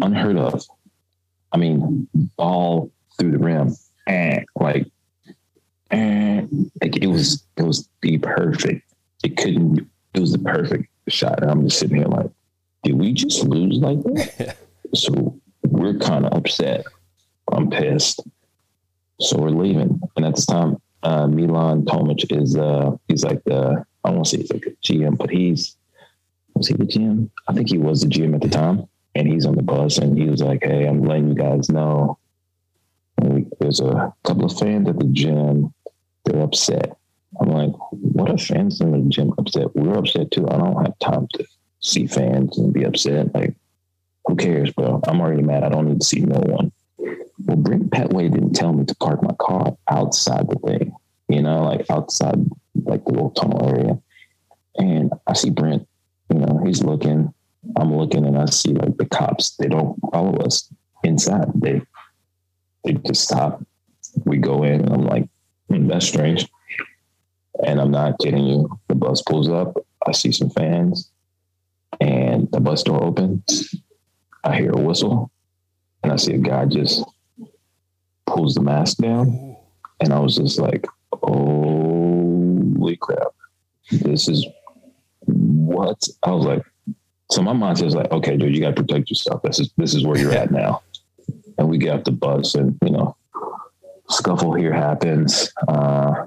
Unheard 0.00 0.36
of. 0.36 0.62
I 1.52 1.56
mean, 1.56 2.08
ball 2.36 2.90
through 3.18 3.32
the 3.32 3.38
rim, 3.38 3.74
and 4.06 4.46
like, 4.54 4.86
and 5.90 6.70
like 6.82 6.96
it 6.96 7.08
was 7.08 7.44
it 7.56 7.62
was 7.62 7.88
the 8.02 8.18
perfect. 8.18 8.90
It 9.24 9.36
couldn't. 9.36 9.88
It 10.14 10.20
was 10.20 10.32
the 10.32 10.38
perfect 10.38 10.86
shot. 11.08 11.42
And 11.42 11.50
I'm 11.50 11.64
just 11.64 11.78
sitting 11.78 11.96
here 11.96 12.06
like, 12.06 12.30
did 12.82 12.94
we 12.94 13.12
just 13.12 13.44
lose 13.44 13.78
like 13.78 14.02
that? 14.02 14.56
so 14.94 15.39
we're 15.62 15.98
kind 15.98 16.26
of 16.26 16.32
upset. 16.32 16.84
I'm 17.52 17.70
pissed. 17.70 18.20
So 19.20 19.38
we're 19.38 19.50
leaving. 19.50 20.00
And 20.16 20.24
at 20.24 20.36
this 20.36 20.46
time, 20.46 20.80
uh, 21.02 21.26
Milan 21.26 21.84
Tomic 21.84 22.24
is, 22.30 22.56
uh, 22.56 22.96
he's 23.08 23.24
like 23.24 23.42
the, 23.44 23.84
I 24.04 24.12
to 24.12 24.24
say 24.24 24.38
he's 24.38 24.52
like 24.52 24.66
a 24.66 24.70
GM, 24.82 25.18
but 25.18 25.30
he's, 25.30 25.76
was 26.54 26.68
he 26.68 26.74
the 26.74 26.84
GM? 26.84 27.30
I 27.48 27.52
think 27.52 27.68
he 27.68 27.78
was 27.78 28.02
the 28.02 28.08
GM 28.08 28.34
at 28.34 28.40
the 28.40 28.48
time. 28.48 28.86
And 29.14 29.26
he's 29.26 29.44
on 29.44 29.56
the 29.56 29.62
bus 29.62 29.98
and 29.98 30.16
he 30.16 30.26
was 30.26 30.40
like, 30.42 30.62
Hey, 30.62 30.86
I'm 30.86 31.02
letting 31.02 31.28
you 31.28 31.34
guys 31.34 31.68
know. 31.68 32.18
We, 33.20 33.46
there's 33.58 33.80
a 33.80 34.14
couple 34.24 34.44
of 34.44 34.56
fans 34.56 34.88
at 34.88 34.98
the 34.98 35.06
gym. 35.06 35.74
They're 36.24 36.42
upset. 36.42 36.96
I'm 37.40 37.50
like, 37.50 37.72
what 37.90 38.30
are 38.30 38.38
fans 38.38 38.80
in 38.80 38.92
the 38.92 39.08
gym 39.08 39.32
upset? 39.38 39.74
We're 39.74 39.98
upset 39.98 40.30
too. 40.30 40.48
I 40.48 40.56
don't 40.58 40.84
have 40.84 40.98
time 40.98 41.28
to 41.34 41.44
see 41.80 42.06
fans 42.06 42.58
and 42.58 42.72
be 42.72 42.84
upset. 42.84 43.34
Like, 43.34 43.54
who 44.26 44.36
cares, 44.36 44.72
bro? 44.72 45.00
I'm 45.06 45.20
already 45.20 45.42
mad. 45.42 45.64
I 45.64 45.68
don't 45.68 45.88
need 45.88 46.00
to 46.00 46.06
see 46.06 46.20
no 46.20 46.38
one. 46.38 46.72
Well, 47.46 47.56
Brent 47.56 47.90
Petway 47.90 48.30
didn't 48.30 48.54
tell 48.54 48.72
me 48.72 48.84
to 48.84 48.94
park 48.96 49.22
my 49.22 49.34
car 49.40 49.76
outside 49.88 50.48
the 50.48 50.56
thing, 50.56 50.94
you 51.28 51.42
know, 51.42 51.64
like 51.64 51.86
outside 51.90 52.38
like 52.84 53.04
the 53.04 53.12
little 53.12 53.30
tunnel 53.30 53.68
area. 53.68 53.98
And 54.76 55.12
I 55.26 55.32
see 55.32 55.50
Brent, 55.50 55.86
you 56.32 56.38
know, 56.38 56.60
he's 56.64 56.82
looking, 56.82 57.32
I'm 57.76 57.94
looking, 57.94 58.24
and 58.24 58.38
I 58.38 58.46
see 58.46 58.72
like 58.72 58.96
the 58.96 59.06
cops, 59.06 59.56
they 59.56 59.68
don't 59.68 59.98
follow 60.12 60.36
us 60.38 60.72
inside. 61.02 61.48
They 61.54 61.82
they 62.84 62.94
just 62.94 63.24
stop. 63.24 63.64
We 64.24 64.38
go 64.38 64.64
in, 64.64 64.80
and 64.80 64.92
I'm 64.92 65.02
like, 65.02 65.28
hmm, 65.68 65.86
that's 65.86 66.06
strange. 66.06 66.48
And 67.64 67.80
I'm 67.80 67.90
not 67.90 68.18
kidding 68.18 68.46
you. 68.46 68.70
The 68.88 68.94
bus 68.94 69.22
pulls 69.22 69.48
up. 69.48 69.76
I 70.06 70.12
see 70.12 70.32
some 70.32 70.50
fans, 70.50 71.10
and 72.00 72.50
the 72.52 72.60
bus 72.60 72.82
door 72.82 73.02
opens, 73.02 73.74
I 74.44 74.56
hear 74.56 74.72
a 74.72 74.80
whistle 74.80 75.30
and 76.02 76.12
I 76.12 76.16
see 76.16 76.34
a 76.34 76.38
guy 76.38 76.64
just 76.66 77.04
pulls 78.26 78.54
the 78.54 78.62
mask 78.62 78.98
down. 78.98 79.56
And 80.00 80.12
I 80.12 80.18
was 80.18 80.36
just 80.36 80.58
like, 80.58 80.86
holy 81.12 82.96
crap. 82.96 83.28
This 83.90 84.28
is 84.28 84.46
what 85.26 86.02
I 86.22 86.30
was 86.30 86.46
like. 86.46 86.62
So 87.30 87.42
my 87.42 87.52
mind 87.52 87.78
says 87.78 87.94
like, 87.94 88.10
okay, 88.10 88.36
dude, 88.36 88.54
you 88.54 88.62
gotta 88.62 88.74
protect 88.74 89.10
yourself. 89.10 89.42
This 89.42 89.60
is 89.60 89.70
this 89.76 89.94
is 89.94 90.04
where 90.04 90.18
you're 90.18 90.32
at 90.32 90.50
now. 90.50 90.82
And 91.58 91.68
we 91.68 91.78
get 91.78 91.94
off 91.94 92.04
the 92.04 92.12
bus 92.12 92.54
and 92.54 92.78
you 92.82 92.90
know, 92.90 93.16
scuffle 94.08 94.54
here 94.54 94.72
happens. 94.72 95.52
Uh, 95.68 96.26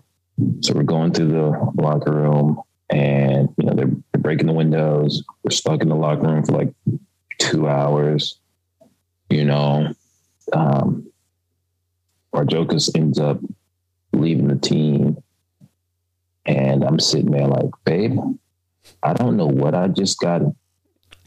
so 0.61 0.73
we're 0.73 0.83
going 0.83 1.11
to 1.13 1.25
the 1.25 1.71
locker 1.75 2.11
room 2.11 2.61
and 2.89 3.49
you 3.57 3.65
know 3.65 3.73
they're, 3.73 3.91
they're 4.11 4.21
breaking 4.21 4.47
the 4.47 4.53
windows. 4.53 5.23
We're 5.43 5.51
stuck 5.51 5.81
in 5.81 5.89
the 5.89 5.95
locker 5.95 6.27
room 6.27 6.45
for 6.45 6.53
like 6.53 6.73
two 7.53 7.67
hours, 7.67 8.39
you 9.29 9.45
know. 9.45 9.93
Um, 10.51 11.11
Bartzokas 12.33 12.89
ends 12.95 13.19
up 13.19 13.39
leaving 14.11 14.47
the 14.47 14.55
team. 14.55 15.21
And 16.45 16.83
I'm 16.83 16.99
sitting 16.99 17.31
there 17.31 17.47
like, 17.47 17.69
babe, 17.85 18.17
I 19.01 19.13
don't 19.13 19.37
know 19.37 19.45
what 19.45 19.75
I 19.75 19.87
just 19.87 20.19
got 20.19 20.41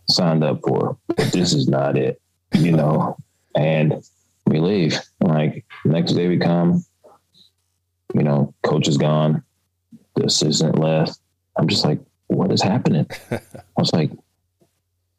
signed 0.08 0.44
up 0.44 0.60
for, 0.66 0.98
but 1.06 1.32
this 1.32 1.54
is 1.54 1.68
not 1.68 1.96
it, 1.96 2.20
you 2.52 2.72
know. 2.72 3.16
And 3.54 4.04
we 4.46 4.58
leave. 4.58 4.98
Like 5.20 5.64
next 5.84 6.12
day 6.12 6.28
we 6.28 6.38
come, 6.38 6.84
you 8.14 8.22
know, 8.22 8.52
coach 8.62 8.88
is 8.88 8.98
gone, 8.98 9.42
the 10.16 10.24
assistant 10.24 10.78
left. 10.78 11.18
I'm 11.56 11.68
just 11.68 11.84
like, 11.84 12.00
what 12.26 12.52
is 12.52 12.60
happening? 12.60 13.06
I 13.30 13.40
was 13.78 13.92
like, 13.92 14.10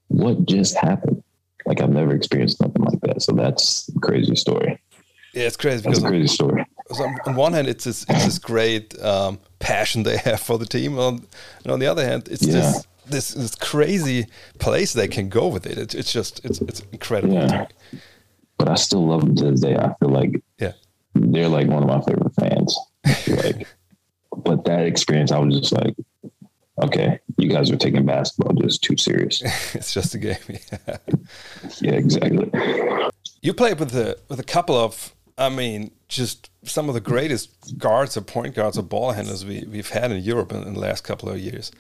what 0.08 0.46
just 0.46 0.76
happened? 0.78 1.24
Like 1.66 1.82
I've 1.82 1.90
never 1.90 2.14
experienced 2.16 2.62
nothing 2.62 2.84
like 2.84 3.00
that. 3.02 3.22
So 3.22 3.34
that's 3.34 3.90
a 3.96 4.00
crazy 4.00 4.36
story. 4.36 4.80
Yeah, 5.34 5.44
it's 5.44 5.58
crazy 5.58 5.82
That's 5.84 6.00
because 6.00 6.04
a 6.04 6.08
crazy 6.08 6.28
story. 6.28 6.66
so 6.94 7.04
on, 7.04 7.16
on 7.26 7.36
one 7.36 7.54
hand, 7.54 7.68
it's 7.68 7.84
this, 7.84 8.06
it's 8.10 8.26
this 8.26 8.40
great 8.40 8.98
um, 9.02 9.38
passion 9.60 10.04
they 10.04 10.18
have 10.18 10.40
for 10.40 10.58
the 10.58 10.66
team. 10.66 10.98
On, 10.98 11.26
and 11.64 11.72
on 11.72 11.80
the 11.80 11.88
other 11.88 12.04
hand, 12.06 12.28
it's 12.32 12.46
Yeah. 12.46 12.54
this, 12.54 12.88
this 13.06 13.34
this 13.34 13.56
crazy 13.56 14.26
place 14.60 14.94
they 14.94 15.08
can 15.08 15.30
go 15.30 15.48
with 15.48 15.66
it. 15.66 15.78
It's, 15.78 15.94
it's 15.94 16.12
just 16.12 16.44
it's 16.46 16.60
it's 16.62 16.82
incredible. 16.92 17.36
Yeah. 17.36 17.68
But 18.58 18.70
I 18.70 18.76
still 18.76 19.06
love 19.06 19.22
them 19.22 19.36
to 19.36 19.52
this 19.52 19.60
day. 19.62 19.76
I 19.76 19.94
feel 20.00 20.10
like 20.10 20.42
Yeah. 20.60 20.72
they're 21.14 21.50
like 21.50 21.68
one 21.68 21.84
of 21.84 21.90
my 21.90 22.02
favorite 22.02 22.34
fans. 22.36 22.78
Like, 23.28 23.68
but 24.38 24.66
that 24.66 24.86
experience, 24.88 25.32
I 25.32 25.38
was 25.40 25.60
just 25.60 25.74
like, 25.74 25.96
okay, 26.84 27.20
you 27.38 27.50
guys 27.50 27.72
are 27.72 27.78
taking 27.78 28.06
basketball 28.06 28.54
just 28.56 28.84
too 28.84 28.98
serious. 28.98 29.42
it's 29.74 29.94
just 29.94 30.16
a 30.16 30.18
game. 30.18 30.38
yeah, 31.82 31.94
exactly. 31.94 32.52
you 33.42 33.54
played 33.54 33.80
with 33.80 33.96
a 33.96 34.18
with 34.30 34.40
a 34.40 34.44
couple 34.44 34.76
of, 34.76 35.14
I 35.38 35.50
mean, 35.50 35.92
just 36.08 36.50
some 36.64 36.88
of 36.88 36.94
the 36.94 37.02
greatest 37.02 37.78
guards 37.78 38.16
or 38.16 38.22
point 38.22 38.56
guards 38.56 38.78
or 38.78 38.82
ball 38.82 39.12
handlers 39.12 39.46
we 39.46 39.66
we've 39.70 39.90
had 39.90 40.12
in 40.12 40.24
Europe 40.24 40.52
in, 40.52 40.64
in 40.64 40.74
the 40.74 40.80
last 40.80 41.04
couple 41.04 41.30
of 41.30 41.40
years. 41.40 41.72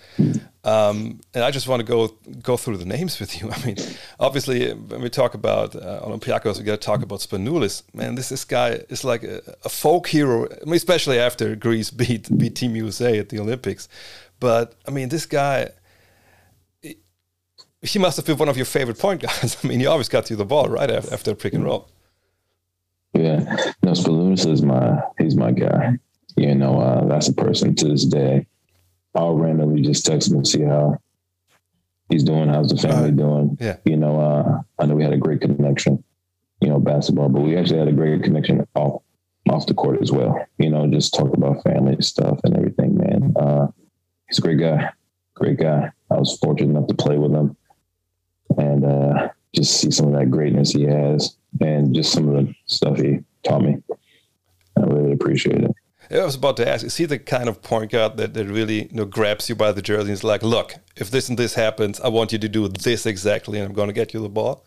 Um, 0.63 1.21
and 1.33 1.43
I 1.43 1.51
just 1.51 1.67
want 1.67 1.79
to 1.79 1.85
go 1.85 2.07
go 2.41 2.57
through 2.57 2.77
the 2.77 2.85
names 2.85 3.19
with 3.19 3.39
you. 3.39 3.49
I 3.55 3.65
mean, 3.65 3.77
obviously, 4.19 4.73
when 4.73 5.01
we 5.01 5.09
talk 5.09 5.33
about 5.33 5.75
uh, 5.75 6.01
Olympiacos, 6.03 6.57
we 6.57 6.65
got 6.65 6.81
to 6.81 6.85
talk 6.85 7.01
about 7.01 7.19
Spanoulis. 7.19 7.83
Man, 7.93 8.15
this 8.15 8.29
this 8.29 8.43
guy 8.43 8.81
is 8.89 9.03
like 9.03 9.23
a, 9.23 9.41
a 9.63 9.69
folk 9.69 10.07
hero, 10.07 10.45
I 10.45 10.65
mean, 10.65 10.75
especially 10.75 11.19
after 11.19 11.55
Greece 11.55 11.89
beat 11.89 12.35
beat 12.37 12.55
Team 12.55 12.75
USA 12.75 13.17
at 13.19 13.29
the 13.29 13.39
Olympics. 13.39 13.87
But 14.39 14.75
I 14.87 14.91
mean, 14.91 15.09
this 15.09 15.25
guy, 15.25 15.69
he- 16.81 17.99
must 17.99 18.17
have 18.17 18.25
been 18.25 18.37
one 18.37 18.49
of 18.49 18.57
your 18.57 18.65
favorite 18.65 18.99
point 18.99 19.21
guards. 19.21 19.57
I 19.63 19.67
mean, 19.67 19.79
he 19.79 19.85
always 19.85 20.09
got 20.09 20.29
you 20.29 20.35
the 20.35 20.45
ball 20.45 20.67
right 20.67 20.89
after, 20.89 21.35
pick 21.35 21.53
and 21.53 21.63
roll. 21.63 21.89
Yeah, 23.13 23.39
no, 23.81 23.91
Spanoulis 23.91 24.45
is 24.45 24.61
my 24.61 25.01
he's 25.17 25.35
my 25.35 25.51
guy. 25.51 25.97
You 26.35 26.53
know, 26.53 26.79
uh, 26.79 27.05
that's 27.07 27.29
a 27.29 27.33
person 27.33 27.73
to 27.75 27.87
this 27.87 28.05
day. 28.05 28.45
I'll 29.15 29.35
randomly 29.35 29.81
just 29.81 30.05
text 30.05 30.29
him 30.29 30.37
and 30.37 30.47
see 30.47 30.61
how 30.61 30.99
he's 32.09 32.23
doing. 32.23 32.49
How's 32.49 32.69
the 32.69 32.77
family 32.77 33.11
doing? 33.11 33.57
Yeah. 33.59 33.77
You 33.85 33.97
know, 33.97 34.19
uh, 34.19 34.61
I 34.77 34.85
know 34.85 34.95
we 34.95 35.03
had 35.03 35.13
a 35.13 35.17
great 35.17 35.41
connection. 35.41 36.03
You 36.61 36.69
know, 36.69 36.79
basketball, 36.79 37.29
but 37.29 37.41
we 37.41 37.55
actually 37.57 37.79
had 37.79 37.87
a 37.87 37.93
great 37.93 38.23
connection 38.23 38.67
off 38.75 39.01
off 39.49 39.65
the 39.65 39.73
court 39.73 40.01
as 40.01 40.11
well. 40.11 40.45
You 40.57 40.69
know, 40.69 40.87
just 40.87 41.13
talk 41.13 41.33
about 41.33 41.63
family 41.63 41.95
stuff 42.01 42.39
and 42.43 42.55
everything. 42.55 42.95
Man, 42.95 43.33
uh, 43.35 43.67
he's 44.27 44.39
a 44.39 44.41
great 44.41 44.59
guy. 44.59 44.89
Great 45.35 45.57
guy. 45.57 45.91
I 46.09 46.15
was 46.15 46.37
fortunate 46.39 46.71
enough 46.71 46.87
to 46.87 46.95
play 46.95 47.17
with 47.17 47.31
him, 47.31 47.55
and 48.57 48.85
uh, 48.85 49.29
just 49.53 49.79
see 49.79 49.91
some 49.91 50.07
of 50.07 50.13
that 50.13 50.31
greatness 50.31 50.71
he 50.71 50.83
has, 50.83 51.35
and 51.61 51.93
just 51.93 52.11
some 52.11 52.27
of 52.29 52.45
the 52.45 52.53
stuff 52.65 52.97
he 52.97 53.19
taught 53.43 53.61
me. 53.61 53.77
I 54.77 54.81
really 54.81 55.11
appreciate 55.11 55.63
it. 55.63 55.71
I 56.09 56.23
was 56.23 56.35
about 56.35 56.55
to 56.57 56.67
ask, 56.67 56.85
is 56.85 56.95
he 56.95 57.05
the 57.05 57.19
kind 57.19 57.49
of 57.49 57.61
point 57.61 57.91
guard 57.91 58.15
that, 58.17 58.33
that 58.33 58.45
really 58.45 58.83
you 58.85 58.93
know, 58.93 59.05
grabs 59.05 59.49
you 59.49 59.55
by 59.55 59.73
the 59.73 59.81
jersey 59.81 60.03
and 60.03 60.11
is 60.11 60.23
like, 60.23 60.41
look, 60.41 60.75
if 60.95 61.11
this 61.11 61.27
and 61.27 61.37
this 61.37 61.55
happens, 61.55 61.99
I 61.99 62.07
want 62.07 62.31
you 62.31 62.39
to 62.39 62.47
do 62.47 62.67
this 62.69 63.05
exactly, 63.05 63.59
and 63.59 63.67
I'm 63.67 63.73
going 63.73 63.89
to 63.89 63.93
get 63.93 64.13
you 64.13 64.21
the 64.21 64.29
ball? 64.29 64.65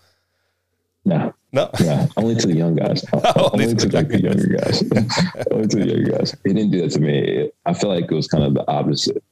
No, 1.06 1.32
No. 1.52 1.70
yeah, 1.80 2.06
only 2.18 2.34
to 2.34 2.46
the 2.46 2.54
young 2.54 2.76
guys. 2.76 3.04
Only 3.12 3.64
only 3.64 3.74
to 3.74 3.88
like 3.88 4.08
the 4.08 4.20
young 4.20 4.38
younger 4.38 4.56
guys. 4.58 4.82
only 5.50 5.66
to 5.68 5.76
the 5.78 5.86
younger 5.86 6.12
guys. 6.12 6.36
He 6.44 6.52
didn't 6.52 6.72
do 6.72 6.82
that 6.82 6.90
to 6.90 7.00
me. 7.00 7.50
I 7.64 7.72
feel 7.72 7.88
like 7.88 8.04
it 8.04 8.14
was 8.14 8.28
kind 8.28 8.44
of 8.44 8.52
the 8.52 8.70
opposite. 8.70 9.24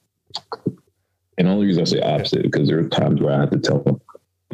And 1.37 1.47
only 1.49 1.67
reason 1.67 1.83
I 1.83 1.85
say 1.85 2.01
opposite 2.01 2.43
because 2.43 2.69
there 2.69 2.79
are 2.81 2.89
times 2.89 3.21
where 3.21 3.35
I 3.35 3.41
have 3.41 3.51
to 3.51 3.59
tell 3.59 3.79
them, 3.81 4.01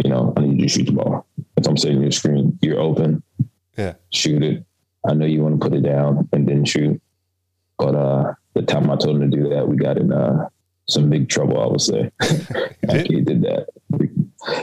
you 0.02 0.10
know, 0.10 0.32
I 0.36 0.40
need 0.40 0.60
you 0.60 0.66
to 0.66 0.68
shoot 0.68 0.84
the 0.86 0.92
ball. 0.92 1.26
If 1.56 1.66
I'm 1.66 1.76
setting 1.76 2.02
your 2.02 2.10
screen, 2.10 2.58
you're 2.60 2.80
open, 2.80 3.22
Yeah. 3.78 3.94
shoot 4.12 4.42
it. 4.42 4.64
I 5.08 5.14
know 5.14 5.24
you 5.26 5.42
want 5.42 5.60
to 5.60 5.66
put 5.68 5.76
it 5.76 5.82
down 5.82 6.28
and 6.32 6.46
then 6.48 6.64
shoot. 6.64 7.00
But 7.78 7.94
uh 7.94 8.34
the 8.54 8.62
time 8.62 8.90
I 8.90 8.96
told 8.96 9.20
him 9.20 9.30
to 9.30 9.36
do 9.36 9.48
that, 9.50 9.66
we 9.66 9.76
got 9.76 9.96
in 9.98 10.12
uh 10.12 10.48
some 10.86 11.08
big 11.08 11.28
trouble, 11.28 11.60
I 11.60 11.66
would 11.66 11.80
say. 11.80 12.10
After 12.20 13.12
he 13.12 13.20
did 13.22 13.42
that. 13.42 13.68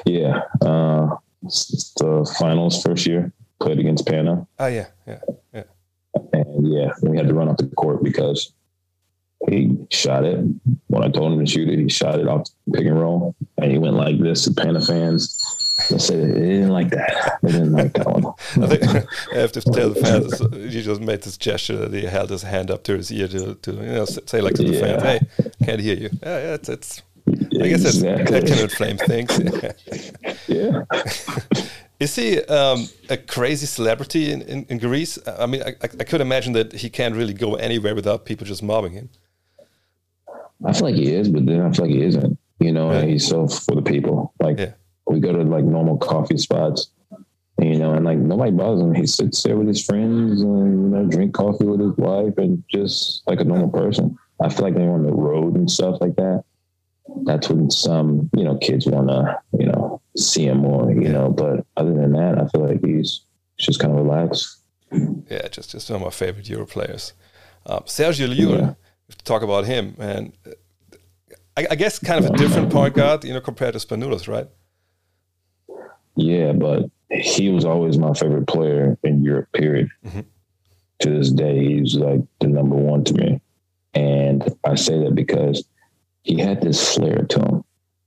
Yeah. 0.05 0.41
Uh 0.61 1.15
the 1.41 2.35
finals 2.39 2.81
first 2.83 3.07
year, 3.07 3.33
played 3.59 3.79
against 3.79 4.05
Pana. 4.07 4.47
Oh, 4.59 4.67
yeah, 4.67 4.87
yeah, 5.07 5.19
yeah. 5.53 5.63
And 6.33 6.71
yeah, 6.71 6.91
we 7.01 7.17
had 7.17 7.27
to 7.27 7.33
run 7.33 7.49
off 7.49 7.57
the 7.57 7.65
court 7.75 8.03
because 8.03 8.53
he 9.49 9.75
shot 9.89 10.23
it. 10.23 10.39
When 10.87 11.03
I 11.03 11.09
told 11.09 11.33
him 11.33 11.39
to 11.39 11.51
shoot 11.51 11.69
it, 11.69 11.79
he 11.79 11.89
shot 11.89 12.19
it 12.19 12.27
off 12.27 12.47
the 12.67 12.77
pick 12.77 12.85
and 12.85 12.99
roll. 12.99 13.35
And 13.57 13.71
he 13.71 13.77
went 13.77 13.95
like 13.95 14.19
this 14.19 14.45
to 14.45 14.51
Pana 14.53 14.81
fans. 14.81 15.57
I 15.91 15.97
said 15.97 16.35
they 16.35 16.39
didn't 16.39 16.69
like 16.69 16.89
that. 16.91 17.39
They 17.41 17.53
didn't 17.53 17.71
like 17.71 17.93
that 17.93 18.05
one. 18.05 18.25
I 18.63 18.67
think 18.67 19.07
I 19.33 19.37
have 19.37 19.51
to 19.53 19.61
tell 19.61 19.89
the 19.89 19.99
fans, 19.99 20.39
you 20.73 20.81
just 20.81 21.01
made 21.01 21.23
this 21.23 21.37
gesture 21.37 21.77
that 21.77 21.93
he 21.93 22.05
held 22.05 22.29
his 22.29 22.43
hand 22.43 22.69
up 22.69 22.83
to 22.83 22.97
his 22.97 23.11
ear 23.11 23.27
to, 23.29 23.55
to 23.55 23.71
you 23.71 23.81
know, 23.81 24.05
say 24.05 24.41
like 24.41 24.53
to 24.55 24.63
the 24.63 24.79
fans, 24.79 25.01
hey, 25.01 25.19
can't 25.63 25.81
hear 25.81 25.95
you. 25.95 26.09
Yeah, 26.21 26.37
yeah, 26.37 26.53
it's, 26.53 26.69
it's 26.69 27.01
I 27.27 27.67
guess 27.67 27.83
that's, 27.83 28.01
that 28.01 28.45
can 28.45 28.59
inflame 28.59 28.97
things. 28.97 29.39
yeah. 30.47 30.83
Is 31.99 32.15
he 32.15 32.41
um, 32.45 32.87
a 33.09 33.17
crazy 33.17 33.67
celebrity 33.67 34.31
in, 34.31 34.41
in, 34.41 34.65
in 34.69 34.77
Greece? 34.79 35.19
I 35.27 35.45
mean, 35.45 35.61
I, 35.61 35.75
I 35.83 36.03
could 36.03 36.19
imagine 36.19 36.53
that 36.53 36.73
he 36.73 36.89
can't 36.89 37.15
really 37.15 37.33
go 37.33 37.55
anywhere 37.55 37.93
without 37.93 38.25
people 38.25 38.47
just 38.47 38.63
mobbing 38.63 38.93
him. 38.93 39.09
I 40.65 40.73
feel 40.73 40.83
like 40.87 40.95
he 40.95 41.13
is, 41.13 41.29
but 41.29 41.45
then 41.45 41.61
I 41.61 41.71
feel 41.71 41.85
like 41.85 41.95
he 41.95 42.03
isn't. 42.03 42.37
You 42.59 42.71
know, 42.71 42.91
Yeah. 42.91 43.05
he's 43.05 43.25
so 43.27 43.47
for 43.47 43.75
the 43.75 43.81
people. 43.81 44.33
Like 44.39 44.59
Yeah. 44.59 44.73
we 45.07 45.19
go 45.19 45.31
to 45.33 45.43
like 45.43 45.65
normal 45.65 45.97
coffee 45.97 46.37
spots, 46.37 46.89
you 47.59 47.77
know, 47.79 47.93
and 47.93 48.05
like 48.05 48.17
nobody 48.19 48.51
bothers 48.51 48.81
him. 48.81 48.93
He 48.93 49.07
sits 49.07 49.41
there 49.43 49.57
with 49.57 49.67
his 49.67 49.83
friends 49.83 50.41
and 50.41 50.83
you 50.83 50.89
know 50.89 51.05
drink 51.05 51.33
coffee 51.33 51.65
with 51.65 51.79
his 51.79 51.95
wife 51.97 52.37
and 52.37 52.63
just 52.69 53.23
like 53.27 53.39
a 53.41 53.43
normal 53.43 53.69
person. 53.69 54.17
I 54.39 54.49
feel 54.49 54.65
like 54.65 54.73
when 54.75 54.83
you're 54.83 54.93
on 54.93 55.03
the 55.03 55.13
road 55.13 55.55
and 55.55 55.69
stuff 55.69 55.97
like 56.01 56.15
that, 56.15 56.43
that's 57.23 57.49
when 57.49 57.69
some 57.71 58.29
you 58.35 58.43
know 58.43 58.57
kids 58.57 58.85
want 58.85 59.07
to 59.09 59.37
you 59.59 59.65
know 59.65 60.01
see 60.15 60.45
him 60.45 60.59
more. 60.59 60.91
You 60.91 61.09
know, 61.09 61.29
but 61.29 61.65
other 61.77 61.93
than 61.93 62.11
that, 62.13 62.37
I 62.39 62.47
feel 62.47 62.67
like 62.67 62.85
he's 62.85 63.21
just 63.57 63.79
kind 63.79 63.97
of 63.97 64.03
relaxed. 64.05 64.59
Yeah, 64.91 65.47
just 65.47 65.71
just 65.71 65.89
one 65.89 66.01
of 66.01 66.05
my 66.05 66.11
favorite 66.11 66.49
Euro 66.49 66.65
players. 66.65 67.13
Um, 67.65 67.81
Sergio 67.85 68.27
Llull, 68.27 68.59
Yeah. 68.59 68.73
Talk 69.23 69.41
about 69.41 69.65
him, 69.65 69.95
and 69.99 70.31
I, 71.57 71.67
I 71.71 71.75
guess 71.75 71.99
kind 71.99 72.23
of 72.23 72.31
a 72.31 72.37
different 72.37 72.71
point 72.71 72.93
guard, 72.95 73.23
you 73.23 73.33
know, 73.33 73.41
compared 73.41 73.73
to 73.73 73.79
Spanoulis, 73.79 74.27
right? 74.27 74.47
Yeah, 76.15 76.53
but 76.53 76.89
he 77.09 77.49
was 77.49 77.65
always 77.65 77.97
my 77.97 78.13
favorite 78.13 78.47
player 78.47 78.97
in 79.03 79.23
Europe, 79.23 79.49
period. 79.53 79.89
Mhm. 80.05 80.25
To 80.99 81.09
this 81.09 81.31
day, 81.31 81.57
he's 81.65 81.95
like 81.95 82.21
the 82.39 82.47
number 82.47 82.75
one 82.75 83.03
to 83.05 83.13
me. 83.13 83.41
And 83.93 84.43
I 84.63 84.75
say 84.75 84.99
that 85.03 85.15
because 85.15 85.63
he 86.23 86.39
had 86.39 86.61
this 86.61 86.93
flair 86.95 87.23
to 87.23 87.39
him, 87.39 87.63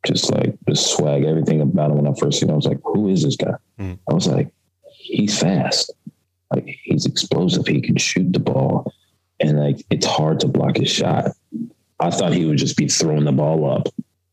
just 0.07 0.33
like 0.33 0.55
the 0.67 0.77
swag, 0.77 1.25
everything 1.25 1.61
about 1.61 1.91
him. 1.91 1.97
When 1.99 2.07
I 2.07 2.15
first 2.19 2.39
seen 2.41 2.49
him, 2.49 2.55
I 2.55 2.57
was 2.57 2.67
like, 2.67 2.81
who 2.85 3.09
is 3.09 3.25
this 3.25 3.37
guy? 3.37 3.55
Mhm. 3.81 3.99
I 4.09 4.15
was 4.15 4.29
like, 4.29 4.49
he's 4.93 5.39
fast. 5.39 5.93
Like 6.55 6.67
he's 6.85 7.05
explosive. 7.05 7.67
He 7.67 7.81
can 7.81 7.97
shoot 7.97 8.33
the 8.33 8.39
ball. 8.39 8.93
And 9.41 9.59
like 9.59 9.85
it's 9.91 10.07
hard 10.07 10.41
to 10.41 10.49
block 10.49 10.77
his 10.77 10.91
shot. 10.91 11.33
I 12.01 12.11
thought 12.11 12.33
he 12.33 12.45
would 12.45 12.59
just 12.59 12.77
be 12.77 12.89
throwing 12.89 13.25
the 13.25 13.33
ball 13.33 13.71
up, 13.71 13.89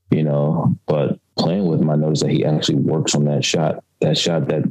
you 0.10 0.24
know, 0.24 0.76
but 0.88 1.20
playing 1.38 1.66
with 1.68 1.82
him, 1.82 1.90
I 1.90 1.96
noticed 1.96 2.24
that 2.24 2.32
he 2.32 2.46
actually 2.46 2.76
works 2.76 3.16
on 3.16 3.26
that 3.26 3.44
shot, 3.46 3.84
that 4.02 4.18
shot 4.18 4.48
that 4.50 4.64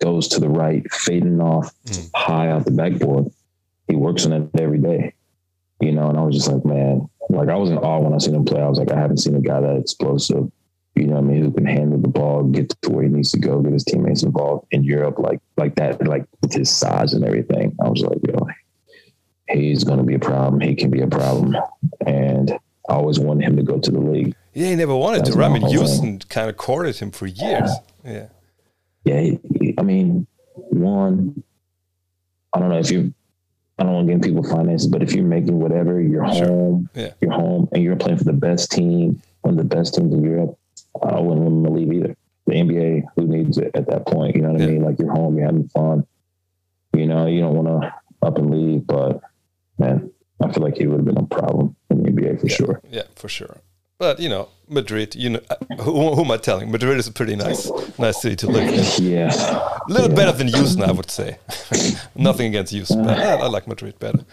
goes 0.00 0.28
to 0.28 0.40
the 0.40 0.48
right, 0.48 0.90
fading 0.92 1.40
off 1.40 1.72
Mm. 1.86 2.10
high 2.14 2.50
off 2.50 2.64
the 2.64 2.70
backboard. 2.72 3.30
He 3.88 3.96
works 3.96 4.26
on 4.26 4.32
it 4.32 4.60
every 4.60 4.78
day, 4.78 5.14
you 5.80 5.92
know, 5.92 6.08
and 6.08 6.18
I 6.18 6.22
was 6.22 6.34
just 6.36 6.50
like, 6.50 6.64
man, 6.64 7.08
like 7.28 7.48
I 7.48 7.56
was 7.56 7.70
in 7.70 7.78
awe 7.78 8.00
when 8.00 8.12
I 8.12 8.18
seen 8.18 8.34
him 8.34 8.44
play. 8.44 8.60
I 8.60 8.68
was 8.68 8.78
like, 8.78 8.90
I 8.92 8.98
haven't 8.98 9.18
seen 9.18 9.34
a 9.36 9.40
guy 9.40 9.60
that 9.60 9.76
explosive, 9.76 10.50
you 10.94 11.06
know 11.06 11.14
what 11.14 11.24
I 11.24 11.26
mean, 11.28 11.42
who 11.42 11.52
can 11.52 11.66
handle 11.66 11.98
the 12.00 12.08
ball, 12.08 12.42
get 12.44 12.68
to 12.82 12.90
where 12.90 13.04
he 13.04 13.08
needs 13.08 13.32
to 13.32 13.38
go, 13.38 13.60
get 13.60 13.72
his 13.72 13.84
teammates 13.84 14.22
involved 14.22 14.66
in 14.72 14.82
Europe, 14.84 15.18
like 15.18 15.40
like 15.56 15.74
that, 15.76 16.04
like 16.06 16.24
with 16.42 16.52
his 16.52 16.70
size 16.70 17.12
and 17.12 17.24
everything. 17.24 17.76
I 17.84 17.88
was 17.88 18.02
like, 18.02 18.18
yo, 18.26 18.46
he's 19.48 19.84
gonna 19.84 20.02
be 20.04 20.14
a 20.14 20.18
problem. 20.18 20.60
He 20.60 20.74
can 20.74 20.90
be 20.90 21.00
a 21.00 21.06
problem. 21.06 21.56
And 22.06 22.50
I 22.88 22.92
always 22.94 23.18
wanted 23.18 23.44
him 23.44 23.56
to 23.56 23.62
go 23.62 23.78
to 23.78 23.90
the 23.90 24.00
league. 24.00 24.34
Yeah, 24.54 24.68
he 24.68 24.76
never 24.76 24.94
wanted 24.96 25.20
That's 25.20 25.34
to. 25.36 25.42
I 25.42 25.48
my 25.48 25.54
mean, 25.54 25.62
thing. 25.68 25.70
Houston 25.78 26.18
kind 26.28 26.48
of 26.48 26.56
courted 26.56 26.96
him 26.96 27.10
for 27.10 27.26
years. 27.26 27.70
Yeah, 28.04 28.28
Yeah, 29.04 29.20
he- 29.20 29.40
he- 29.60 29.74
I 29.78 29.82
mean, 29.82 30.26
one, 30.54 31.42
I 32.52 32.58
don't 32.60 32.68
know 32.70 32.78
if 32.78 32.90
you, 32.90 33.12
I 33.78 33.82
don't 33.82 33.92
want 33.92 34.06
to 34.08 34.14
give 34.14 34.22
people 34.22 34.42
finances, 34.42 34.86
but 34.86 35.02
if 35.02 35.12
you're 35.12 35.24
making 35.24 35.58
whatever, 35.60 36.00
you're 36.00 36.26
Sure. 36.32 36.46
home, 36.46 36.88
Yeah. 36.94 37.10
you're 37.20 37.32
home, 37.32 37.68
and 37.72 37.82
you're 37.82 37.96
playing 37.96 38.18
for 38.18 38.24
the 38.24 38.32
best 38.32 38.70
team, 38.72 39.20
one 39.42 39.58
of 39.58 39.68
the 39.68 39.76
best 39.76 39.94
teams 39.94 40.14
in 40.14 40.22
Europe, 40.24 40.56
I 41.02 41.20
wouldn't 41.20 41.42
want 41.42 41.56
him 41.58 41.64
to 41.64 41.70
leave 41.70 41.92
either. 41.92 42.16
the 42.46 42.54
NBA, 42.54 43.02
who 43.16 43.26
needs 43.26 43.58
it 43.58 43.72
at 43.74 43.88
that 43.88 44.06
point? 44.06 44.36
You 44.36 44.42
know 44.42 44.52
what 44.52 44.60
yeah. 44.60 44.68
I 44.68 44.70
mean? 44.70 44.84
Like 44.84 45.00
you're 45.00 45.10
home, 45.12 45.36
you're 45.36 45.46
having 45.46 45.66
fun. 45.68 46.06
You 46.94 47.06
know, 47.06 47.26
you 47.26 47.40
don't 47.40 47.56
want 47.56 47.82
to 47.82 47.92
up 48.22 48.38
and 48.38 48.50
leave, 48.52 48.86
but 48.86 49.20
man, 49.78 50.10
I 50.42 50.52
feel 50.52 50.62
like 50.62 50.76
he 50.76 50.86
would 50.86 50.98
have 50.98 51.06
been 51.06 51.18
a 51.18 51.26
problem 51.26 51.76
in 51.90 52.02
the 52.02 52.10
NBA 52.10 52.40
for 52.40 52.46
yeah. 52.46 52.56
sure. 52.56 52.80
Yeah, 52.90 53.02
for 53.14 53.28
sure. 53.28 53.58
But 53.98 54.20
you 54.20 54.28
know, 54.28 54.48
Madrid. 54.68 55.14
You 55.14 55.30
know, 55.30 55.40
uh, 55.48 55.56
who, 55.80 56.14
who, 56.14 56.24
am 56.24 56.30
I 56.30 56.36
telling? 56.36 56.70
Madrid 56.70 56.98
is 56.98 57.06
a 57.06 57.12
pretty 57.12 57.34
nice, 57.34 57.70
nice 57.98 58.20
city 58.20 58.36
to 58.36 58.46
live 58.46 58.68
in. 58.68 58.84
Yeah, 59.02 59.30
a 59.32 59.92
little 59.92 60.10
yeah. 60.10 60.14
better 60.14 60.32
than 60.32 60.48
Houston, 60.48 60.82
I 60.82 60.92
would 60.92 61.10
say. 61.10 61.38
Nothing 62.14 62.48
against 62.48 62.72
Houston, 62.72 63.04
but 63.04 63.18
I, 63.18 63.34
I 63.34 63.46
like 63.46 63.66
Madrid 63.66 63.98
better. 63.98 64.24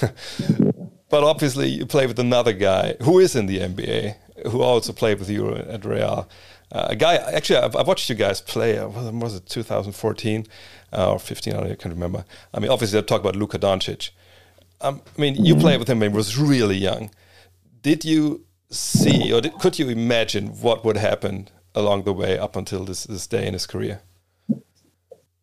but 1.08 1.24
obviously, 1.24 1.68
you 1.68 1.86
play 1.86 2.06
with 2.06 2.18
another 2.18 2.52
guy 2.52 2.96
who 3.02 3.18
is 3.18 3.34
in 3.34 3.46
the 3.46 3.60
NBA, 3.60 4.16
who 4.50 4.60
also 4.60 4.92
played 4.92 5.18
with 5.18 5.30
you 5.30 5.54
at 5.54 5.84
Real. 5.84 6.28
Uh, 6.72 6.88
a 6.90 6.96
guy, 6.96 7.14
actually, 7.14 7.58
I've, 7.58 7.76
I've, 7.76 7.86
watched 7.86 8.10
you 8.10 8.16
guys 8.16 8.40
play. 8.40 8.76
Uh, 8.76 8.88
was 8.88 9.36
it 9.36 9.46
2014 9.46 10.46
uh, 10.92 11.12
or 11.12 11.18
15? 11.18 11.54
I 11.54 11.66
can't 11.68 11.94
remember. 11.94 12.24
I 12.52 12.58
mean, 12.58 12.70
obviously, 12.70 12.98
I 12.98 13.02
talk 13.02 13.20
about 13.20 13.36
Luka 13.36 13.58
Doncic. 13.58 14.10
Um, 14.86 15.02
I 15.16 15.20
mean, 15.20 15.44
you 15.44 15.56
played 15.56 15.78
with 15.78 15.88
him 15.88 15.98
when 15.98 16.10
he 16.10 16.16
was 16.16 16.38
really 16.38 16.76
young. 16.76 17.10
Did 17.82 18.04
you 18.04 18.44
see, 18.70 19.32
or 19.32 19.40
did, 19.40 19.54
could 19.54 19.78
you 19.78 19.88
imagine 19.88 20.48
what 20.60 20.84
would 20.84 20.96
happen 20.96 21.48
along 21.74 22.04
the 22.04 22.12
way 22.12 22.38
up 22.38 22.54
until 22.54 22.84
this, 22.84 23.04
this 23.04 23.26
day 23.26 23.46
in 23.46 23.52
his 23.52 23.66
career? 23.66 24.00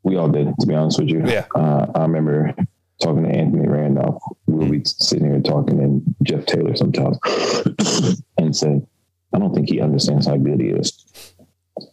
We 0.04 0.16
all 0.16 0.30
did, 0.30 0.54
to 0.60 0.68
be 0.68 0.74
honest 0.74 1.00
with 1.00 1.10
you. 1.10 1.24
Yeah. 1.26 1.46
Uh, 1.56 1.88
I 1.94 2.02
remember 2.04 2.56
talking 3.02 3.24
to 3.24 3.30
Anthony 3.30 3.68
Randolph. 3.68 4.22
We'll 4.48 4.70
be 4.70 4.82
sitting 4.86 5.28
here 5.28 5.41
talking, 5.41 5.80
and 5.80 6.16
Jeff 6.24 6.46
Taylor 6.46 6.76
sometimes, 6.76 7.18
and 8.38 8.56
said, 8.56 8.86
"I 9.34 9.39
don't 9.39 9.54
think 9.54 9.70
he 9.70 9.82
understands 9.82 10.28
how 10.28 10.38
good 10.38 10.60
he 10.60 10.68
is. 10.68 11.34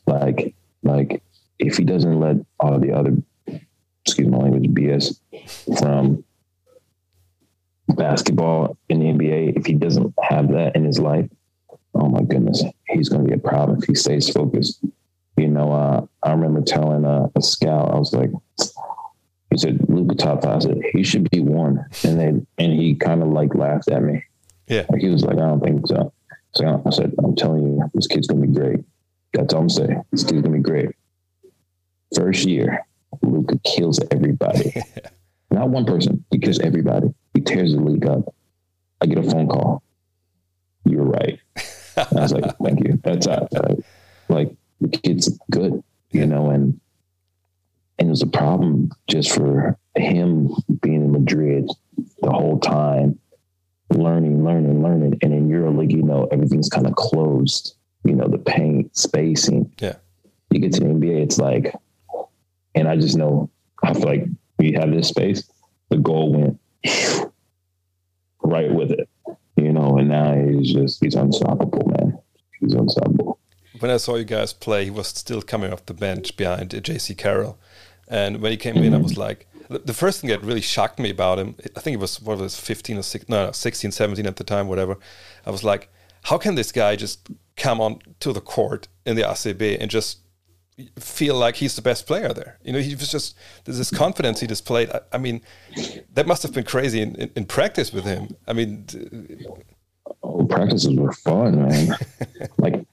Like, 0.06 0.54
like 0.82 1.22
if 1.58 1.76
he 1.76 1.84
doesn't 1.84 2.18
let 2.18 2.36
all 2.58 2.78
the 2.80 2.92
other, 2.92 3.16
excuse 4.04 4.28
my 4.28 4.38
language, 4.38 4.70
BS 4.70 5.20
from 5.78 6.24
basketball 7.96 8.76
in 8.88 9.00
the 9.00 9.06
NBA, 9.06 9.56
if 9.56 9.66
he 9.66 9.74
doesn't 9.74 10.14
have 10.22 10.48
that 10.52 10.76
in 10.76 10.84
his 10.84 10.98
life, 10.98 11.28
oh 11.94 12.08
my 12.08 12.22
goodness, 12.22 12.62
he's 12.88 13.08
going 13.08 13.24
to 13.24 13.28
be 13.28 13.34
a 13.34 13.38
problem 13.38 13.78
if 13.78 13.84
he 13.86 13.94
stays 13.94 14.28
focused. 14.30 14.80
You 15.36 15.48
know, 15.48 15.72
uh, 15.72 16.06
I 16.22 16.32
remember 16.32 16.60
telling 16.60 17.04
uh, 17.04 17.28
a 17.34 17.42
scout, 17.42 17.92
I 17.92 17.98
was 17.98 18.12
like, 18.12 18.30
he 19.50 19.58
said, 19.58 19.80
Luka 19.88 20.14
top 20.14 20.42
five. 20.42 20.56
I 20.56 20.58
said, 20.60 20.80
he 20.92 21.02
should 21.02 21.28
be 21.30 21.40
one. 21.40 21.84
And 22.04 22.20
then, 22.20 22.46
and 22.58 22.72
he 22.72 22.94
kind 22.94 23.22
of 23.22 23.28
like 23.28 23.54
laughed 23.54 23.90
at 23.90 24.02
me. 24.02 24.22
Yeah. 24.68 24.86
Like 24.90 25.00
he 25.00 25.08
was 25.08 25.24
like, 25.24 25.36
I 25.36 25.46
don't 25.46 25.60
think 25.60 25.86
so. 25.86 26.12
So 26.54 26.82
I 26.84 26.90
said, 26.90 27.14
I'm 27.18 27.34
telling 27.36 27.62
you, 27.62 27.90
this 27.94 28.06
kid's 28.06 28.26
going 28.26 28.42
to 28.42 28.46
be 28.48 28.54
great. 28.54 28.84
That's 29.32 29.54
all 29.54 29.62
I'm 29.62 29.70
saying. 29.70 30.02
This 30.10 30.22
kid's 30.22 30.42
going 30.42 30.44
to 30.44 30.50
be 30.50 30.62
great. 30.62 30.90
First 32.14 32.44
year, 32.44 32.84
Luka 33.22 33.58
kills 33.64 34.00
everybody. 34.10 34.74
Not 35.50 35.70
one 35.70 35.84
person, 35.84 36.24
he 36.30 36.38
kills 36.38 36.60
everybody. 36.60 37.12
He 37.34 37.40
tears 37.40 37.72
the 37.72 37.80
league 37.80 38.06
up. 38.06 38.34
I 39.00 39.06
get 39.06 39.18
a 39.18 39.22
phone 39.22 39.48
call. 39.48 39.82
You're 40.84 41.04
right. 41.04 41.38
And 41.96 42.18
I 42.18 42.22
was 42.22 42.32
like, 42.32 42.56
thank 42.58 42.80
you. 42.80 42.98
That's 43.02 43.26
uh, 43.26 43.46
like 44.28 44.54
the 44.80 44.88
kid's 44.88 45.38
good, 45.50 45.82
you 46.10 46.26
know, 46.26 46.50
and 46.50 46.80
and 47.98 48.08
it 48.08 48.10
was 48.10 48.22
a 48.22 48.26
problem 48.26 48.90
just 49.08 49.34
for 49.34 49.78
him 49.94 50.54
being 50.80 51.02
in 51.02 51.12
Madrid 51.12 51.68
the 52.22 52.30
whole 52.30 52.58
time, 52.58 53.18
learning, 53.90 54.44
learning, 54.44 54.82
learning. 54.82 55.18
And 55.20 55.34
in 55.34 55.50
EuroLeague, 55.50 55.92
you 55.92 56.02
know, 56.02 56.26
everything's 56.32 56.70
kind 56.70 56.86
of 56.86 56.94
closed. 56.94 57.74
You 58.04 58.14
know, 58.14 58.26
the 58.26 58.38
paint, 58.38 58.96
spacing. 58.96 59.70
Yeah. 59.78 59.96
You 60.50 60.60
get 60.60 60.72
to 60.74 60.80
the 60.80 60.86
NBA, 60.86 61.22
it's 61.22 61.38
like, 61.38 61.74
and 62.74 62.88
I 62.88 62.96
just 62.96 63.16
know 63.16 63.50
I 63.82 63.92
feel 63.92 64.06
like 64.06 64.24
we 64.58 64.72
have 64.72 64.90
this 64.90 65.08
space. 65.08 65.50
The 65.90 65.98
goal 65.98 66.32
went 66.32 66.60
right 68.42 68.72
with 68.72 68.90
it, 68.90 69.08
you 69.56 69.72
know, 69.72 69.98
and 69.98 70.08
now 70.08 70.34
he's 70.34 70.72
just, 70.72 71.02
he's 71.02 71.14
unstoppable, 71.14 71.86
man. 71.88 72.18
He's 72.58 72.74
unstoppable. 72.74 73.38
When 73.78 73.90
I 73.90 73.96
saw 73.96 74.16
you 74.16 74.24
guys 74.24 74.52
play, 74.52 74.84
he 74.84 74.90
was 74.90 75.08
still 75.08 75.42
coming 75.42 75.72
off 75.72 75.86
the 75.86 75.94
bench 75.94 76.36
behind 76.36 76.70
Jaycee 76.70 77.16
Carroll. 77.16 77.58
And 78.08 78.42
when 78.42 78.50
he 78.50 78.56
came 78.58 78.74
mm-hmm. 78.74 78.84
in, 78.84 78.94
I 78.94 78.98
was 78.98 79.16
like, 79.16 79.46
the 79.68 79.94
first 79.94 80.20
thing 80.20 80.30
that 80.30 80.42
really 80.42 80.60
shocked 80.60 80.98
me 80.98 81.10
about 81.10 81.38
him, 81.38 81.54
I 81.76 81.80
think 81.80 81.94
it 81.94 82.00
was, 82.00 82.20
what 82.20 82.38
was 82.38 82.58
15 82.58 82.98
or 82.98 83.02
16, 83.02 83.32
no, 83.32 83.52
16, 83.52 83.92
17 83.92 84.26
at 84.26 84.36
the 84.36 84.44
time, 84.44 84.66
whatever. 84.66 84.98
I 85.46 85.50
was 85.50 85.62
like, 85.62 85.88
how 86.24 86.36
can 86.36 86.56
this 86.56 86.72
guy 86.72 86.96
just 86.96 87.30
come 87.56 87.80
on 87.80 88.00
to 88.20 88.32
the 88.32 88.40
court 88.40 88.88
in 89.06 89.16
the 89.16 89.22
ACB 89.22 89.78
and 89.80 89.90
just 89.90 90.18
feel 90.98 91.34
like 91.34 91.56
he's 91.56 91.76
the 91.76 91.82
best 91.82 92.06
player 92.06 92.32
there. 92.32 92.58
You 92.62 92.72
know, 92.72 92.80
he 92.80 92.94
was 92.94 93.10
just 93.10 93.36
there's 93.64 93.78
this 93.78 93.90
confidence 93.90 94.40
he 94.40 94.46
displayed. 94.46 94.90
I, 94.90 95.00
I 95.12 95.18
mean, 95.18 95.42
that 96.14 96.26
must 96.26 96.42
have 96.42 96.52
been 96.52 96.64
crazy 96.64 97.00
in, 97.00 97.14
in, 97.16 97.30
in 97.36 97.44
practice 97.44 97.92
with 97.92 98.04
him. 98.04 98.36
I 98.46 98.52
mean, 98.52 98.86
oh, 100.22 100.44
practices 100.46 100.94
were 100.96 101.12
fun, 101.12 101.68
man. 101.68 101.96
like 102.58 102.84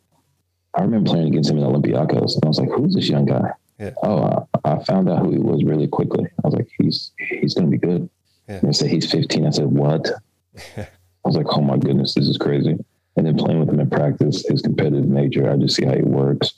I 0.74 0.82
remember 0.82 1.10
playing 1.10 1.28
against 1.28 1.50
him 1.50 1.58
in 1.58 1.64
Olympiacos, 1.64 2.36
and 2.36 2.46
I 2.46 2.48
was 2.48 2.60
like, 2.60 2.70
"Who's 2.70 2.96
this 2.96 3.10
young 3.10 3.26
guy?" 3.26 3.52
Yeah. 3.80 3.94
Oh, 4.04 4.48
I, 4.64 4.72
I, 4.72 4.84
found 4.86 5.10
out 5.10 5.20
who 5.20 5.32
he 5.32 5.38
was 5.38 5.64
really 5.64 5.88
quickly. 5.88 6.26
I 6.26 6.48
was 6.48 6.56
like, 6.56 6.68
"He's 6.80 7.12
he's 7.18 7.54
going 7.54 7.70
to 7.70 7.72
be 7.72 7.78
good." 7.78 8.10
Yeah. 8.48 8.56
And 8.56 8.70
they 8.70 8.74
said 8.74 8.90
he's 8.90 9.10
15. 9.10 9.46
I 9.46 9.50
said, 9.52 9.66
"What?" 9.66 10.10
I 10.78 10.88
was 11.24 11.36
like, 11.36 11.48
"Oh 11.50 11.62
my 11.62 11.78
goodness, 11.78 12.14
this 12.14 12.28
is 12.28 12.38
crazy." 12.38 12.78
And 13.16 13.26
then 13.26 13.36
playing 13.36 13.60
with 13.60 13.70
him 13.70 13.80
in 13.80 13.90
practice, 13.90 14.46
his 14.48 14.62
competitive 14.62 15.08
nature, 15.08 15.50
I 15.50 15.58
just 15.58 15.76
see 15.76 15.86
how 15.86 15.96
he 15.96 16.04
works 16.04 16.54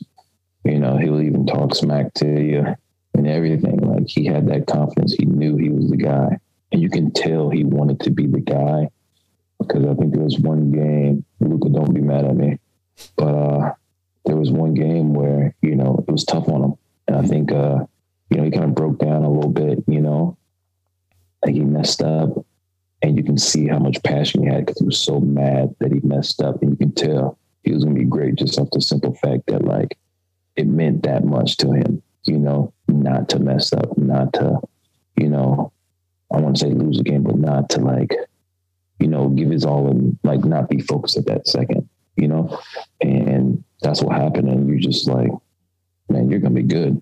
you 0.64 0.80
know, 0.80 0.98
he'll 0.98 1.22
even 1.22 1.46
talk 1.46 1.76
smack 1.76 2.14
to 2.16 2.26
you 2.26 2.66
and 3.14 3.28
everything. 3.28 3.78
Like 3.78 4.08
he 4.08 4.26
had 4.26 4.48
that 4.48 4.68
confidence. 4.68 5.14
He 5.14 5.26
knew 5.26 5.58
he 5.58 5.70
was 5.70 5.90
the 5.90 5.98
guy. 5.98 6.40
And 6.72 6.82
you 6.82 6.90
can 6.90 7.12
tell 7.12 7.50
he 7.50 7.64
wanted 7.64 8.00
to 8.02 8.12
be 8.12 8.28
the 8.28 8.40
guy 8.40 8.90
because 9.60 9.86
I 9.86 9.94
think 9.96 10.14
there 10.14 10.24
was 10.24 10.40
one 10.40 10.72
game, 10.72 11.26
Luka, 11.40 11.70
don't 11.70 11.94
be 11.94 12.02
mad 12.02 12.26
at 12.26 12.36
me, 12.36 12.60
but 13.18 13.36
uh, 13.36 13.74
there 14.26 14.38
was 14.38 14.52
one 14.52 14.74
game 14.74 15.14
where, 15.14 15.54
you 15.62 15.76
know, 15.76 16.04
it 16.08 16.12
was 16.12 16.24
tough 16.24 16.48
on 16.48 16.64
him. 16.64 16.74
And 17.08 17.18
I 17.18 17.24
think, 17.24 17.52
uh, 17.52 17.86
you 18.30 18.38
know, 18.38 18.44
he 18.44 18.52
kind 18.52 18.66
of 18.66 18.76
broke 18.76 19.00
down 19.00 19.24
a 19.24 19.32
little 19.32 19.52
bit, 19.52 19.84
you 19.88 20.00
know, 20.00 20.38
like 21.44 21.56
he 21.56 21.62
messed 21.62 22.02
up. 22.02 22.30
And 23.02 23.18
you 23.18 23.24
can 23.24 23.38
see 23.38 23.68
how 23.68 23.80
much 23.80 24.04
passion 24.04 24.44
he 24.44 24.50
had 24.50 24.66
because 24.66 24.80
he 24.80 24.86
was 24.86 24.98
so 24.98 25.22
mad 25.22 25.74
that 25.80 25.92
he 25.92 26.02
messed 26.04 26.42
up. 26.42 26.62
And 26.62 26.72
you 26.72 26.78
can 26.78 26.92
tell 26.92 27.38
he 27.64 27.74
was 27.74 27.84
going 27.84 27.96
to 27.96 28.02
be 28.02 28.06
great 28.06 28.36
just 28.36 28.60
off 28.60 28.70
the 28.72 28.82
simple 28.82 29.14
fact 29.16 29.48
that, 29.48 29.64
like, 29.64 29.98
it 30.60 30.68
meant 30.68 31.04
that 31.04 31.24
much 31.24 31.56
to 31.58 31.72
him, 31.72 32.04
you 32.26 32.38
know, 32.38 32.74
not 32.90 33.30
to 33.30 33.40
mess 33.40 33.72
up, 33.72 33.98
not 33.98 34.34
to, 34.34 34.60
you 35.16 35.30
know, 35.30 35.72
I 36.34 36.42
want 36.42 36.58
to 36.58 36.60
say 36.60 36.72
lose 36.72 37.00
a 37.00 37.04
game, 37.04 37.24
but 37.24 37.38
not 37.38 37.70
to 37.72 37.80
like, 37.80 38.14
you 39.00 39.08
know, 39.08 39.30
give 39.30 39.50
his 39.50 39.64
all 39.64 39.90
and 39.90 40.20
like 40.24 40.44
not 40.44 40.70
be 40.70 40.82
focused 40.82 41.16
at 41.16 41.26
that 41.28 41.48
second, 41.48 41.88
you 42.18 42.28
know? 42.28 42.60
And 43.00 43.64
that's 43.82 44.04
what 44.04 44.18
happened. 44.18 44.50
And 44.50 44.68
you're 44.68 44.80
just 44.80 45.08
like, 45.08 45.32
man, 46.10 46.30
you're 46.30 46.42
gonna 46.42 46.56
be 46.56 46.64
good. 46.64 47.02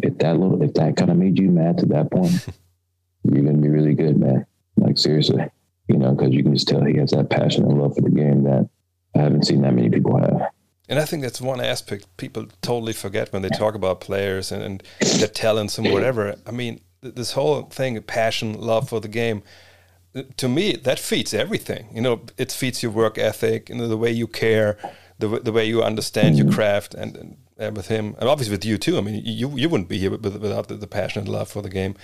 If 0.00 0.18
that 0.18 0.38
little 0.38 0.62
if 0.62 0.72
that 0.74 0.96
kind 0.96 1.10
of 1.10 1.16
made 1.16 1.40
you 1.40 1.50
mad 1.50 1.78
to 1.78 1.86
that 1.86 2.12
point, 2.12 2.46
you're 3.24 3.44
gonna 3.44 3.58
be 3.58 3.68
really 3.68 3.94
good, 3.94 4.16
man. 4.16 4.46
Like 4.76 4.96
seriously. 4.96 5.44
You 5.88 5.98
know, 5.98 6.12
because 6.12 6.32
you 6.32 6.44
can 6.44 6.54
just 6.54 6.68
tell 6.68 6.84
he 6.84 6.98
has 6.98 7.10
that 7.10 7.30
passion 7.30 7.64
and 7.64 7.82
love 7.82 7.96
for 7.96 8.02
the 8.02 8.10
game 8.10 8.44
that 8.44 8.68
I 9.16 9.22
haven't 9.22 9.46
seen 9.46 9.62
that 9.62 9.74
many 9.74 9.90
people 9.90 10.16
have. 10.18 10.52
And 10.88 10.98
I 10.98 11.04
think 11.04 11.22
that's 11.22 11.40
one 11.40 11.60
aspect 11.60 12.16
people 12.16 12.46
totally 12.60 12.92
forget 12.92 13.32
when 13.32 13.42
they 13.42 13.48
talk 13.50 13.74
about 13.74 14.00
players 14.00 14.50
and, 14.52 14.62
and 14.62 14.82
their 15.18 15.28
talents 15.28 15.78
and 15.78 15.90
whatever. 15.92 16.34
I 16.46 16.50
mean, 16.50 16.80
this 17.00 17.32
whole 17.32 17.62
thing, 17.62 18.00
passion, 18.02 18.54
love 18.60 18.88
for 18.88 19.00
the 19.00 19.08
game, 19.08 19.42
to 20.36 20.48
me, 20.48 20.76
that 20.76 20.98
feeds 20.98 21.32
everything. 21.32 21.88
You 21.94 22.02
know, 22.02 22.22
it 22.36 22.52
feeds 22.52 22.82
your 22.82 22.92
work 22.92 23.16
ethic, 23.16 23.68
you 23.68 23.76
know, 23.76 23.88
the 23.88 23.96
way 23.96 24.10
you 24.10 24.26
care, 24.26 24.76
the, 25.18 25.28
the 25.40 25.52
way 25.52 25.64
you 25.64 25.82
understand 25.82 26.36
your 26.36 26.50
craft, 26.52 26.94
and, 26.94 27.16
and, 27.16 27.36
and 27.56 27.76
with 27.76 27.88
him, 27.88 28.16
and 28.18 28.28
obviously 28.28 28.52
with 28.52 28.64
you 28.64 28.76
too. 28.76 28.98
I 28.98 29.00
mean, 29.00 29.22
you 29.24 29.56
you 29.56 29.68
wouldn't 29.68 29.88
be 29.88 29.98
here 29.98 30.10
without 30.10 30.68
the, 30.68 30.74
the 30.74 30.86
passion 30.86 31.20
and 31.20 31.28
love 31.28 31.48
for 31.48 31.62
the 31.62 31.70
game. 31.70 31.94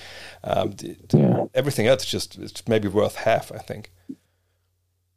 Um, 0.44 0.74
yeah. 1.12 1.44
Everything 1.54 1.86
else 1.86 2.04
just 2.04 2.38
it's 2.38 2.66
maybe 2.68 2.88
worth 2.88 3.16
half, 3.16 3.50
I 3.52 3.58
think. 3.58 3.90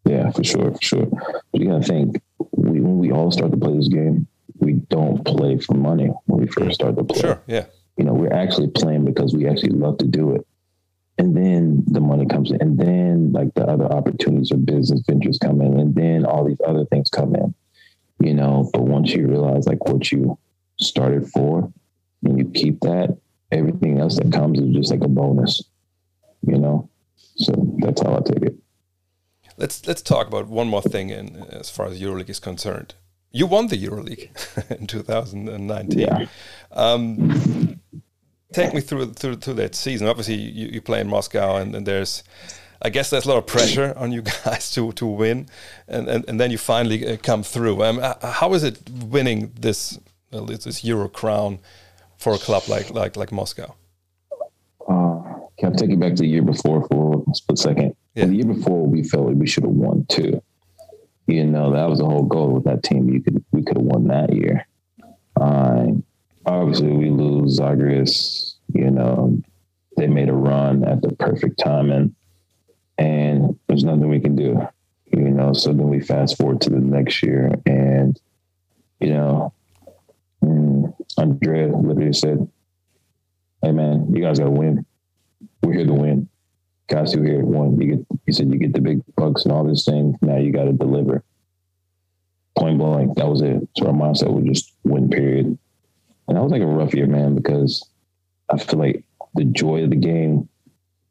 Yeah, 0.06 0.32
for 0.32 0.44
sure, 0.44 0.72
for 0.72 0.82
sure. 0.82 1.06
But 1.52 1.62
you 1.62 1.70
gotta 1.70 1.84
think 1.84 2.22
we 2.72 2.80
when 2.80 2.98
we 2.98 3.12
all 3.12 3.32
start 3.32 3.52
to 3.52 3.58
play 3.58 3.76
this 3.76 3.88
game, 3.88 4.28
we 4.60 4.74
don't 4.74 5.24
play 5.26 5.58
for 5.60 5.74
money 5.74 6.08
when 6.26 6.42
we 6.42 6.48
first 6.48 6.76
start 6.76 6.98
to 6.98 7.04
play. 7.04 7.20
Sure, 7.20 7.42
yeah. 7.48 7.66
You 7.98 8.06
know, 8.06 8.14
we're 8.14 8.34
actually 8.34 8.70
playing 8.70 9.06
because 9.06 9.36
we 9.36 9.48
actually 9.48 9.72
love 9.72 9.98
to 10.00 10.06
do 10.06 10.36
it. 10.36 10.48
And 11.18 11.36
then 11.36 11.84
the 11.88 12.00
money 12.00 12.26
comes 12.26 12.52
in, 12.52 12.62
and 12.62 12.80
then 12.80 13.32
like 13.32 13.54
the 13.54 13.66
other 13.68 13.86
opportunities 13.86 14.52
or 14.52 14.58
business 14.58 15.02
ventures 15.08 15.38
come 15.38 15.62
in, 15.62 15.80
and 15.80 15.94
then 15.94 16.26
all 16.26 16.46
these 16.46 16.62
other 16.66 16.86
things 16.86 17.10
come 17.10 17.36
in. 17.36 17.54
You 18.20 18.34
know, 18.34 18.70
but 18.74 18.84
once 18.84 19.12
you 19.12 19.28
realize 19.28 19.68
like 19.68 19.84
what 19.86 20.12
you 20.12 20.38
started 20.80 21.28
for 21.30 21.72
and 22.24 22.38
you 22.38 22.46
keep 22.54 22.80
that, 22.82 23.18
everything 23.52 24.00
else 24.00 24.18
that 24.18 24.32
comes 24.32 24.60
is 24.60 24.74
just 24.76 24.92
like 24.92 25.04
a 25.04 25.08
bonus. 25.08 25.64
You 26.46 26.58
know? 26.58 26.90
So 27.36 27.54
that's 27.80 28.02
how 28.02 28.16
I 28.16 28.20
take 28.22 28.44
it. 28.44 28.56
Let's 29.58 29.86
let's 29.88 30.02
talk 30.02 30.28
about 30.28 30.48
one 30.48 30.68
more 30.68 30.82
thing 30.82 31.10
in 31.10 31.36
as 31.52 31.70
far 31.70 31.88
as 31.88 32.00
EuroLeague 32.02 32.30
is 32.30 32.40
concerned. 32.40 32.96
you 33.32 33.48
won 33.48 33.68
the 33.68 33.78
EuroLeague 33.78 34.30
in 34.80 34.88
2019. 34.88 36.00
Yeah. 36.00 36.26
Um, 36.72 37.80
take 38.54 38.74
me 38.74 38.82
through 38.82 39.14
through 39.14 39.38
through 39.38 39.56
that 39.56 39.76
season. 39.76 40.08
Obviously, 40.08 40.36
you, 40.36 40.68
you 40.68 40.82
play 40.82 41.02
in 41.02 41.08
Moscow, 41.08 41.56
and, 41.58 41.76
and 41.76 41.86
there's, 41.86 42.24
I 42.82 42.90
guess, 42.90 43.10
there's 43.10 43.26
a 43.26 43.30
lot 43.30 43.38
of 43.38 43.48
pressure 43.48 43.94
on 43.98 44.12
you 44.12 44.22
guys 44.22 44.72
to 44.72 44.92
to 44.94 45.06
win, 45.06 45.48
and 45.88 46.08
and, 46.08 46.26
and 46.28 46.40
then 46.40 46.52
you 46.52 46.58
finally 46.58 47.08
uh, 47.08 47.18
come 47.18 47.44
through. 47.44 47.84
Um, 47.84 48.00
how 48.22 48.54
is 48.54 48.64
it 48.64 48.80
winning 48.90 49.52
this 49.60 50.00
well, 50.32 50.46
this 50.46 50.84
Euro 50.84 51.08
crown 51.08 51.60
for 52.18 52.34
a 52.34 52.38
club 52.38 52.64
like 52.68 52.92
like 52.92 53.16
like 53.16 53.32
Moscow? 53.32 53.76
Uh, 54.88 55.22
can 55.58 55.74
I 55.74 55.76
take 55.76 55.90
you 55.92 55.98
back 55.98 56.16
to 56.16 56.24
the 56.24 56.28
year 56.28 56.42
before 56.42 56.88
for 56.88 57.24
a 57.30 57.36
split 57.36 57.60
second? 57.60 57.96
Yeah. 58.16 58.26
The 58.26 58.36
year 58.36 58.46
before, 58.46 58.86
we 58.86 59.04
felt 59.04 59.28
like 59.28 59.36
we 59.36 59.48
should 59.48 59.64
have 59.64 59.72
won 59.72 60.06
too. 60.10 60.42
You 61.28 61.46
know, 61.46 61.72
that 61.72 61.90
was 61.90 62.00
the 62.00 62.06
whole 62.06 62.24
goal 62.24 62.50
with 62.50 62.66
that 62.66 62.84
team. 62.84 63.10
You 63.10 63.22
could 63.22 63.44
we 63.52 63.64
could 63.64 63.78
have 63.78 63.86
won 63.86 64.08
that 64.08 64.34
year. 64.34 64.68
Uh, 65.40 65.88
obviously, 66.46 66.90
we 66.90 67.10
lose 67.10 67.56
Zagreus. 67.56 68.58
You 68.74 68.92
know, 68.92 69.42
they 69.96 70.08
made 70.08 70.30
a 70.30 70.34
run 70.34 70.84
at 70.84 71.02
the 71.02 71.14
perfect 71.16 71.60
time, 71.60 71.90
and 71.92 72.14
and 72.98 73.58
there's 73.68 73.86
nothing 73.86 74.10
we 74.10 74.20
can 74.20 74.36
do. 74.36 74.60
You 75.14 75.30
know, 75.30 75.54
so 75.54 75.70
then 75.70 75.90
we 75.90 76.02
fast 76.02 76.38
forward 76.38 76.60
to 76.62 76.70
the 76.70 76.80
next 76.80 77.24
year, 77.24 77.54
and 77.66 78.20
you 79.00 79.14
know, 79.14 79.54
mm, 80.44 80.94
Andrea 81.18 81.68
literally 81.68 82.14
said, 82.14 82.46
"Hey 83.62 83.72
man, 83.72 84.14
you 84.14 84.22
guys 84.22 84.40
got 84.40 84.46
to 84.46 84.52
win. 84.52 84.86
We're 85.64 85.74
here 85.74 85.86
to 85.86 85.94
win 85.94 86.28
guys 86.92 87.14
who 87.14 87.24
here 87.24 87.44
one, 87.44 87.80
you 87.80 87.96
get 87.96 88.06
you 88.26 88.34
said 88.34 88.52
you 88.52 88.60
get 88.60 88.74
the 88.74 88.82
big 88.82 89.02
bucks 89.16 89.44
and 89.44 89.52
all 89.52 89.64
this 89.64 89.86
thing. 89.86 90.18
Now 90.22 90.38
you 90.38 90.52
got 90.52 90.66
to 90.66 90.74
deliver. 90.74 91.24
Point 92.58 92.80
blank, 92.80 93.16
that 93.16 93.28
was 93.28 93.42
it. 93.42 93.68
So 93.78 93.88
our 93.88 93.94
mindset 93.94 94.34
was 94.34 94.44
just 94.44 94.74
win. 94.84 95.10
Period. 95.10 95.58
And 96.28 96.38
that 96.38 96.44
was 96.44 96.52
like 96.52 96.62
a 96.62 96.68
rough 96.68 96.94
year, 96.94 97.08
man, 97.08 97.34
because 97.34 97.88
I 98.50 98.58
feel 98.58 98.80
like 98.80 99.04
the 99.36 99.46
joy 99.46 99.86
of 99.86 99.90
the 99.90 99.96
game 99.96 100.50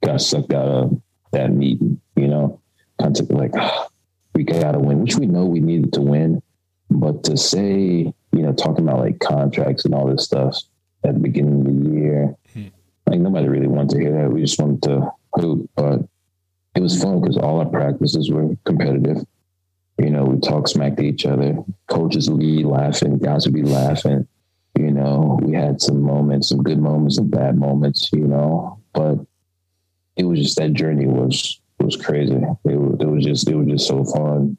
got 0.05 0.21
sucked 0.21 0.53
out 0.53 0.69
of 0.69 1.03
that 1.33 1.51
meeting. 1.51 2.01
You 2.15 2.29
know, 2.29 2.61
kind 3.01 3.19
of 3.19 3.31
like 3.31 3.53
oh, 3.55 3.89
we 4.35 4.45
got 4.45 4.73
to 4.73 4.79
win, 4.79 5.01
which 5.01 5.17
we 5.17 5.27
know 5.27 5.47
we 5.47 5.61
needed 5.61 5.95
to 5.95 6.03
win, 6.03 6.43
but 6.91 7.25
to 7.25 7.39
say 7.39 8.13
you 8.33 8.43
know 8.43 8.53
talking 8.53 8.87
about 8.87 9.01
like 9.01 9.19
contracts 9.21 9.87
and 9.87 9.95
all 9.95 10.07
this 10.07 10.25
stuff 10.25 10.59
at 11.05 11.15
the 11.15 11.21
beginning 11.21 11.61
of 11.61 11.67
the 11.67 11.91
year. 11.91 12.37
Hmm. 12.53 12.67
Like 13.07 13.21
nobody 13.21 13.49
really 13.49 13.67
wanted 13.67 13.91
to 13.91 13.99
hear 13.99 14.13
that. 14.13 14.31
We 14.31 14.43
just 14.43 14.61
wanted 14.61 14.83
to 14.83 15.11
hoop, 15.35 15.71
but 15.77 16.01
it 16.75 16.81
was 16.81 17.01
fun 17.03 17.21
because 17.21 17.37
all 17.37 17.59
our 17.59 17.67
practices 17.67 18.31
were 18.31 18.55
competitive. 18.65 19.25
You 19.99 20.11
know, 20.11 20.25
we 20.25 20.41
talk 20.41 20.69
smack 20.69 20.97
to 20.97 21.03
each 21.03 21.27
other. 21.27 21.57
Coaches 21.89 22.31
would 22.31 22.41
be 22.41 22.65
laughing, 22.65 23.19
guys 23.19 23.45
would 23.45 23.55
be 23.55 23.63
laughing. 23.63 24.27
You 24.79 24.93
know, 24.93 25.39
we 25.43 25.55
had 25.55 25.83
some 25.83 26.01
moments, 26.01 26.49
some 26.49 26.63
good 26.63 26.79
moments, 26.79 27.17
some 27.17 27.29
bad 27.29 27.59
moments. 27.59 28.11
You 28.13 28.27
know, 28.27 28.81
but 28.95 29.19
it 30.17 30.25
was 30.25 30.41
just 30.41 30.57
that 30.57 30.73
journey 30.73 31.07
was 31.07 31.61
was 31.79 31.97
crazy. 31.97 32.35
It, 32.35 33.01
it 33.01 33.07
was 33.07 33.25
just 33.25 33.49
it 33.49 33.57
was 33.57 33.67
just 33.67 33.89
so 33.89 34.05
fun. 34.05 34.57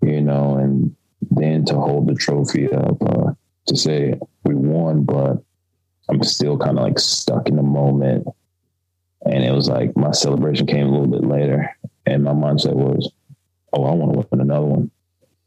You 0.00 0.20
know, 0.20 0.56
and 0.56 0.94
then 1.30 1.64
to 1.66 1.74
hold 1.74 2.06
the 2.06 2.14
trophy 2.14 2.72
up, 2.72 3.02
uh, 3.02 3.32
to 3.66 3.76
say 3.76 4.14
we 4.44 4.54
won, 4.54 5.02
but 5.02 5.42
I'm 6.08 6.22
still 6.22 6.56
kind 6.56 6.78
of 6.78 6.84
like 6.84 6.98
stuck 6.98 7.48
in 7.48 7.56
the 7.56 7.62
moment 7.62 8.26
and 9.24 9.44
it 9.44 9.52
was 9.52 9.68
like 9.68 9.96
my 9.96 10.12
celebration 10.12 10.66
came 10.66 10.86
a 10.86 10.90
little 10.90 11.06
bit 11.06 11.24
later. 11.24 11.76
And 12.06 12.24
my 12.24 12.32
mindset 12.32 12.74
was, 12.74 13.12
oh, 13.72 13.84
I 13.84 13.92
want 13.92 14.12
to 14.14 14.26
win 14.30 14.40
another 14.40 14.66
one. 14.66 14.90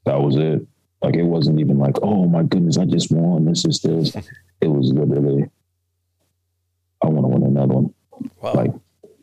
That 0.05 0.21
was 0.21 0.35
it. 0.35 0.65
Like 1.01 1.15
it 1.15 1.23
wasn't 1.23 1.59
even 1.59 1.79
like, 1.79 1.95
oh 2.03 2.27
my 2.27 2.43
goodness, 2.43 2.77
I 2.77 2.85
just 2.85 3.11
won. 3.11 3.45
This 3.45 3.65
is 3.65 3.79
this. 3.79 4.15
It 4.61 4.67
was 4.67 4.91
literally, 4.93 5.49
I 7.03 7.07
want 7.07 7.25
to 7.25 7.29
win 7.29 7.43
another 7.43 7.73
one. 7.73 7.93
Wow. 8.41 8.53
Like 8.53 8.71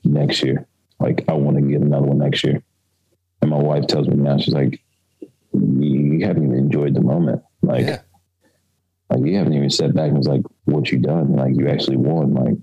next 0.03 0.43
year. 0.43 0.67
Like 0.99 1.25
I 1.29 1.35
want 1.35 1.57
to 1.59 1.63
get 1.63 1.81
another 1.81 2.07
one 2.07 2.19
next 2.19 2.43
year. 2.43 2.61
And 3.41 3.51
my 3.51 3.59
wife 3.59 3.87
tells 3.87 4.09
me 4.09 4.17
now, 4.17 4.39
she's 4.39 4.55
like, 4.55 4.83
you 5.53 6.27
haven't 6.27 6.45
even 6.45 6.57
enjoyed 6.57 6.95
the 6.95 7.01
moment. 7.01 7.43
Like, 7.63 7.87
yeah. 7.87 8.01
like 9.11 9.25
you 9.25 9.37
haven't 9.37 9.55
even 9.55 9.71
sat 9.71 9.95
back 9.95 10.09
and 10.09 10.19
was 10.19 10.27
like, 10.27 10.43
what 10.65 10.91
you 10.91 10.99
done? 10.99 11.37
Like 11.37 11.55
you 11.55 11.69
actually 11.69 11.99
won. 11.99 12.35
Like 12.35 12.57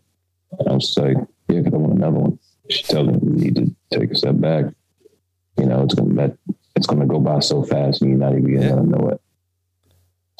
I 0.67 0.73
was 0.73 0.97
like, 0.97 1.15
yeah, 1.47 1.59
because 1.59 1.73
I 1.73 1.77
want 1.77 1.93
another 1.93 2.17
one. 2.17 2.39
She 2.69 2.83
tells 2.83 3.07
me 3.07 3.19
you 3.23 3.51
need 3.51 3.55
to 3.55 3.75
take 3.97 4.11
a 4.11 4.15
step 4.15 4.39
back. 4.39 4.65
You 5.57 5.65
know, 5.65 5.83
it's 5.83 5.93
gonna 5.93 6.13
that 6.15 6.37
it's 6.75 6.87
gonna 6.87 7.05
go 7.05 7.19
by 7.19 7.39
so 7.39 7.63
fast, 7.63 8.01
and 8.01 8.09
you're 8.09 8.19
not 8.19 8.33
even 8.33 8.53
gonna 8.55 8.67
yeah. 8.67 8.81
know 8.81 9.09
it. 9.09 9.21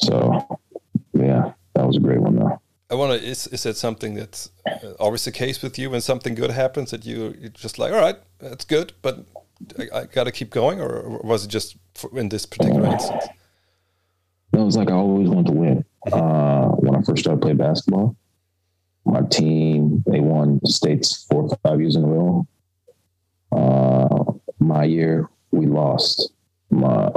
So, 0.02 0.60
yeah, 1.14 1.52
that 1.74 1.86
was 1.86 1.96
a 1.96 2.00
great 2.00 2.20
one 2.20 2.36
though. 2.36 2.60
I 2.90 2.94
want 2.94 3.20
to. 3.20 3.26
Is 3.26 3.46
is 3.48 3.62
that 3.62 3.76
something 3.76 4.14
that's 4.14 4.50
uh, 4.66 4.92
always 5.00 5.24
the 5.24 5.32
case 5.32 5.62
with 5.62 5.78
you 5.78 5.90
when 5.90 6.00
something 6.00 6.34
good 6.34 6.50
happens 6.50 6.90
that 6.90 7.04
you 7.04 7.34
you're 7.38 7.50
just 7.50 7.78
like, 7.78 7.92
all 7.92 8.00
right, 8.00 8.16
that's 8.38 8.64
good, 8.64 8.92
but 9.02 9.24
I, 9.78 10.00
I 10.00 10.04
got 10.04 10.24
to 10.24 10.32
keep 10.32 10.50
going, 10.50 10.80
or, 10.80 11.20
was 11.24 11.44
it 11.44 11.48
just 11.48 11.76
in 12.12 12.28
this 12.28 12.46
particular 12.46 12.86
instance? 12.86 13.24
No, 14.52 14.62
it 14.62 14.64
was 14.64 14.76
like 14.76 14.90
I 14.90 14.94
always 14.94 15.28
wanted 15.28 15.46
to 15.46 15.52
win. 15.52 15.84
Uh, 16.12 16.68
when 16.68 16.94
I 16.94 17.02
first 17.02 17.22
started 17.22 17.42
playing 17.42 17.56
basketball, 17.56 18.16
my 19.06 19.22
team, 19.30 20.02
they 20.06 20.20
won 20.20 20.60
states 20.66 21.24
four 21.30 21.44
or 21.44 21.56
five 21.62 21.80
years 21.80 21.94
in 21.94 22.04
a 22.04 22.08
row. 22.08 22.46
Uh, 23.52 24.32
my 24.58 24.84
year, 24.84 25.30
we 25.52 25.66
lost. 25.66 26.32
My 26.70 27.10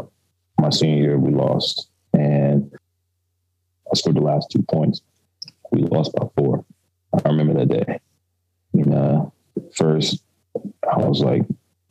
my 0.59 0.69
senior 0.69 1.01
year, 1.01 1.17
we 1.17 1.31
lost, 1.31 1.89
and 2.13 2.71
I 3.91 3.95
scored 3.95 4.17
the 4.17 4.21
last 4.21 4.51
two 4.51 4.61
points. 4.61 5.01
We 5.71 5.81
lost 5.81 6.13
by 6.13 6.27
four. 6.37 6.63
I 7.13 7.27
remember 7.27 7.53
that 7.55 7.69
day. 7.69 7.99
You 8.73 8.85
know, 8.85 9.33
first 9.73 10.21
I 10.55 10.97
was 10.97 11.21
like 11.21 11.43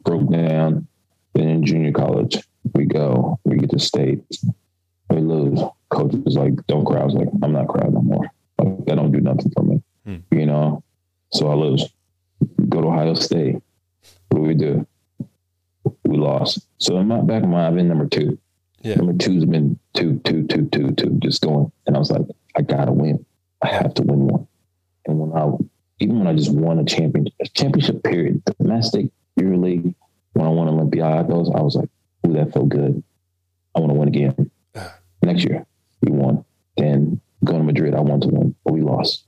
broke 0.05 0.31
down. 0.31 0.87
Then 1.35 1.49
in 1.49 1.67
junior 1.67 1.93
college, 1.93 2.39
we 2.75 2.85
go, 2.85 3.39
we 3.45 3.59
get 3.59 3.71
to 3.71 3.79
state, 3.79 4.23
we 5.11 5.21
lose. 5.21 5.61
Coach 5.91 6.13
was 6.25 6.37
like, 6.37 6.55
"Don't 6.67 6.85
cry." 6.85 7.01
I 7.01 7.05
was 7.05 7.15
like, 7.15 7.29
"I'm 7.43 7.53
not 7.53 7.69
crying 7.69 7.95
no 7.95 8.03
more. 8.03 8.31
Like, 8.59 8.85
that 8.87 8.97
don't 8.97 9.13
do 9.13 9.21
nothing 9.21 9.51
for 9.51 9.63
me." 9.63 9.83
Mm. 10.09 10.23
You 10.31 10.47
know, 10.47 10.83
so 11.33 11.51
I 11.51 11.55
lose. 11.55 11.87
Go 12.69 12.81
to 12.81 12.89
Ohio 12.89 13.15
State. 13.15 13.57
What 14.29 14.39
do 14.39 14.41
we 14.41 14.55
do? 14.55 14.87
We 16.05 16.17
lost. 16.17 16.67
So 16.79 16.99
in 16.99 17.09
my 17.09 17.21
back 17.21 17.43
of 17.43 17.49
my, 17.49 17.67
I've 17.67 17.75
been 17.75 17.89
number 17.89 18.07
two. 18.07 18.39
Yeah. 18.83 18.95
Number 18.95 19.13
two's 19.13 19.45
been 19.45 19.79
two, 19.95 20.21
two, 20.25 20.47
two, 20.47 20.69
two, 20.71 20.93
two, 20.93 21.19
just 21.21 21.43
going. 21.43 21.71
And 21.87 21.97
I 21.97 21.99
was 21.99 22.11
like, 22.11 22.23
I 22.57 22.63
gotta 22.63 22.93
win. 22.93 23.25
I 23.63 23.69
have 23.69 23.93
to 23.95 24.03
win 24.03 24.29
one. 24.29 24.47
And 25.07 25.19
when 25.19 25.33
I, 25.33 25.51
even 25.99 26.19
when 26.19 26.29
I 26.29 26.35
just 26.35 26.53
won 26.53 26.79
a 26.79 26.85
championship, 26.85 27.35
a 27.41 27.49
championship 27.49 28.03
period, 28.05 28.43
domestic, 28.59 29.07
EuroLeague, 29.39 29.95
when 30.33 30.47
I 30.47 30.51
won 30.51 30.69
Olympiacos, 30.69 31.55
I 31.55 31.63
was 31.63 31.75
like, 31.75 31.89
ooh, 32.27 32.33
that 32.35 32.53
felt 32.53 32.69
good. 32.69 33.03
I 33.75 33.81
want 33.81 33.93
to 33.93 33.99
win 33.99 34.09
again. 34.09 34.51
Next 35.23 35.45
year, 35.45 35.67
we 36.03 36.13
won. 36.13 36.45
Then 36.77 37.21
going 37.45 37.61
to 37.61 37.65
Madrid, 37.65 37.95
I 37.95 38.01
want 38.01 38.23
to 38.23 38.29
win, 38.29 38.55
but 38.65 38.73
we 38.73 38.81
lost. 38.81 39.25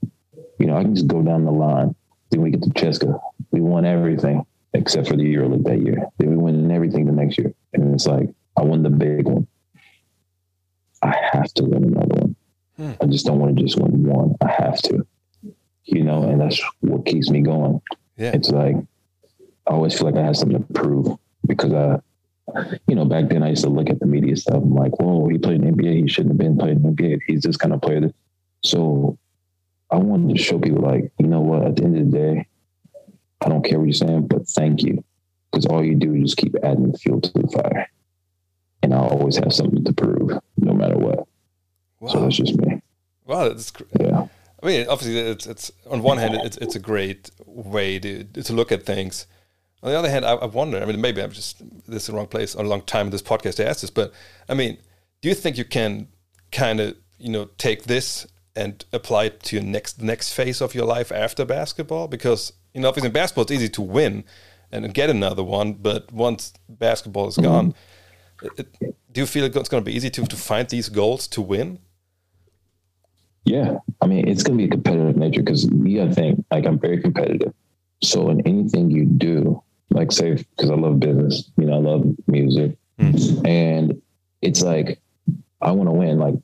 You 0.60 0.66
know, 0.66 0.76
I 0.76 0.82
can 0.82 0.94
just 0.94 1.08
go 1.08 1.22
down 1.22 1.44
the 1.44 1.50
line. 1.50 1.94
Then 2.30 2.42
we 2.42 2.50
get 2.50 2.62
to 2.62 2.68
CSKA. 2.70 3.20
We 3.50 3.60
won 3.60 3.84
everything 3.84 4.44
except 4.74 5.08
for 5.08 5.16
the 5.16 5.24
EuroLeague 5.24 5.64
that 5.64 5.80
year. 5.80 6.06
Then 6.18 6.30
we 6.30 6.36
win 6.36 6.70
everything 6.70 7.06
the 7.06 7.12
next 7.12 7.38
year. 7.38 7.52
And 7.72 7.94
it's 7.94 8.06
like, 8.06 8.28
I 8.56 8.62
won 8.62 8.82
the 8.82 8.90
big 8.90 9.26
one. 9.26 9.46
I 11.02 11.16
have 11.32 11.52
to 11.54 11.64
win 11.64 11.84
another 11.84 12.14
one. 12.14 12.36
Hmm. 12.76 12.92
I 13.00 13.06
just 13.06 13.26
don't 13.26 13.38
want 13.38 13.56
to 13.56 13.62
just 13.62 13.80
win 13.80 14.04
one. 14.04 14.36
I 14.42 14.50
have 14.50 14.80
to. 14.82 15.06
You 15.84 16.04
know, 16.04 16.24
and 16.24 16.40
that's 16.40 16.60
what 16.80 17.06
keeps 17.06 17.30
me 17.30 17.40
going. 17.40 17.80
Yeah. 18.16 18.32
It's 18.34 18.50
like 18.50 18.76
I 19.66 19.70
always 19.70 19.96
feel 19.96 20.10
like 20.10 20.22
I 20.22 20.26
have 20.26 20.36
something 20.36 20.62
to 20.62 20.72
prove 20.74 21.16
because 21.46 21.72
I 21.72 22.00
you 22.86 22.94
know, 22.94 23.04
back 23.04 23.28
then 23.28 23.42
I 23.42 23.50
used 23.50 23.64
to 23.64 23.70
look 23.70 23.90
at 23.90 24.00
the 24.00 24.06
media 24.06 24.36
stuff. 24.36 24.56
I'm 24.56 24.74
like, 24.74 24.98
whoa, 25.00 25.28
he 25.28 25.38
played 25.38 25.62
in 25.62 25.74
NBA. 25.74 26.02
He 26.02 26.08
shouldn't 26.08 26.32
have 26.32 26.38
been 26.38 26.58
playing 26.58 26.84
in 26.84 26.96
NBA. 26.96 27.20
He's 27.26 27.42
this 27.42 27.56
kind 27.56 27.72
of 27.72 27.80
player. 27.80 28.12
So 28.64 29.18
I 29.90 29.96
wanted 29.96 30.36
to 30.36 30.42
show 30.42 30.58
people 30.58 30.82
like, 30.82 31.10
you 31.18 31.26
know 31.26 31.40
what, 31.40 31.66
at 31.66 31.76
the 31.76 31.84
end 31.84 31.98
of 31.98 32.10
the 32.10 32.18
day, 32.18 32.46
I 33.40 33.48
don't 33.48 33.64
care 33.64 33.78
what 33.78 33.86
you're 33.86 33.92
saying, 33.92 34.28
but 34.28 34.46
thank 34.46 34.82
you. 34.82 35.04
Because 35.50 35.66
all 35.66 35.84
you 35.84 35.96
do 35.96 36.14
is 36.14 36.22
just 36.22 36.36
keep 36.36 36.54
adding 36.62 36.96
fuel 36.96 37.20
to 37.20 37.32
the 37.32 37.48
fire. 37.48 37.90
And 38.82 38.94
I'll 38.94 39.08
always 39.08 39.36
have 39.36 39.52
something 39.52 39.84
to 39.84 39.92
prove, 39.92 40.38
no 40.56 40.72
matter 40.72 40.96
what. 40.96 41.26
Wow. 41.98 42.12
So 42.12 42.20
that's 42.20 42.36
just 42.36 42.56
me. 42.56 42.80
Wow, 43.26 43.48
that's 43.48 43.72
yeah. 43.98 44.26
I 44.62 44.66
mean, 44.66 44.86
obviously, 44.88 45.18
it's 45.18 45.46
it's 45.46 45.72
on 45.88 46.02
one 46.02 46.18
hand, 46.18 46.34
it's 46.42 46.56
it's 46.58 46.76
a 46.76 46.80
great 46.80 47.30
way 47.44 47.98
to 47.98 48.24
to 48.24 48.52
look 48.52 48.72
at 48.72 48.84
things. 48.84 49.26
On 49.82 49.90
the 49.90 49.98
other 49.98 50.10
hand, 50.10 50.24
I, 50.24 50.32
I 50.32 50.46
wonder. 50.46 50.80
I 50.80 50.84
mean, 50.84 51.00
maybe 51.00 51.22
I'm 51.22 51.32
just 51.32 51.62
this 51.88 52.02
is 52.02 52.06
the 52.08 52.14
wrong 52.14 52.26
place 52.26 52.54
or 52.54 52.64
a 52.64 52.68
long 52.68 52.82
time 52.82 53.06
in 53.06 53.12
this 53.12 53.22
podcast 53.22 53.56
to 53.56 53.68
ask 53.68 53.80
this, 53.80 53.90
but 53.90 54.12
I 54.48 54.54
mean, 54.54 54.78
do 55.20 55.28
you 55.28 55.34
think 55.34 55.58
you 55.58 55.64
can 55.64 56.08
kind 56.52 56.80
of 56.80 56.96
you 57.18 57.30
know 57.30 57.46
take 57.58 57.84
this 57.84 58.26
and 58.56 58.84
apply 58.92 59.24
it 59.24 59.42
to 59.44 59.56
your 59.56 59.64
next 59.64 60.00
next 60.02 60.32
phase 60.32 60.60
of 60.60 60.74
your 60.74 60.86
life 60.86 61.12
after 61.12 61.44
basketball? 61.44 62.08
Because 62.08 62.52
you 62.74 62.80
know, 62.80 62.88
obviously 62.88 63.08
in 63.08 63.12
basketball 63.12 63.42
it's 63.42 63.52
easy 63.52 63.68
to 63.68 63.82
win 63.82 64.24
and 64.72 64.92
get 64.94 65.10
another 65.10 65.42
one, 65.42 65.74
but 65.74 66.12
once 66.12 66.52
basketball 66.68 67.28
is 67.28 67.36
gone, 67.36 67.74
do 69.12 69.20
you 69.20 69.26
feel 69.26 69.44
it's 69.44 69.68
going 69.68 69.82
to 69.82 69.90
be 69.90 69.94
easy 69.94 70.10
to, 70.10 70.24
to 70.24 70.36
find 70.36 70.68
these 70.68 70.88
goals 70.88 71.26
to 71.28 71.42
win? 71.42 71.78
Yeah, 73.44 73.78
I 74.00 74.06
mean, 74.06 74.28
it's 74.28 74.42
going 74.42 74.58
to 74.58 74.62
be 74.62 74.68
a 74.68 74.70
competitive 74.70 75.16
nature 75.16 75.42
because 75.42 75.64
you 75.64 75.98
got 75.98 76.08
to 76.08 76.14
think 76.14 76.44
like 76.50 76.66
I'm 76.66 76.78
very 76.78 77.00
competitive. 77.00 77.52
So 78.02 78.30
in 78.30 78.46
anything 78.46 78.90
you 78.90 79.06
do, 79.06 79.62
like 79.90 80.12
say, 80.12 80.34
because 80.34 80.70
I 80.70 80.74
love 80.74 81.00
business, 81.00 81.50
you 81.56 81.66
know, 81.66 81.74
I 81.74 81.78
love 81.78 82.06
music, 82.26 82.76
mm. 82.98 83.46
and 83.46 84.00
it's 84.40 84.62
like 84.62 85.00
I 85.60 85.72
want 85.72 85.88
to 85.88 85.92
win. 85.92 86.18
Like 86.18 86.34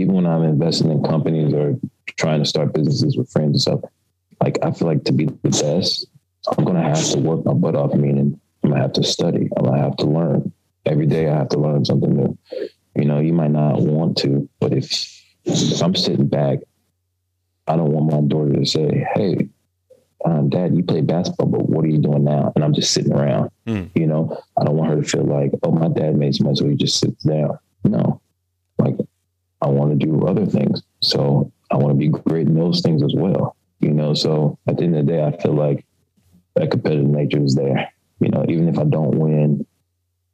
even 0.00 0.14
when 0.14 0.26
I'm 0.26 0.42
investing 0.42 0.90
in 0.90 1.02
companies 1.04 1.52
or 1.52 1.78
trying 2.16 2.42
to 2.42 2.48
start 2.48 2.72
businesses 2.72 3.16
with 3.16 3.30
friends 3.30 3.52
and 3.52 3.60
stuff, 3.60 3.90
like 4.42 4.58
I 4.62 4.70
feel 4.70 4.88
like 4.88 5.04
to 5.04 5.12
be 5.12 5.26
the 5.26 5.50
best, 5.50 6.06
I'm 6.56 6.64
gonna 6.64 6.82
have 6.82 7.04
to 7.10 7.18
work 7.18 7.44
my 7.44 7.52
butt 7.52 7.76
off. 7.76 7.94
Meaning, 7.94 8.40
I'm 8.62 8.70
gonna 8.70 8.82
have 8.82 8.94
to 8.94 9.04
study. 9.04 9.48
I'm 9.56 9.64
gonna 9.64 9.82
have 9.82 9.96
to 9.98 10.06
learn 10.06 10.52
every 10.86 11.06
day. 11.06 11.28
I 11.28 11.36
have 11.36 11.50
to 11.50 11.58
learn 11.58 11.84
something 11.84 12.16
new. 12.16 12.38
You 12.96 13.04
know, 13.04 13.20
you 13.20 13.32
might 13.32 13.50
not 13.50 13.80
want 13.80 14.16
to, 14.18 14.48
but 14.58 14.72
if 14.72 15.22
if 15.44 15.82
I'm 15.82 15.94
sitting 15.94 16.26
back, 16.26 16.60
I 17.66 17.76
don't 17.76 17.92
want 17.92 18.10
my 18.10 18.20
daughter 18.22 18.54
to 18.54 18.66
say, 18.66 19.06
"Hey, 19.14 19.48
um, 20.24 20.48
Dad, 20.48 20.74
you 20.74 20.82
play 20.82 21.02
basketball, 21.02 21.48
but 21.48 21.68
what 21.68 21.84
are 21.84 21.88
you 21.88 21.98
doing 21.98 22.24
now?" 22.24 22.52
And 22.54 22.64
I'm 22.64 22.74
just 22.74 22.92
sitting 22.92 23.12
around. 23.12 23.50
Mm. 23.66 23.90
You 23.94 24.06
know, 24.06 24.38
I 24.56 24.64
don't 24.64 24.76
want 24.76 24.90
her 24.90 25.02
to 25.02 25.08
feel 25.08 25.24
like, 25.24 25.52
"Oh, 25.62 25.72
my 25.72 25.88
dad 25.88 26.16
made 26.16 26.34
so 26.34 26.44
much, 26.44 26.58
so 26.58 26.68
he 26.68 26.74
just 26.74 26.98
sits 26.98 27.22
down." 27.22 27.58
No, 27.84 28.20
like 28.78 28.96
I 29.62 29.68
want 29.68 29.98
to 29.98 30.06
do 30.06 30.26
other 30.26 30.46
things. 30.46 30.82
So 31.00 31.52
I 31.70 31.76
want 31.76 31.90
to 31.90 31.98
be 31.98 32.08
great 32.08 32.46
in 32.46 32.54
those 32.54 32.80
things 32.80 33.02
as 33.02 33.14
well. 33.14 33.56
You 33.80 33.90
know, 33.90 34.14
so 34.14 34.58
at 34.66 34.76
the 34.76 34.84
end 34.84 34.96
of 34.96 35.06
the 35.06 35.12
day, 35.12 35.24
I 35.24 35.36
feel 35.36 35.54
like 35.54 35.86
that 36.54 36.70
competitive 36.70 37.06
nature 37.06 37.42
is 37.42 37.54
there. 37.54 37.92
You 38.20 38.28
know, 38.28 38.44
even 38.48 38.68
if 38.68 38.78
I 38.78 38.84
don't 38.84 39.18
win, 39.18 39.66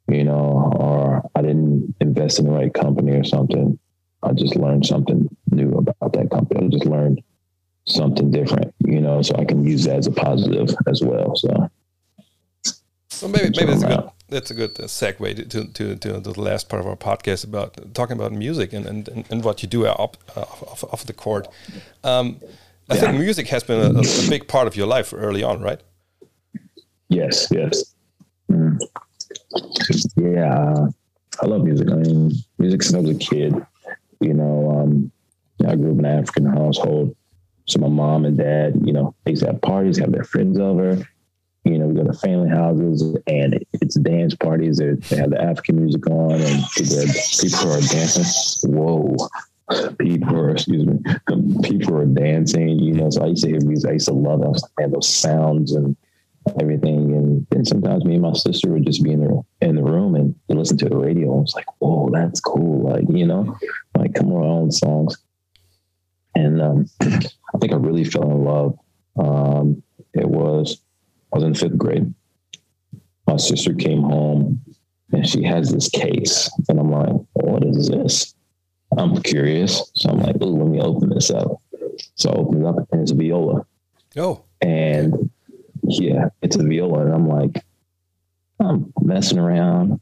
you 0.09 0.23
know, 0.23 0.71
or 0.75 1.29
I 1.35 1.41
didn't 1.41 1.95
invest 2.01 2.39
in 2.39 2.45
the 2.45 2.51
right 2.51 2.73
company 2.73 3.11
or 3.11 3.23
something, 3.23 3.79
I 4.23 4.33
just 4.33 4.55
learned 4.55 4.85
something 4.85 5.29
new 5.51 5.77
about 5.77 6.13
that 6.13 6.29
company. 6.29 6.65
I 6.65 6.69
just 6.69 6.85
learned 6.85 7.21
something 7.85 8.31
different, 8.31 8.73
you 8.85 8.99
know, 8.99 9.21
so 9.21 9.35
I 9.35 9.45
can 9.45 9.63
use 9.63 9.85
that 9.85 9.97
as 9.97 10.07
a 10.07 10.11
positive 10.11 10.75
as 10.87 11.01
well. 11.01 11.35
So, 11.35 11.69
well, 13.21 13.31
maybe 13.31 13.51
maybe 13.55 13.65
that's 13.65 13.83
a 13.83 13.87
good 13.87 14.11
that's 14.29 14.51
a 14.51 14.53
good 14.53 14.75
segue 14.75 15.49
to, 15.49 15.65
to, 15.65 15.95
to, 15.95 16.19
the 16.19 16.39
last 16.39 16.69
part 16.69 16.81
of 16.81 16.87
our 16.87 16.95
podcast 16.95 17.45
about 17.45 17.93
talking 17.93 18.15
about 18.17 18.31
music 18.33 18.73
and, 18.73 18.85
and, 18.85 19.25
and 19.29 19.43
what 19.43 19.63
you 19.63 19.69
do 19.69 19.85
up 19.85 20.17
off, 20.35 20.83
off 20.83 21.05
the 21.05 21.13
court. 21.13 21.47
Um, 22.03 22.39
I 22.89 22.95
yeah. 22.95 23.01
think 23.01 23.19
music 23.19 23.47
has 23.47 23.63
been 23.63 23.79
a, 23.79 23.99
a, 23.99 24.29
big 24.29 24.47
part 24.47 24.67
of 24.67 24.75
your 24.75 24.87
life 24.87 25.13
early 25.15 25.43
on, 25.43 25.61
right? 25.61 25.81
Yes, 27.09 27.47
yes. 27.51 27.95
Mm. 28.51 28.79
Yeah, 30.15 30.87
I 31.41 31.45
love 31.45 31.63
music. 31.63 31.89
I 31.89 31.95
mean, 31.95 32.31
music 32.57 32.83
since 32.83 32.95
I 32.95 32.99
was 32.99 33.11
a 33.11 33.19
kid. 33.19 33.55
You 34.19 34.33
know, 34.33 34.71
um, 34.71 35.11
I 35.65 35.75
grew 35.75 35.91
up 35.91 35.99
in 35.99 36.05
an 36.05 36.19
African 36.19 36.45
household. 36.45 37.15
So 37.65 37.79
my 37.79 37.89
mom 37.89 38.25
and 38.25 38.37
dad, 38.37 38.81
you 38.85 38.93
know, 38.93 39.13
they 39.23 39.31
used 39.31 39.43
to 39.43 39.51
have 39.51 39.61
parties, 39.61 39.97
have 39.97 40.11
their 40.11 40.23
friends 40.23 40.57
over. 40.57 41.05
You 41.67 41.79
know, 41.79 41.87
we 41.87 41.95
go 41.95 42.03
to 42.03 42.13
family 42.13 42.49
houses 42.49 43.01
and 43.27 43.63
it's 43.73 43.95
dance 43.95 44.35
parties. 44.35 44.77
They, 44.77 44.91
they 44.93 45.17
have 45.17 45.31
the 45.31 45.41
African 45.41 45.83
music 45.83 46.07
on 46.07 46.33
and 46.33 46.63
people 46.75 46.99
are, 46.99 47.13
people 47.41 47.73
are 47.73 47.81
dancing. 47.81 48.73
Whoa. 48.73 49.15
People 49.99 50.35
are, 50.37 50.51
excuse 50.51 50.85
me, 50.85 50.97
people 51.63 51.97
are 51.97 52.05
dancing, 52.05 52.79
you 52.79 52.93
know. 52.93 53.09
So 53.09 53.23
I 53.23 53.27
used 53.27 53.43
to 53.43 53.49
hear 53.49 53.59
music. 53.59 53.89
I 53.89 53.93
used 53.93 54.07
to 54.07 54.13
love 54.13 54.41
those, 54.41 54.63
man, 54.79 54.91
those 54.91 55.09
sounds 55.09 55.73
and 55.73 55.97
everything. 56.61 57.13
And 57.13 57.45
then 57.49 57.65
sometimes 57.65 58.05
me 58.05 58.13
and 58.13 58.23
my 58.23 58.31
sister 58.31 58.69
would 58.69 58.85
just 58.85 59.03
be 59.03 59.11
in 59.11 59.19
the 59.19 59.43
in 59.59 59.75
the 59.75 59.83
room 59.83 60.15
and 60.15 60.33
listen 60.47 60.77
to 60.77 60.89
the 60.89 60.95
radio. 60.95 61.33
And 61.33 61.43
it's 61.43 61.53
like, 61.53 61.65
whoa, 61.79 62.09
that's 62.13 62.39
cool. 62.39 62.89
Like, 62.89 63.03
you 63.09 63.25
know, 63.25 63.57
like 63.97 64.13
come 64.13 64.31
on, 64.31 64.45
own 64.45 64.71
songs. 64.71 65.17
And 66.33 66.61
um, 66.61 66.85
I 67.01 67.57
think 67.59 67.73
I 67.73 67.75
really 67.75 68.05
fell 68.05 68.31
in 68.31 68.43
love. 68.45 68.79
Um, 69.19 69.83
it 70.13 70.29
was 70.29 70.81
I 71.33 71.37
was 71.37 71.43
in 71.43 71.53
fifth 71.53 71.77
grade. 71.77 72.13
My 73.27 73.37
sister 73.37 73.73
came 73.73 74.01
home 74.01 74.61
and 75.11 75.27
she 75.27 75.43
has 75.43 75.71
this 75.71 75.89
case, 75.89 76.49
and 76.67 76.79
I'm 76.79 76.91
like, 76.91 77.13
what 77.33 77.63
is 77.63 77.87
this? 77.87 78.35
I'm 78.97 79.21
curious, 79.21 79.91
so 79.95 80.09
I'm 80.09 80.19
like, 80.19 80.35
oh, 80.41 80.47
let 80.47 80.67
me 80.67 80.81
open 80.81 81.09
this 81.09 81.29
up. 81.29 81.61
So 82.15 82.29
I 82.29 82.33
open 82.33 82.61
it 82.61 82.67
up, 82.67 82.87
and 82.91 83.01
it's 83.01 83.11
a 83.11 83.15
viola. 83.15 83.65
Oh, 84.17 84.43
and 84.61 85.29
yeah, 85.83 86.29
it's 86.41 86.55
a 86.55 86.63
viola. 86.63 87.05
And 87.05 87.13
I'm 87.13 87.27
like, 87.27 87.63
I'm 88.59 88.91
messing 89.01 89.39
around. 89.39 89.99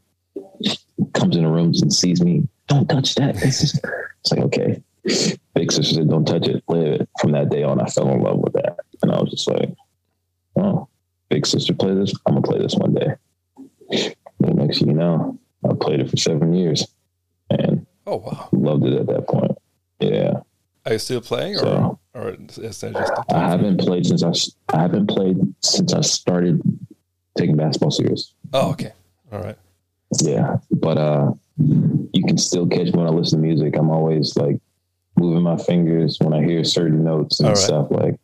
She 0.65 0.77
Comes 1.13 1.35
in 1.35 1.43
the 1.43 1.49
room 1.49 1.73
and 1.81 1.93
sees 1.93 2.21
me. 2.23 2.47
Don't 2.67 2.87
touch 2.87 3.15
that. 3.15 3.35
It's, 3.43 3.61
just, 3.61 3.79
it's 4.21 4.31
like, 4.31 4.41
okay. 4.41 4.81
Big 5.53 5.71
sister 5.71 5.95
said, 5.95 6.09
don't 6.09 6.25
touch 6.25 6.47
it. 6.47 6.65
Play 6.65 6.95
it. 6.95 7.09
From 7.19 7.31
that 7.33 7.49
day 7.49 7.63
on, 7.63 7.79
I 7.79 7.85
fell 7.85 8.09
in 8.09 8.21
love 8.21 8.39
with 8.39 8.53
that. 8.53 8.77
And 9.01 9.11
I 9.11 9.19
was 9.19 9.29
just 9.29 9.47
like, 9.47 9.69
oh, 10.57 10.87
big 11.35 11.45
sister 11.45 11.73
play 11.73 11.93
this. 11.93 12.13
I'm 12.25 12.35
to 12.35 12.41
play 12.41 12.59
this 12.59 12.75
one 12.75 12.93
day. 12.93 13.13
And 14.39 14.55
next 14.55 14.79
thing 14.79 14.87
you 14.87 14.93
know, 14.93 15.37
I 15.69 15.73
played 15.73 15.99
it 15.99 16.09
for 16.09 16.15
seven 16.15 16.53
years. 16.53 16.87
And 17.49 17.85
oh, 18.07 18.17
wow. 18.17 18.47
Loved 18.53 18.85
it 18.85 18.93
at 18.93 19.07
that 19.07 19.27
point. 19.27 19.51
Yeah. 19.99 20.39
Are 20.85 20.93
you 20.93 20.99
still 20.99 21.19
playing, 21.19 21.57
so, 21.57 21.99
or, 22.13 22.21
or 22.21 22.37
is 22.39 22.79
that 22.81 22.93
just? 22.93 23.13
I 23.33 23.39
haven't 23.39 23.79
played 23.79 24.05
since 24.05 24.23
I 24.23 24.31
I 24.77 24.81
haven't 24.83 25.07
played 25.07 25.37
since 25.61 25.91
I 25.93 26.01
started 26.01 26.61
taking 27.35 27.57
basketball 27.57 27.89
serious. 27.89 28.35
Oh, 28.53 28.69
okay, 28.73 28.93
all 29.31 29.41
right. 29.41 29.57
Yeah, 30.21 30.57
but 30.69 30.99
uh, 30.99 31.31
you 31.57 32.23
can 32.27 32.37
still 32.37 32.67
catch 32.67 32.93
me 32.93 32.99
when 32.99 33.07
I 33.07 33.09
listen 33.09 33.41
to 33.41 33.47
music. 33.47 33.75
I'm 33.75 33.89
always 33.89 34.37
like 34.37 34.57
moving 35.17 35.41
my 35.41 35.57
fingers 35.57 36.19
when 36.21 36.33
I 36.35 36.43
hear 36.45 36.63
certain 36.63 37.03
notes 37.03 37.39
and 37.39 37.49
right. 37.49 37.57
stuff 37.57 37.87
like. 37.89 38.19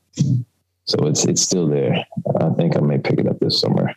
So 0.86 1.08
it's 1.08 1.26
it's 1.26 1.42
still 1.42 1.68
there. 1.68 2.06
I 2.42 2.54
think 2.54 2.76
I 2.76 2.80
may 2.80 2.98
pick 2.98 3.20
it 3.20 3.28
up 3.28 3.40
this 3.40 3.60
summer. 3.60 3.94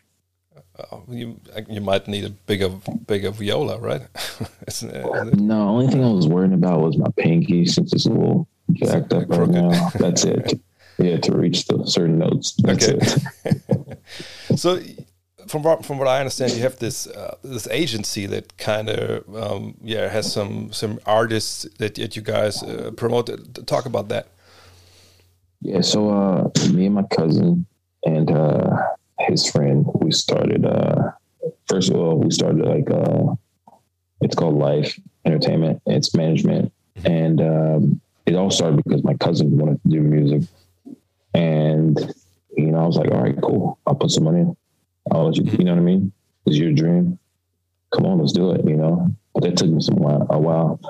Uh, 0.76 0.99
you 1.09 1.40
you 1.68 1.80
might 1.80 2.09
need 2.09 2.24
a 2.24 2.30
bigger 2.30 2.68
bigger 3.07 3.30
viola, 3.30 3.78
right? 3.78 4.03
no, 4.82 5.28
the 5.32 5.55
only 5.55 5.86
thing 5.86 6.05
I 6.05 6.11
was 6.11 6.26
worrying 6.26 6.53
about 6.53 6.80
was 6.80 6.97
my 6.97 7.11
pinky 7.16 7.64
since 7.64 7.92
it's 7.92 8.07
a 8.07 8.11
little 8.11 8.49
jacked 8.72 9.12
up 9.12 9.28
right 9.28 9.49
now. 9.49 9.90
That's 9.99 10.24
it. 10.24 10.61
Yeah, 10.97 11.16
to 11.16 11.32
reach 11.36 11.66
the 11.66 11.84
certain 11.86 12.18
notes. 12.18 12.55
That's 12.62 12.88
okay. 12.88 13.97
so, 14.57 14.80
from 15.49 15.64
what, 15.64 15.84
from 15.84 15.99
what 15.99 16.07
I 16.07 16.20
understand, 16.20 16.53
you 16.53 16.62
have 16.62 16.78
this 16.78 17.09
uh, 17.09 17.36
this 17.42 17.66
agency 17.66 18.26
that 18.26 18.57
kind 18.59 18.88
of 18.88 19.34
um, 19.34 19.74
yeah 19.82 20.09
has 20.09 20.32
some 20.32 20.72
some 20.72 21.01
artists 21.05 21.66
that, 21.78 21.97
that 21.97 22.14
you 22.14 22.22
guys 22.22 22.62
uh, 22.62 22.92
promote. 22.97 23.28
Talk 23.66 23.86
about 23.86 24.09
that. 24.11 24.28
Yeah, 25.62 25.80
so 25.80 26.11
uh, 26.11 26.51
me 26.70 26.86
and 26.86 26.95
my 26.95 27.03
cousin 27.11 27.66
and 28.05 28.30
uh, 28.30 28.76
his 29.20 29.50
friend, 29.50 29.86
we 29.94 30.12
started. 30.12 30.64
Uh, 30.64 31.11
first 31.66 31.90
of 31.90 31.96
all, 31.96 32.18
we 32.18 32.30
started 32.30 32.64
like 32.64 32.90
uh, 32.90 33.34
it's 34.20 34.34
called 34.34 34.57
Life 34.57 34.98
Entertainment. 35.24 35.80
It's 35.86 36.14
management, 36.14 36.72
and 37.05 37.40
um, 37.40 38.00
it 38.26 38.34
all 38.34 38.50
started 38.50 38.82
because 38.84 39.05
my 39.05 39.14
cousin 39.14 39.57
wanted 39.59 39.82
to 39.82 39.88
do 39.88 40.00
music, 40.00 40.48
and 41.34 41.98
you 42.57 42.66
know 42.70 42.78
I 42.78 42.86
was 42.86 42.96
like, 42.96 43.11
all 43.11 43.22
right, 43.22 43.40
cool, 43.42 43.78
I'll 43.86 43.94
put 43.94 44.11
some 44.11 44.24
money. 44.24 44.40
In. 44.40 44.57
I'll 45.11 45.26
let 45.26 45.36
you, 45.36 45.44
you 45.44 45.64
know 45.64 45.72
what 45.72 45.80
I 45.80 45.84
mean? 45.84 46.12
It's 46.46 46.57
your 46.57 46.72
dream. 46.72 47.18
Come 47.92 48.07
on, 48.07 48.18
let's 48.18 48.32
do 48.32 48.52
it. 48.52 48.64
You 48.66 48.76
know, 48.76 49.14
but 49.34 49.44
that 49.44 49.57
took 49.57 49.68
me 49.68 49.80
some 49.80 49.96
while, 49.96 50.26
a 50.30 50.38
while. 50.38 50.80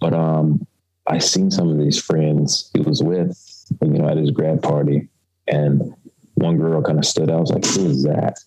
But 0.00 0.14
um, 0.14 0.66
I 1.06 1.18
seen 1.18 1.50
some 1.50 1.68
of 1.70 1.78
these 1.78 2.00
friends 2.00 2.70
he 2.74 2.80
was 2.80 3.02
with, 3.02 3.36
you 3.82 3.88
know, 3.88 4.08
at 4.08 4.16
his 4.16 4.30
grad 4.30 4.62
party, 4.62 5.08
and 5.46 5.94
one 6.40 6.58
girl 6.58 6.82
kind 6.82 6.98
of 6.98 7.04
stood 7.04 7.30
out. 7.30 7.36
I 7.36 7.40
was 7.40 7.52
like, 7.52 7.66
who 7.66 7.86
is 7.86 8.02
that? 8.04 8.38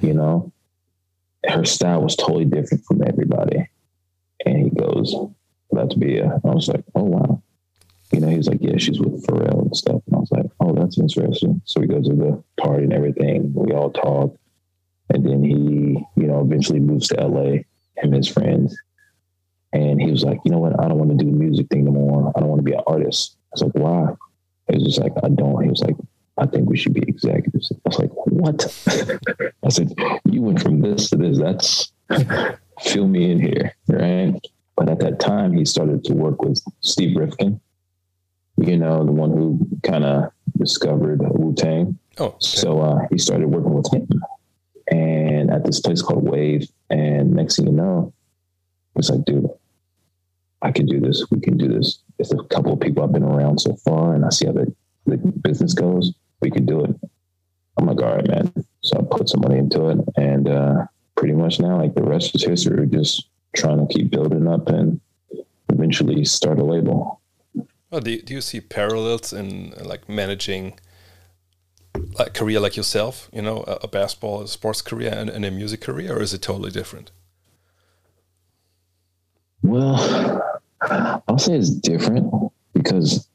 You 0.00 0.14
know, 0.14 0.52
her 1.46 1.64
style 1.64 2.02
was 2.02 2.16
totally 2.16 2.44
different 2.44 2.84
from 2.84 3.02
everybody. 3.06 3.68
And 4.46 4.58
he 4.64 4.70
goes, 4.70 5.14
that's 5.70 5.94
Bia. 5.94 6.40
I 6.44 6.48
was 6.48 6.68
like, 6.68 6.84
oh, 6.94 7.04
wow 7.04 7.42
you 8.12 8.20
know, 8.20 8.28
he's 8.28 8.48
like, 8.48 8.58
yeah, 8.60 8.76
she's 8.76 8.98
with 8.98 9.24
Pharrell 9.24 9.62
and 9.62 9.76
stuff. 9.76 10.02
And 10.06 10.16
I 10.16 10.18
was 10.18 10.32
like, 10.32 10.46
oh, 10.58 10.74
that's 10.74 10.98
interesting. 10.98 11.62
So 11.64 11.80
we 11.80 11.86
go 11.86 12.02
to 12.02 12.14
the 12.14 12.42
party 12.60 12.84
and 12.84 12.92
everything. 12.92 13.52
We 13.54 13.72
all 13.72 13.90
talk. 13.90 14.36
And 15.10 15.24
then 15.24 15.44
he, 15.44 16.04
you 16.16 16.26
know, 16.26 16.40
eventually 16.40 16.80
moves 16.80 17.08
to 17.08 17.26
LA, 17.26 17.50
him 17.50 17.64
and 17.96 18.14
his 18.14 18.28
friends. 18.28 18.76
And 19.72 20.00
he 20.00 20.10
was 20.10 20.24
like, 20.24 20.38
you 20.44 20.50
know 20.50 20.58
what? 20.58 20.78
I 20.80 20.88
don't 20.88 20.98
want 20.98 21.10
to 21.10 21.16
do 21.16 21.30
the 21.30 21.36
music 21.36 21.68
thing 21.68 21.84
no 21.84 21.92
more. 21.92 22.32
I 22.34 22.40
don't 22.40 22.48
want 22.48 22.58
to 22.58 22.64
be 22.64 22.72
an 22.72 22.82
artist. 22.86 23.36
I 23.44 23.48
was 23.52 23.62
like, 23.62 23.74
why? 23.74 24.14
He 24.68 24.76
was 24.76 24.84
just 24.84 25.00
like, 25.00 25.12
I 25.22 25.28
don't. 25.28 25.62
He 25.62 25.70
was 25.70 25.80
like, 25.80 25.96
I 26.40 26.46
think 26.46 26.68
we 26.68 26.76
should 26.76 26.94
be 26.94 27.02
executives. 27.02 27.70
I 27.72 27.88
was 27.88 27.98
like, 27.98 28.10
what? 28.26 28.64
I 29.64 29.68
said, 29.68 29.92
you 30.24 30.42
went 30.42 30.62
from 30.62 30.80
this 30.80 31.10
to 31.10 31.16
this. 31.16 31.38
That's 31.38 31.92
fill 32.80 33.06
me 33.06 33.30
in 33.30 33.40
here. 33.40 33.74
Right. 33.88 34.34
But 34.76 34.88
at 34.88 35.00
that 35.00 35.20
time, 35.20 35.52
he 35.52 35.64
started 35.64 36.02
to 36.04 36.14
work 36.14 36.42
with 36.42 36.60
Steve 36.80 37.16
Rifkin 37.16 37.60
you 38.66 38.76
know, 38.76 39.04
the 39.04 39.12
one 39.12 39.30
who 39.30 39.58
kind 39.82 40.04
of 40.04 40.32
discovered 40.58 41.20
Wu 41.20 41.54
Tang. 41.54 41.98
Oh, 42.18 42.26
okay. 42.26 42.36
so 42.40 42.80
uh, 42.80 43.06
he 43.10 43.18
started 43.18 43.48
working 43.48 43.72
with 43.72 43.92
him, 43.92 44.08
and 44.90 45.50
at 45.50 45.64
this 45.64 45.80
place 45.80 46.02
called 46.02 46.28
Wave. 46.28 46.68
And 46.90 47.32
next 47.32 47.56
thing 47.56 47.66
you 47.66 47.72
know, 47.72 48.12
It's 48.96 49.10
like, 49.10 49.24
dude, 49.24 49.48
I 50.60 50.72
can 50.72 50.86
do 50.86 51.00
this. 51.00 51.24
We 51.30 51.40
can 51.40 51.56
do 51.56 51.68
this. 51.68 52.00
It's 52.18 52.32
a 52.32 52.42
couple 52.44 52.72
of 52.72 52.80
people 52.80 53.02
I've 53.02 53.12
been 53.12 53.22
around 53.22 53.60
so 53.60 53.76
far, 53.76 54.14
and 54.14 54.24
I 54.24 54.30
see 54.30 54.46
how 54.46 54.52
the, 54.52 54.74
the 55.06 55.16
business 55.16 55.72
goes. 55.72 56.12
We 56.40 56.50
can 56.50 56.66
do 56.66 56.84
it. 56.84 56.94
I'm 57.76 57.86
like, 57.86 58.00
all 58.02 58.16
right, 58.16 58.26
man. 58.26 58.52
So 58.82 58.98
I 58.98 59.16
put 59.16 59.28
some 59.28 59.40
money 59.40 59.58
into 59.58 59.88
it, 59.88 59.98
and 60.16 60.48
uh, 60.48 60.86
pretty 61.16 61.34
much 61.34 61.60
now, 61.60 61.76
like 61.78 61.94
the 61.94 62.02
rest 62.02 62.34
is 62.34 62.44
history. 62.44 62.76
We're 62.76 62.86
just 62.86 63.28
trying 63.54 63.86
to 63.86 63.92
keep 63.92 64.10
building 64.10 64.46
up 64.48 64.68
and 64.68 65.00
eventually 65.68 66.24
start 66.24 66.58
a 66.58 66.64
label. 66.64 67.20
Well, 67.90 68.00
do 68.00 68.12
you, 68.12 68.22
do 68.22 68.34
you 68.34 68.40
see 68.40 68.60
parallels 68.60 69.32
in 69.32 69.74
like 69.82 70.08
managing 70.08 70.78
a 72.18 72.30
career 72.30 72.60
like 72.60 72.76
yourself? 72.76 73.28
You 73.32 73.42
know, 73.42 73.64
a, 73.66 73.80
a 73.82 73.88
basketball, 73.88 74.42
a 74.42 74.48
sports 74.48 74.82
career, 74.82 75.12
and, 75.12 75.28
and 75.28 75.44
a 75.44 75.50
music 75.50 75.80
career, 75.80 76.16
or 76.16 76.22
is 76.22 76.32
it 76.32 76.42
totally 76.42 76.70
different? 76.70 77.10
Well, 79.62 80.60
I'll 80.80 81.38
say 81.38 81.54
it's 81.54 81.70
different 81.70 82.32
because 82.72 83.28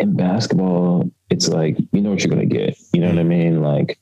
in 0.00 0.16
basketball, 0.16 1.10
it's 1.28 1.48
like 1.48 1.78
you 1.92 2.00
know 2.00 2.10
what 2.10 2.24
you're 2.24 2.30
gonna 2.30 2.46
get. 2.46 2.76
You 2.92 3.00
know 3.00 3.08
what 3.08 3.18
I 3.18 3.22
mean? 3.22 3.62
Like, 3.62 3.98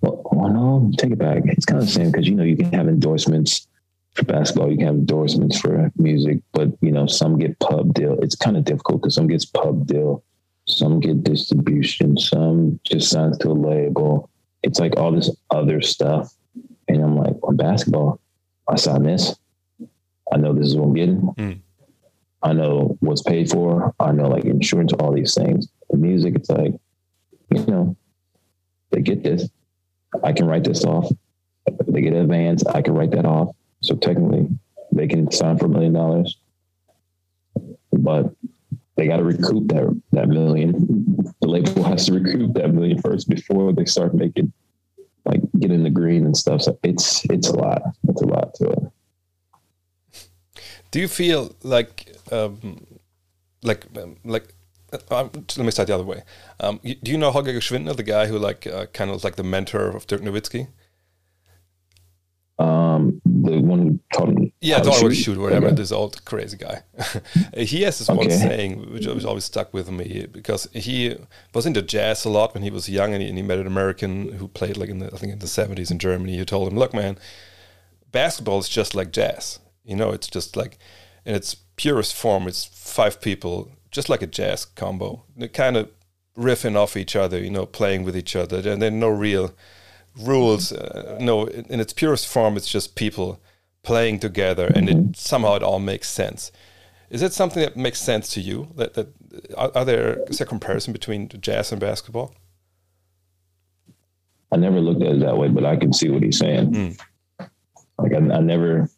well, 0.00 0.22
well 0.32 0.50
no, 0.50 0.92
take 0.98 1.12
it 1.12 1.18
back. 1.18 1.42
It's 1.46 1.64
kind 1.64 1.80
of 1.80 1.86
the 1.86 1.92
same 1.92 2.10
because 2.10 2.28
you 2.28 2.34
know 2.34 2.44
you 2.44 2.56
can 2.56 2.72
have 2.72 2.88
endorsements 2.88 3.68
for 4.14 4.24
basketball, 4.24 4.70
you 4.70 4.76
can 4.76 4.86
have 4.86 4.96
endorsements 4.96 5.58
for 5.58 5.92
music, 5.96 6.38
but 6.52 6.68
you 6.80 6.90
know 6.90 7.06
some 7.06 7.38
get 7.38 7.58
pub 7.60 7.94
deal. 7.94 8.18
It's 8.20 8.34
kind 8.34 8.56
of 8.56 8.64
difficult 8.64 9.02
because 9.02 9.14
some 9.14 9.28
gets 9.28 9.44
pub 9.44 9.86
deal, 9.86 10.24
some 10.66 10.98
get 10.98 11.22
distribution, 11.22 12.18
some 12.18 12.80
just 12.84 13.10
signs 13.10 13.38
to 13.38 13.50
a 13.50 13.52
label. 13.52 14.28
It's 14.64 14.80
like 14.80 14.96
all 14.96 15.12
this 15.12 15.30
other 15.50 15.80
stuff, 15.80 16.34
and 16.88 17.02
I'm 17.02 17.16
like, 17.16 17.36
on 17.44 17.56
basketball, 17.56 18.20
I 18.68 18.74
sign 18.76 19.04
this. 19.04 19.36
I 20.32 20.36
know 20.36 20.52
this 20.52 20.66
is 20.66 20.76
what 20.76 20.86
I'm 20.86 20.94
getting. 20.94 21.20
Mm. 21.38 21.60
I 22.42 22.52
know 22.52 22.96
what's 23.00 23.22
paid 23.22 23.50
for. 23.50 23.94
I 23.98 24.12
know 24.12 24.28
like 24.28 24.44
insurance, 24.44 24.92
all 24.92 25.12
these 25.12 25.34
things. 25.34 25.68
The 25.90 25.96
music, 25.96 26.34
it's 26.36 26.50
like, 26.50 26.74
you 27.50 27.66
know, 27.66 27.96
they 28.90 29.00
get 29.00 29.22
this. 29.22 29.48
I 30.22 30.32
can 30.32 30.46
write 30.46 30.64
this 30.64 30.84
off. 30.84 31.10
They 31.86 32.00
get 32.00 32.12
advance. 32.14 32.64
I 32.66 32.82
can 32.82 32.94
write 32.94 33.10
that 33.12 33.26
off. 33.26 33.54
So 33.80 33.96
technically, 33.96 34.48
they 34.92 35.06
can 35.06 35.30
sign 35.30 35.58
for 35.58 35.66
a 35.66 35.68
million 35.68 35.92
dollars, 35.92 36.38
but 37.92 38.34
they 38.96 39.06
got 39.06 39.18
to 39.18 39.24
recoup 39.24 39.68
that 39.68 40.02
that 40.12 40.28
million. 40.28 41.16
The 41.40 41.48
label 41.48 41.84
has 41.84 42.06
to 42.06 42.14
recoup 42.14 42.54
that 42.54 42.74
million 42.74 43.00
first 43.00 43.28
before 43.28 43.72
they 43.72 43.84
start 43.84 44.14
making 44.14 44.52
like 45.24 45.40
get 45.60 45.70
in 45.70 45.82
the 45.82 45.90
green 45.90 46.24
and 46.24 46.36
stuff. 46.36 46.62
So 46.62 46.78
it's 46.82 47.24
it's 47.26 47.48
a 47.48 47.56
lot. 47.56 47.82
It's 48.08 48.22
a 48.22 48.26
lot 48.26 48.54
to 48.54 48.68
it. 48.70 48.82
Do 50.90 51.00
you 51.00 51.08
feel 51.08 51.54
like 51.62 52.16
um, 52.32 52.86
like 53.62 53.86
um, 53.96 54.16
like 54.24 54.54
uh, 54.92 55.28
let 55.32 55.58
me 55.58 55.70
start 55.70 55.88
the 55.88 55.94
other 55.94 56.04
way. 56.04 56.22
Um, 56.60 56.80
do 56.82 57.10
you 57.10 57.18
know 57.18 57.30
Holger 57.30 57.52
Geschwindner, 57.52 57.94
the 57.96 58.02
guy 58.02 58.26
who 58.26 58.38
like 58.38 58.66
uh, 58.66 58.86
kind 58.86 59.10
of 59.10 59.16
was 59.16 59.24
like 59.24 59.36
the 59.36 59.42
mentor 59.42 59.88
of 59.88 60.06
Dirk 60.06 60.22
Nowitzki? 60.22 60.68
Um, 62.58 63.20
the 63.24 63.60
one 63.60 63.78
who 63.78 64.00
taught 64.12 64.30
him. 64.30 64.52
Yeah, 64.60 64.78
taught 64.78 65.00
him 65.00 65.12
shoot, 65.12 65.38
whatever. 65.38 65.66
Okay. 65.66 65.76
This 65.76 65.92
old 65.92 66.24
crazy 66.24 66.56
guy. 66.56 66.82
he 67.56 67.82
has 67.82 67.98
this 67.98 68.10
okay. 68.10 68.18
one 68.18 68.30
saying, 68.30 68.92
which 68.92 69.06
was 69.06 69.24
always 69.24 69.44
stuck 69.44 69.72
with 69.72 69.90
me 69.90 70.26
because 70.30 70.68
he 70.72 71.16
was 71.54 71.66
into 71.66 71.82
jazz 71.82 72.24
a 72.24 72.30
lot 72.30 72.54
when 72.54 72.62
he 72.62 72.70
was 72.70 72.88
young, 72.88 73.12
and 73.12 73.22
he, 73.22 73.28
and 73.28 73.36
he 73.36 73.42
met 73.42 73.58
an 73.58 73.66
American 73.66 74.32
who 74.32 74.48
played 74.48 74.76
like 74.76 74.88
in 74.88 74.98
the 74.98 75.06
I 75.06 75.18
think 75.18 75.32
in 75.34 75.38
the 75.38 75.46
seventies 75.46 75.90
in 75.90 75.98
Germany. 75.98 76.36
Who 76.36 76.44
told 76.44 76.72
him, 76.72 76.78
"Look, 76.78 76.94
man, 76.94 77.18
basketball 78.10 78.58
is 78.58 78.68
just 78.68 78.94
like 78.94 79.12
jazz. 79.12 79.60
You 79.88 79.96
know, 79.96 80.10
it's 80.10 80.28
just 80.28 80.56
like 80.56 80.78
in 81.24 81.34
its 81.34 81.56
purest 81.76 82.14
form, 82.14 82.46
it's 82.46 82.64
five 82.64 83.20
people, 83.20 83.72
just 83.90 84.08
like 84.08 84.22
a 84.22 84.26
jazz 84.26 84.64
combo. 84.64 85.24
They 85.36 85.48
kind 85.48 85.76
of 85.76 85.90
riffing 86.36 86.76
off 86.76 86.96
each 86.96 87.16
other, 87.16 87.38
you 87.38 87.50
know, 87.50 87.66
playing 87.66 88.04
with 88.04 88.16
each 88.16 88.36
other, 88.36 88.58
and 88.70 88.80
then 88.80 89.00
no 89.00 89.08
real." 89.08 89.54
rules. 90.18 90.72
Uh, 90.72 91.16
no, 91.20 91.46
in 91.46 91.80
its 91.80 91.92
purest 91.92 92.26
form, 92.26 92.56
it's 92.56 92.68
just 92.68 92.94
people 92.94 93.40
playing 93.82 94.20
together, 94.20 94.66
and 94.66 94.88
mm-hmm. 94.88 95.10
it 95.10 95.16
somehow 95.16 95.54
it 95.54 95.62
all 95.62 95.78
makes 95.78 96.08
sense. 96.08 96.52
Is 97.10 97.22
it 97.22 97.32
something 97.32 97.62
that 97.62 97.76
makes 97.76 98.00
sense 98.00 98.28
to 98.34 98.40
you? 98.40 98.68
That 98.76 98.94
that 98.94 99.08
are, 99.56 99.70
are 99.74 99.84
there 99.84 100.22
is 100.28 100.38
there 100.38 100.44
a 100.44 100.48
comparison 100.48 100.92
between 100.92 101.28
jazz 101.28 101.72
and 101.72 101.80
basketball? 101.80 102.34
I 104.50 104.56
never 104.56 104.80
looked 104.80 105.02
at 105.02 105.16
it 105.16 105.20
that 105.20 105.36
way, 105.36 105.48
but 105.48 105.64
I 105.64 105.76
can 105.76 105.92
see 105.92 106.08
what 106.08 106.22
he's 106.22 106.38
saying. 106.38 106.72
Mm. 106.72 107.00
Like 107.98 108.12
I, 108.12 108.16
I, 108.16 108.40
never 108.40 108.88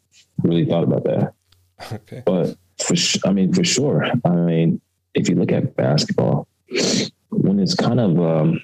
really 0.43 0.65
thought 0.65 0.83
about 0.83 1.03
that. 1.05 1.33
Okay. 1.91 2.21
But 2.23 2.57
for 2.77 2.93
I 3.25 3.33
mean, 3.33 3.53
for 3.53 3.63
sure. 3.63 4.05
I 4.23 4.29
mean, 4.29 4.79
if 5.15 5.27
you 5.27 5.33
look 5.33 5.51
at 5.51 5.75
basketball, 5.75 6.47
when 7.29 7.59
it's 7.59 7.73
kind 7.73 7.99
of 7.99 8.19
um, 8.19 8.61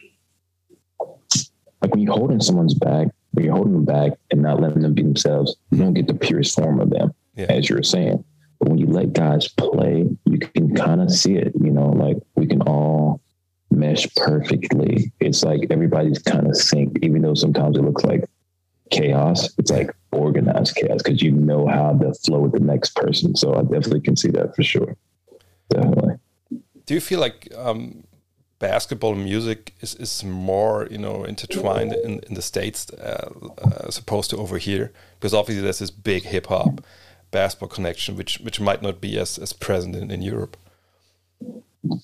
like 1.82 1.92
when 1.92 2.02
you're 2.02 2.16
holding 2.16 2.40
someone's 2.40 2.76
back, 2.76 3.08
when 3.32 3.46
you're 3.46 3.56
holding 3.56 3.74
them 3.74 3.86
back 3.86 4.14
and 4.32 4.42
not 4.42 4.62
letting 4.62 4.82
them 4.82 4.94
be 4.94 5.02
themselves, 5.02 5.56
you 5.72 5.80
don't 5.80 5.94
get 5.94 6.08
the 6.08 6.14
purest 6.14 6.56
form 6.56 6.80
of 6.80 6.90
them, 6.90 7.12
yeah. 7.36 7.48
as 7.50 7.70
you're 7.70 7.82
saying. 7.82 8.24
But 8.60 8.70
when 8.70 8.78
you 8.78 8.88
let 8.88 9.14
guys 9.14 9.48
play, 9.48 10.08
you 10.26 10.40
can 10.40 10.76
kind 10.76 11.02
of 11.02 11.12
see 11.12 11.36
it, 11.36 11.54
you 11.60 11.72
know, 11.72 11.90
like 11.90 12.18
we 12.36 12.48
can 12.48 12.62
all 12.62 13.22
mesh 13.72 14.08
perfectly. 14.16 15.12
It's 15.20 15.44
like 15.44 15.68
everybody's 15.70 16.20
kind 16.20 16.48
of 16.48 16.56
sync, 16.56 16.98
even 17.02 17.22
though 17.22 17.36
sometimes 17.36 17.78
it 17.78 17.84
looks 17.84 18.04
like 18.04 18.30
chaos. 18.90 19.50
It's 19.58 19.72
like 19.72 19.92
organized 20.12 20.76
chaos 20.76 21.02
because 21.04 21.22
you 21.22 21.32
know 21.32 21.68
how 21.68 21.94
to 21.94 22.14
flow 22.14 22.40
with 22.40 22.54
the 22.54 22.60
next 22.60 22.96
person. 22.96 23.36
So 23.36 23.56
I 23.56 23.62
definitely 23.62 24.02
can 24.02 24.16
see 24.16 24.30
that 24.32 24.56
for 24.56 24.64
sure. 24.64 24.96
Definitely. 25.70 26.16
Do 26.86 26.94
you 26.94 27.02
feel 27.02 27.20
like 27.20 27.52
um, 27.56 28.04
basketball 28.60 29.16
music 29.16 29.74
is, 29.82 29.96
is 29.96 30.24
more 30.24 30.88
you 30.90 30.98
know 30.98 31.24
intertwined 31.24 31.94
in, 31.94 32.20
in 32.28 32.34
the 32.34 32.42
states 32.42 32.90
uh, 32.92 33.30
uh, 33.62 33.88
as 33.88 33.98
opposed 33.98 34.30
to 34.30 34.38
over 34.38 34.58
here 34.58 34.92
because 35.20 35.34
obviously 35.34 35.62
there's 35.62 35.80
this 35.80 35.92
big 35.92 36.24
hip 36.24 36.48
hop 36.48 36.82
basketball 37.30 37.70
connection 37.70 38.16
which 38.16 38.40
which 38.40 38.60
might 38.60 38.82
not 38.82 39.02
be 39.02 39.20
as, 39.20 39.38
as 39.38 39.52
present 39.52 39.96
in, 39.96 40.10
in 40.10 40.22
Europe. 40.22 40.56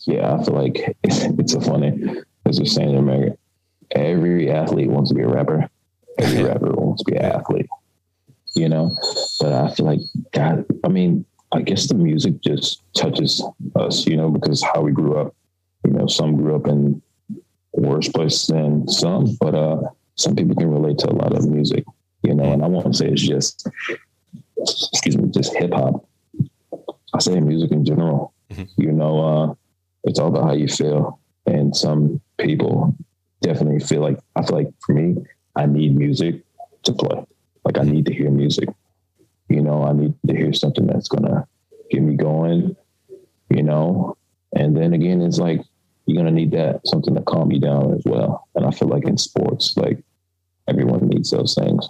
Yeah, 0.05 0.35
I 0.35 0.43
feel 0.43 0.53
like 0.53 0.97
it's, 1.03 1.19
it's 1.39 1.53
so 1.53 1.61
funny 1.61 2.23
as 2.45 2.59
you're 2.59 2.65
saying 2.65 2.89
in 2.89 2.97
America, 2.97 3.37
every 3.91 4.51
athlete 4.51 4.89
wants 4.89 5.09
to 5.09 5.15
be 5.15 5.21
a 5.21 5.27
rapper. 5.27 5.69
Every 6.19 6.43
rapper 6.43 6.71
wants 6.71 7.03
to 7.03 7.11
be 7.11 7.17
an 7.17 7.25
athlete. 7.25 7.69
You 8.55 8.69
know, 8.69 8.95
but 9.39 9.51
I 9.51 9.73
feel 9.73 9.87
like 9.87 9.99
God. 10.31 10.65
I 10.83 10.87
mean, 10.87 11.25
I 11.51 11.61
guess 11.61 11.87
the 11.87 11.95
music 11.95 12.41
just 12.41 12.83
touches 12.93 13.43
us. 13.75 14.05
You 14.05 14.17
know, 14.17 14.29
because 14.29 14.61
how 14.61 14.81
we 14.81 14.91
grew 14.91 15.17
up 15.17 15.35
you 15.85 15.93
know, 15.93 16.07
some 16.07 16.35
grew 16.35 16.55
up 16.55 16.67
in 16.67 17.01
worse 17.73 18.07
places 18.07 18.47
than 18.47 18.87
some, 18.87 19.35
but 19.39 19.55
uh, 19.55 19.81
some 20.15 20.35
people 20.35 20.55
can 20.55 20.69
relate 20.69 20.97
to 20.99 21.09
a 21.09 21.13
lot 21.13 21.35
of 21.35 21.49
music, 21.49 21.83
you 22.21 22.33
know, 22.33 22.43
and 22.43 22.63
I 22.63 22.67
won't 22.67 22.95
say 22.95 23.07
it's 23.07 23.21
just, 23.21 23.67
excuse 24.57 25.17
me, 25.17 25.29
just 25.29 25.55
hip 25.55 25.73
hop. 25.73 26.05
I 27.13 27.19
say 27.19 27.39
music 27.39 27.71
in 27.71 27.85
general, 27.85 28.33
mm-hmm. 28.49 28.81
you 28.81 28.91
know, 28.91 29.19
uh, 29.19 29.53
it's 30.05 30.19
all 30.19 30.29
about 30.29 30.45
how 30.45 30.53
you 30.53 30.67
feel. 30.67 31.19
And 31.45 31.75
some 31.75 32.21
people 32.37 32.95
definitely 33.41 33.79
feel 33.79 34.01
like, 34.01 34.19
I 34.35 34.43
feel 34.43 34.57
like 34.57 34.73
for 34.85 34.93
me, 34.93 35.17
I 35.55 35.65
need 35.65 35.95
music 35.95 36.41
to 36.83 36.93
play. 36.93 37.25
Like 37.65 37.77
I 37.77 37.83
need 37.83 38.05
to 38.07 38.13
hear 38.13 38.29
music. 38.29 38.69
You 39.49 39.61
know, 39.61 39.83
I 39.83 39.93
need 39.93 40.13
to 40.27 40.35
hear 40.35 40.53
something 40.53 40.87
that's 40.87 41.09
to 41.09 41.45
get 41.91 42.01
me 42.01 42.15
going, 42.15 42.75
you 43.49 43.63
know. 43.63 44.17
And 44.55 44.75
then 44.75 44.93
again, 44.93 45.21
it's 45.21 45.37
like 45.37 45.61
you're 46.05 46.23
to 46.23 46.31
need 46.31 46.51
that 46.51 46.81
something 46.85 47.15
to 47.15 47.21
calm 47.21 47.51
you 47.51 47.59
down 47.59 47.93
as 47.93 48.01
well. 48.05 48.47
And 48.55 48.65
I 48.65 48.71
feel 48.71 48.87
like 48.87 49.05
in 49.05 49.17
sports, 49.17 49.77
like 49.77 50.03
everyone 50.67 51.07
needs 51.07 51.31
those 51.31 51.55
things. 51.55 51.87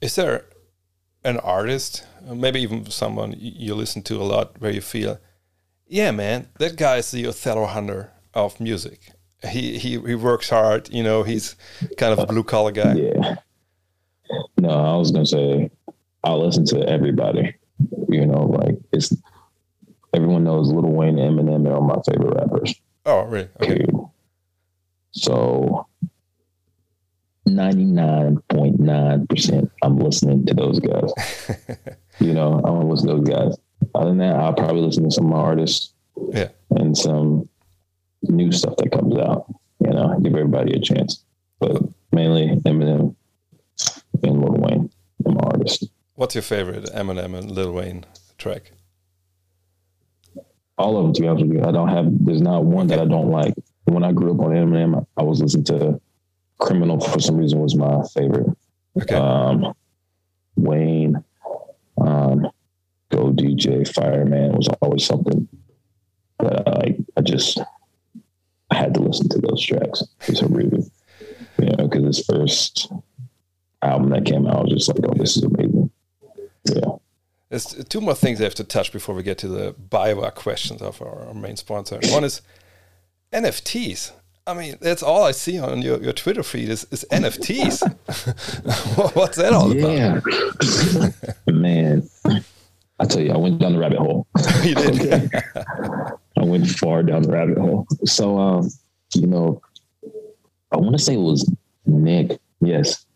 Is 0.00 0.16
there 0.16 0.46
an 1.24 1.38
artist, 1.38 2.04
maybe 2.24 2.60
even 2.60 2.90
someone 2.90 3.34
you 3.38 3.74
listen 3.74 4.02
to 4.02 4.16
a 4.16 4.24
lot, 4.24 4.60
where 4.60 4.72
you 4.72 4.80
feel, 4.80 5.20
yeah, 5.86 6.10
man, 6.10 6.48
that 6.58 6.76
guy 6.76 6.96
is 6.96 7.10
the 7.10 7.26
Othello 7.26 7.66
Hunter 7.66 8.12
of 8.34 8.60
music. 8.60 9.12
He 9.48 9.78
he 9.78 9.98
he 9.98 10.14
works 10.14 10.50
hard. 10.50 10.90
You 10.90 11.02
know, 11.02 11.22
he's 11.22 11.56
kind 11.96 12.12
of 12.12 12.18
a 12.18 12.26
blue 12.26 12.44
collar 12.44 12.72
guy. 12.72 12.92
Yeah. 12.94 13.36
No, 14.58 14.70
I 14.70 14.96
was 14.96 15.10
gonna 15.10 15.26
say 15.26 15.70
I 16.24 16.32
listen 16.32 16.64
to 16.66 16.88
everybody. 16.88 17.54
You 18.08 18.26
know, 18.26 18.44
like 18.44 18.76
it's 18.92 19.14
everyone 20.14 20.44
knows 20.44 20.70
Lil 20.70 20.82
Wayne, 20.82 21.16
Eminem 21.16 21.68
are 21.68 21.80
my 21.80 22.00
favorite 22.06 22.36
rappers. 22.36 22.80
Oh, 23.04 23.24
really? 23.24 23.48
Okay. 23.60 23.84
So 25.10 25.88
99.9% 27.48 29.70
I'm 29.82 29.98
listening 29.98 30.46
to 30.46 30.54
those 30.54 30.78
guys. 30.78 31.12
you 32.20 32.32
know, 32.32 32.60
I 32.64 32.70
want 32.70 32.82
to 32.82 32.88
listen 32.88 33.08
to 33.08 33.16
those 33.16 33.28
guys. 33.28 33.56
Other 33.94 34.10
than 34.10 34.18
that, 34.18 34.36
I'll 34.36 34.54
probably 34.54 34.82
listen 34.82 35.02
to 35.04 35.10
some 35.10 35.24
of 35.26 35.32
my 35.32 35.38
artists. 35.38 35.92
Yeah. 36.30 36.50
And 36.70 36.96
some 36.96 37.48
new 38.22 38.52
stuff 38.52 38.76
that 38.76 38.92
comes 38.92 39.16
out. 39.16 39.46
You 39.80 39.90
know, 39.90 40.18
give 40.20 40.34
everybody 40.34 40.74
a 40.74 40.80
chance. 40.80 41.24
But 41.58 41.82
mainly 42.12 42.48
Eminem 42.64 43.14
and 44.22 44.40
Lil 44.40 44.56
Wayne, 44.58 44.90
I'm 45.26 45.36
an 45.36 45.44
artist. 45.44 45.88
What's 46.14 46.34
your 46.34 46.42
favorite 46.42 46.84
Eminem 46.86 47.36
and 47.36 47.50
Lil 47.50 47.72
Wayne 47.72 48.04
track? 48.38 48.72
All 50.78 50.96
of 50.96 51.04
them, 51.04 51.12
to 51.14 51.20
be 51.20 51.28
honest 51.28 51.46
with 51.46 51.56
you. 51.56 51.64
I 51.64 51.72
don't 51.72 51.88
have. 51.88 52.06
There's 52.24 52.40
not 52.40 52.64
one 52.64 52.86
that 52.88 52.98
I 52.98 53.04
don't 53.04 53.30
like. 53.30 53.54
When 53.84 54.04
I 54.04 54.12
grew 54.12 54.32
up 54.32 54.40
on 54.40 54.52
Eminem, 54.52 55.06
I 55.16 55.22
was 55.22 55.40
listening 55.40 55.64
to 55.64 56.00
Criminal 56.58 57.00
for 57.00 57.20
some 57.20 57.36
reason 57.36 57.58
was 57.58 57.74
my 57.74 58.02
favorite. 58.14 58.56
Okay. 59.00 59.14
Um, 59.14 59.74
Wayne, 60.56 61.22
um, 62.00 62.48
Go 63.10 63.30
DJ, 63.30 63.86
Fireman 63.86 64.52
was 64.52 64.68
always 64.80 65.04
something 65.04 65.46
that 66.38 66.66
I, 66.66 66.96
I 67.16 67.20
just 67.20 67.60
I 68.72 68.74
had 68.74 68.94
to 68.94 69.00
listen 69.00 69.28
to 69.28 69.38
those 69.38 69.62
tracks 69.62 70.02
for 70.20 70.34
some 70.34 70.54
reason. 70.54 70.90
You 71.58 71.66
know, 71.66 71.88
because 71.88 72.04
his 72.04 72.24
first 72.24 72.90
album 73.82 74.08
that 74.10 74.24
came 74.24 74.46
out, 74.46 74.56
I 74.56 74.62
was 74.62 74.72
just 74.72 74.88
like, 74.88 75.04
oh, 75.04 75.12
this 75.14 75.36
is 75.36 75.42
amazing. 75.44 75.90
Yeah. 76.64 76.96
There's 77.50 77.66
two 77.90 78.00
more 78.00 78.14
things 78.14 78.40
I 78.40 78.44
have 78.44 78.54
to 78.54 78.64
touch 78.64 78.90
before 78.90 79.14
we 79.14 79.22
get 79.22 79.36
to 79.38 79.48
the 79.48 79.74
BayWa 79.74 80.34
questions 80.34 80.80
of 80.80 81.02
our, 81.02 81.26
our 81.26 81.34
main 81.34 81.56
sponsor. 81.58 82.00
One 82.06 82.24
is 82.24 82.40
NFTs. 83.30 84.12
I 84.46 84.54
mean, 84.54 84.78
that's 84.80 85.02
all 85.02 85.22
I 85.22 85.32
see 85.32 85.58
on 85.58 85.82
your, 85.82 86.02
your 86.02 86.14
Twitter 86.14 86.42
feed 86.42 86.70
is, 86.70 86.86
is 86.90 87.04
NFTs. 87.12 87.82
What's 89.14 89.36
that 89.36 89.52
all 89.52 89.74
yeah. 89.76 90.18
about? 91.46 91.46
Man, 91.54 92.08
I 92.98 93.04
tell 93.04 93.20
you, 93.20 93.32
I 93.32 93.36
went 93.36 93.58
down 93.58 93.74
the 93.74 93.78
rabbit 93.78 93.98
hole. 93.98 94.26
you 94.64 94.74
did. 94.74 95.30
I 96.42 96.44
went 96.44 96.68
far 96.68 97.02
down 97.04 97.22
the 97.22 97.32
rabbit 97.32 97.56
hole. 97.56 97.86
So, 98.04 98.36
um, 98.38 98.68
you 99.14 99.28
know, 99.28 99.62
I 100.72 100.76
want 100.76 100.96
to 100.96 101.02
say 101.02 101.14
it 101.14 101.18
was 101.18 101.50
Nick. 101.86 102.38
Yes, 102.60 103.06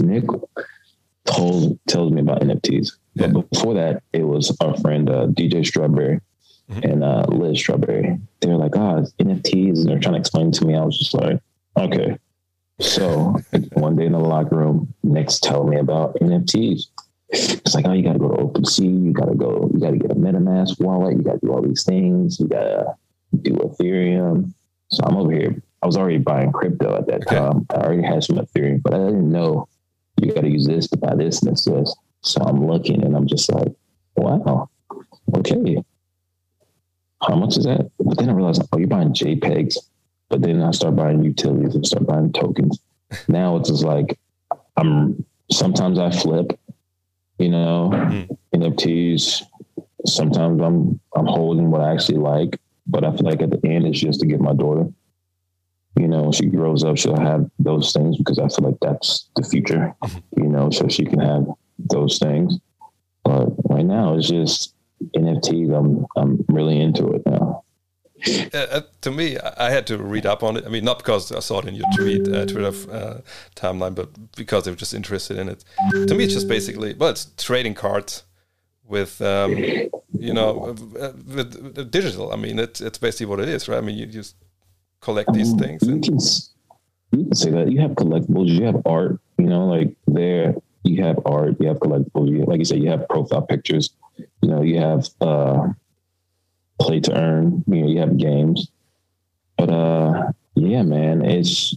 Nick 0.00 0.24
told 1.24 1.78
tells 1.86 2.12
me 2.12 2.20
about 2.20 2.42
NFTs. 2.42 2.92
But 3.16 3.48
before 3.50 3.74
that, 3.74 4.02
it 4.12 4.24
was 4.24 4.54
our 4.60 4.76
friend 4.78 5.08
uh, 5.08 5.28
DJ 5.28 5.64
Strawberry 5.64 6.20
mm-hmm. 6.70 6.90
and 6.90 7.04
uh, 7.04 7.24
Liz 7.28 7.58
Strawberry. 7.58 8.18
They 8.40 8.48
were 8.48 8.56
like, 8.56 8.76
"Ah, 8.76 8.96
oh, 8.98 9.06
NFTs," 9.24 9.78
and 9.78 9.88
they're 9.88 10.00
trying 10.00 10.14
to 10.14 10.20
explain 10.20 10.50
to 10.52 10.64
me. 10.66 10.76
I 10.76 10.84
was 10.84 10.98
just 10.98 11.14
like, 11.14 11.40
"Okay." 11.76 12.18
So 12.80 13.36
one 13.74 13.96
day 13.96 14.06
in 14.06 14.12
the 14.12 14.18
locker 14.18 14.56
room, 14.56 14.92
Nick's 15.02 15.38
telling 15.38 15.70
me 15.70 15.78
about 15.78 16.16
NFTs. 16.16 16.88
It's 17.30 17.74
like, 17.74 17.86
oh, 17.86 17.92
you 17.92 18.02
got 18.02 18.14
to 18.14 18.18
go 18.18 18.28
to 18.28 18.42
OpenSea. 18.42 19.04
You 19.04 19.12
got 19.12 19.26
to 19.26 19.34
go. 19.34 19.70
You 19.72 19.80
got 19.80 19.90
to 19.90 19.96
get 19.96 20.10
a 20.10 20.14
MetaMask 20.14 20.80
wallet. 20.80 21.16
You 21.16 21.22
got 21.22 21.40
to 21.40 21.46
do 21.46 21.52
all 21.52 21.62
these 21.62 21.82
things. 21.82 22.38
You 22.38 22.48
got 22.48 22.64
to 22.64 22.96
do 23.42 23.52
Ethereum. 23.52 24.52
So 24.88 25.02
I'm 25.04 25.16
over 25.16 25.32
here. 25.32 25.62
I 25.82 25.86
was 25.86 25.96
already 25.96 26.18
buying 26.18 26.52
crypto 26.52 26.96
at 26.96 27.06
that 27.08 27.26
okay. 27.26 27.36
time. 27.36 27.66
I 27.70 27.74
already 27.74 28.02
had 28.02 28.22
some 28.24 28.36
Ethereum, 28.36 28.82
but 28.82 28.94
I 28.94 28.98
didn't 28.98 29.30
know 29.30 29.68
you 30.20 30.32
got 30.32 30.42
to 30.42 30.48
use 30.48 30.66
this 30.66 30.88
to 30.88 30.96
buy 30.96 31.14
this 31.14 31.42
and 31.42 31.52
this, 31.52 31.64
this. 31.64 31.94
So 32.22 32.42
I'm 32.42 32.66
looking 32.66 33.04
and 33.04 33.16
I'm 33.16 33.26
just 33.26 33.52
like, 33.52 33.72
wow, 34.16 34.70
okay. 35.36 35.82
How 37.26 37.36
much 37.36 37.56
is 37.56 37.64
that? 37.64 37.90
But 37.98 38.18
then 38.18 38.28
I 38.28 38.32
realized, 38.32 38.62
oh, 38.72 38.78
you're 38.78 38.88
buying 38.88 39.12
JPEGs. 39.12 39.76
But 40.28 40.42
then 40.42 40.62
I 40.62 40.70
start 40.70 40.96
buying 40.96 41.22
utilities 41.22 41.74
and 41.74 41.86
start 41.86 42.06
buying 42.06 42.32
tokens. 42.32 42.80
now 43.28 43.56
it's 43.56 43.68
just 43.68 43.84
like 43.84 44.18
I'm 44.76 45.24
sometimes 45.50 45.98
I 45.98 46.10
flip, 46.10 46.58
you 47.38 47.48
know, 47.48 47.90
mm. 47.92 48.38
NFTs. 48.54 49.42
Sometimes 50.06 50.60
I'm 50.60 51.00
I'm 51.16 51.26
holding 51.26 51.70
what 51.70 51.80
I 51.80 51.92
actually 51.92 52.18
like, 52.18 52.60
but 52.86 53.04
I 53.04 53.10
feel 53.12 53.26
like 53.26 53.42
at 53.42 53.50
the 53.50 53.66
end 53.66 53.86
it's 53.86 53.98
just 53.98 54.20
to 54.20 54.26
get 54.26 54.40
my 54.40 54.52
daughter. 54.52 54.86
You 55.98 56.08
know, 56.08 56.22
when 56.22 56.32
she 56.32 56.46
grows 56.46 56.82
up, 56.82 56.98
she'll 56.98 57.18
have 57.18 57.48
those 57.58 57.92
things 57.92 58.18
because 58.18 58.38
I 58.38 58.48
feel 58.48 58.68
like 58.68 58.80
that's 58.80 59.28
the 59.36 59.44
future. 59.44 59.94
Mm-hmm. 60.02 60.42
You 60.42 60.48
know, 60.48 60.70
so 60.70 60.88
she 60.88 61.04
can 61.04 61.20
have 61.20 61.46
those 61.78 62.18
things. 62.18 62.58
But 63.24 63.46
right 63.70 63.84
now, 63.84 64.16
it's 64.16 64.28
just 64.28 64.74
NFTs. 65.16 65.76
I'm 65.76 66.06
I'm 66.16 66.44
really 66.48 66.80
into 66.80 67.12
it 67.12 67.22
now. 67.26 67.53
Uh, 68.54 68.58
uh, 68.70 68.80
to 69.00 69.10
me, 69.10 69.36
I 69.38 69.70
had 69.70 69.86
to 69.88 69.98
read 69.98 70.26
up 70.26 70.42
on 70.42 70.56
it. 70.56 70.64
I 70.64 70.68
mean, 70.68 70.84
not 70.84 70.98
because 70.98 71.32
I 71.32 71.40
saw 71.40 71.58
it 71.58 71.66
in 71.66 71.74
your 71.74 71.86
tweet, 71.96 72.28
uh, 72.28 72.46
Twitter 72.46 72.92
uh, 72.92 73.20
timeline, 73.56 73.94
but 73.94 74.10
because 74.36 74.68
I 74.68 74.70
was 74.70 74.78
just 74.78 74.94
interested 74.94 75.38
in 75.38 75.48
it. 75.48 75.64
To 76.06 76.14
me, 76.14 76.24
it's 76.24 76.34
just 76.34 76.48
basically, 76.48 76.94
well, 76.94 77.10
it's 77.10 77.32
trading 77.36 77.74
cards 77.74 78.22
with, 78.84 79.20
um, 79.20 79.56
you 79.56 80.32
know, 80.32 80.68
uh, 81.00 81.12
with, 81.26 81.56
with, 81.56 81.90
digital. 81.90 82.32
I 82.32 82.36
mean, 82.36 82.58
it's 82.58 82.80
it's 82.80 82.98
basically 82.98 83.26
what 83.26 83.40
it 83.40 83.48
is, 83.48 83.68
right? 83.68 83.78
I 83.78 83.80
mean, 83.80 83.98
you 83.98 84.06
just 84.06 84.36
collect 85.00 85.32
these 85.32 85.52
um, 85.52 85.58
things. 85.58 85.82
You 85.82 86.00
can, 86.00 86.18
you 87.18 87.24
can 87.26 87.34
say 87.34 87.50
that. 87.50 87.72
You 87.72 87.80
have 87.80 87.92
collectibles. 87.92 88.48
You 88.48 88.64
have 88.66 88.82
art. 88.86 89.18
You 89.38 89.46
know, 89.46 89.66
like 89.66 89.96
there 90.06 90.54
you 90.84 91.02
have 91.02 91.18
art, 91.24 91.56
you 91.60 91.68
have 91.68 91.78
collectibles, 91.78 92.30
you, 92.30 92.44
like 92.44 92.58
you 92.58 92.64
said, 92.64 92.78
you 92.78 92.90
have 92.90 93.08
profile 93.08 93.42
pictures, 93.42 93.90
you 94.42 94.48
know, 94.48 94.62
you 94.62 94.78
have 94.78 95.08
uh, 95.20 95.68
play 96.80 97.00
to 97.00 97.16
earn, 97.16 97.64
you 97.66 97.82
know, 97.82 97.88
you 97.88 98.00
have 98.00 98.16
games. 98.16 98.68
But 99.56 99.70
uh, 99.70 100.32
yeah, 100.54 100.82
man, 100.82 101.24
it's 101.24 101.76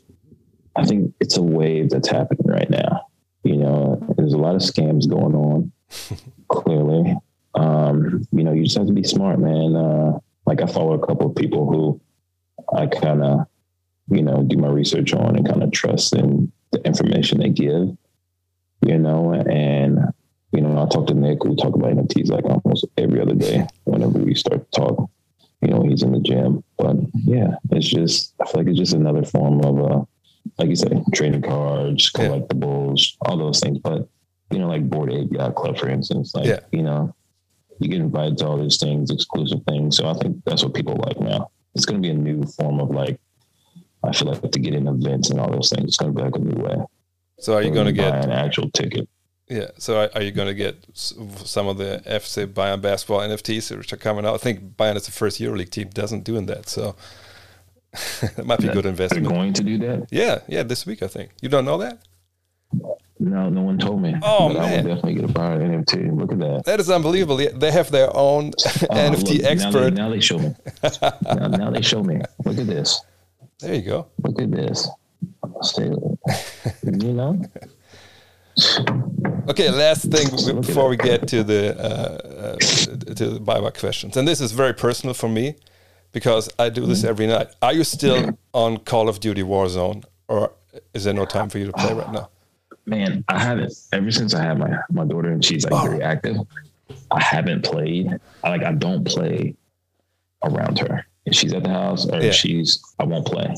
I 0.76 0.86
think 0.86 1.14
it's 1.20 1.38
a 1.38 1.42
wave 1.42 1.90
that's 1.90 2.10
happening 2.10 2.48
right 2.48 2.70
now. 2.70 3.08
You 3.44 3.58
know, 3.58 4.14
there's 4.18 4.34
a 4.34 4.38
lot 4.38 4.56
of 4.56 4.62
scams 4.62 5.10
going 5.10 5.36
on. 5.36 5.72
clearly, 6.50 7.16
um, 7.56 8.26
you 8.32 8.44
know, 8.44 8.54
you 8.54 8.64
just 8.64 8.78
have 8.78 8.88
to 8.88 8.94
be 8.94 9.04
smart, 9.04 9.40
man. 9.40 9.76
Uh, 9.76 10.20
like 10.46 10.62
I 10.62 10.66
follow 10.66 10.94
a 10.94 11.06
couple 11.06 11.30
of 11.30 11.36
people 11.36 11.70
who 11.70 12.02
I 12.78 12.88
kind 12.88 13.24
of, 13.24 13.48
you 14.10 14.22
know, 14.22 14.44
do 14.44 14.58
my 14.58 14.68
research 14.68 15.14
on 15.14 15.36
and 15.36 15.48
kind 15.48 15.64
of 15.64 15.72
trust 15.72 16.14
in 16.14 16.52
the 16.72 16.86
information 16.86 17.40
they 17.40 17.50
give 17.50 17.98
you 18.86 18.98
know, 18.98 19.34
and 19.34 20.00
you 20.52 20.62
know, 20.62 20.82
I 20.82 20.88
talk 20.88 21.08
to 21.08 21.14
Nick. 21.14 21.44
We 21.44 21.56
talk 21.56 21.76
about 21.76 21.92
NFTs 21.92 22.30
like 22.30 22.46
almost 22.46 22.86
every 22.98 23.22
other 23.22 23.36
day 23.36 23.68
whenever 23.84 24.20
we 24.20 24.34
start 24.36 24.72
to 24.72 24.80
talk. 24.80 25.10
You 25.62 25.70
know, 25.70 25.84
he's 25.84 26.04
in 26.04 26.12
the 26.12 26.20
gym, 26.20 26.64
but 26.78 26.96
yeah, 27.26 27.56
it's 27.72 27.88
just 27.88 28.34
I 28.42 28.46
feel 28.46 28.62
like 28.62 28.68
it's 28.68 28.80
just 28.80 28.94
another 28.94 29.24
form 29.24 29.62
of 29.62 29.80
uh, 29.80 30.06
like 30.58 30.70
you 30.70 30.76
said, 30.76 31.04
trading 31.14 31.42
cards, 31.42 32.12
collectibles, 32.12 33.14
yeah. 33.14 33.30
all 33.30 33.38
those 33.38 33.60
things. 33.60 33.80
But 33.80 34.08
you 34.52 34.60
know, 34.60 34.68
like 34.68 34.90
Bored 34.90 35.12
Ape 35.12 35.32
Yacht 35.32 35.56
Club, 35.56 35.78
for 35.78 35.90
instance, 35.90 36.34
like 36.34 36.46
yeah. 36.46 36.60
you 36.72 36.84
know, 36.84 37.14
you 37.80 37.90
get 37.90 38.02
invited 38.02 38.38
to 38.40 38.48
all 38.48 38.58
these 38.58 38.78
things, 38.78 39.12
exclusive 39.12 39.64
things. 39.68 39.98
So 39.98 40.08
I 40.08 40.14
think 40.14 40.44
that's 40.46 40.64
what 40.64 40.74
people 40.74 40.96
like 41.06 41.20
now. 41.20 41.52
It's 41.76 41.86
going 41.86 42.02
to 42.02 42.08
be 42.08 42.12
a 42.12 42.18
new 42.18 42.44
form 42.44 42.80
of 42.80 42.90
like, 42.90 43.20
I 44.04 44.12
feel 44.12 44.30
like 44.30 44.52
to 44.52 44.60
get 44.60 44.74
in 44.74 44.88
events 44.88 45.30
and 45.30 45.40
all 45.40 45.52
those 45.52 45.70
things. 45.70 45.90
It's 45.90 45.98
going 45.98 46.14
to 46.14 46.18
be 46.18 46.24
like 46.24 46.36
a 46.36 46.40
new 46.40 46.64
way. 46.64 46.78
So 47.40 47.54
are 47.54 47.62
you 47.62 47.72
going 47.72 47.86
to 47.86 47.92
get 47.92 48.26
an 48.26 48.32
actual 48.32 48.72
ticket? 48.72 49.08
Yeah. 49.50 49.68
So 49.78 50.10
are 50.14 50.22
you 50.22 50.32
going 50.32 50.48
to 50.48 50.54
get 50.54 50.78
some 50.94 51.68
of 51.68 51.78
the 51.78 52.02
FC 52.06 52.46
Bayern 52.48 52.82
basketball 52.82 53.20
NFTs 53.20 53.76
which 53.78 53.94
are 53.94 53.98
coming 53.98 54.26
out? 54.26 54.36
I 54.36 54.38
think 54.38 54.76
Bayern 54.76 54.96
is 54.96 55.06
the 55.06 55.12
first 55.12 55.40
EuroLeague 55.40 55.70
team 55.70 55.90
doesn't 55.90 56.24
doing 56.24 56.48
that, 56.48 56.68
so 56.68 56.96
that 58.22 58.46
might 58.46 58.60
be 58.60 58.68
a 58.68 58.74
good 58.74 58.86
investment. 58.86 59.28
They're 59.28 59.38
going 59.38 59.54
to 59.54 59.64
do 59.64 59.78
that? 59.80 60.08
Yeah, 60.12 60.40
yeah. 60.48 60.64
This 60.64 60.86
week, 60.86 61.02
I 61.02 61.08
think. 61.08 61.32
You 61.42 61.50
don't 61.50 61.66
know 61.66 61.78
that? 61.78 62.00
No, 63.20 63.50
no 63.50 63.62
one 63.62 63.80
told 63.80 64.02
me. 64.02 64.14
Oh 64.22 64.50
but 64.50 64.60
man, 64.60 64.64
I 64.64 64.76
will 64.76 64.96
definitely 64.96 65.16
get 65.16 65.24
a 65.24 65.28
Bayern 65.28 65.86
NFT. 65.86 66.20
Look 66.20 66.32
at 66.34 66.40
that. 66.40 66.66
That 66.66 66.80
is 66.80 66.90
unbelievable. 66.90 67.38
They 67.38 67.72
have 67.72 67.90
their 67.90 68.16
own 68.16 68.48
oh, 68.58 68.60
NFT 68.60 69.38
look, 69.38 69.46
expert. 69.46 69.94
Now 69.94 70.10
they, 70.10 70.10
now 70.10 70.10
they, 70.10 70.20
show 70.20 70.40
me. 70.40 70.56
now, 71.24 71.48
now 71.48 71.72
they 71.72 71.82
show 71.82 72.04
me. 72.04 72.22
Look 72.46 72.58
at 72.58 72.68
this. 72.68 73.02
There 73.60 73.74
you 73.74 73.82
go. 73.82 74.08
Look 74.24 74.42
at 74.42 74.52
this. 74.52 74.88
Stay, 75.62 75.86
you 75.86 77.14
know. 77.14 77.42
Okay, 79.50 79.70
last 79.70 80.12
thing 80.12 80.62
before 80.62 80.90
we 80.90 80.98
get 80.98 81.28
to 81.28 81.44
the 81.44 81.78
uh, 81.80 82.54
uh, 82.54 82.56
to 82.58 83.30
the 83.30 83.40
BayWa 83.40 83.78
questions, 83.80 84.18
and 84.18 84.28
this 84.28 84.42
is 84.42 84.52
very 84.52 84.74
personal 84.74 85.14
for 85.14 85.30
me 85.30 85.56
because 86.12 86.50
I 86.58 86.70
do 86.70 86.86
this 86.86 87.00
mm-hmm. 87.00 87.10
every 87.10 87.28
night. 87.28 87.48
Are 87.62 87.74
you 87.74 87.84
still 87.84 88.38
on 88.54 88.78
Call 88.78 89.10
of 89.10 89.20
Duty 89.20 89.44
Warzone, 89.44 90.04
or 90.28 90.52
is 90.94 91.04
there 91.04 91.14
no 91.14 91.26
time 91.26 91.50
for 91.50 91.60
you 91.60 91.68
to 91.68 91.74
play 91.74 91.94
right 91.94 92.12
now? 92.12 92.30
Man, 92.86 93.24
I 93.28 93.40
haven't 93.40 93.74
ever 93.92 94.12
since 94.12 94.34
I 94.34 94.42
had 94.42 94.58
my 94.58 94.78
my 94.90 95.06
daughter 95.06 95.30
and 95.30 95.44
she's 95.44 95.66
like 95.66 95.74
oh. 95.74 95.88
very 95.88 96.02
active. 96.02 96.38
I 97.12 97.22
haven't 97.22 97.64
played. 97.64 98.20
I 98.44 98.50
like 98.50 98.64
I 98.64 98.72
don't 98.72 99.06
play 99.06 99.56
around 100.44 100.80
her. 100.80 101.06
If 101.26 101.36
she's 101.36 101.54
at 101.54 101.64
the 101.64 101.70
house 101.70 102.08
or 102.08 102.22
yeah. 102.22 102.32
she's 102.32 102.82
I 103.00 103.04
won't 103.04 103.26
play. 103.26 103.56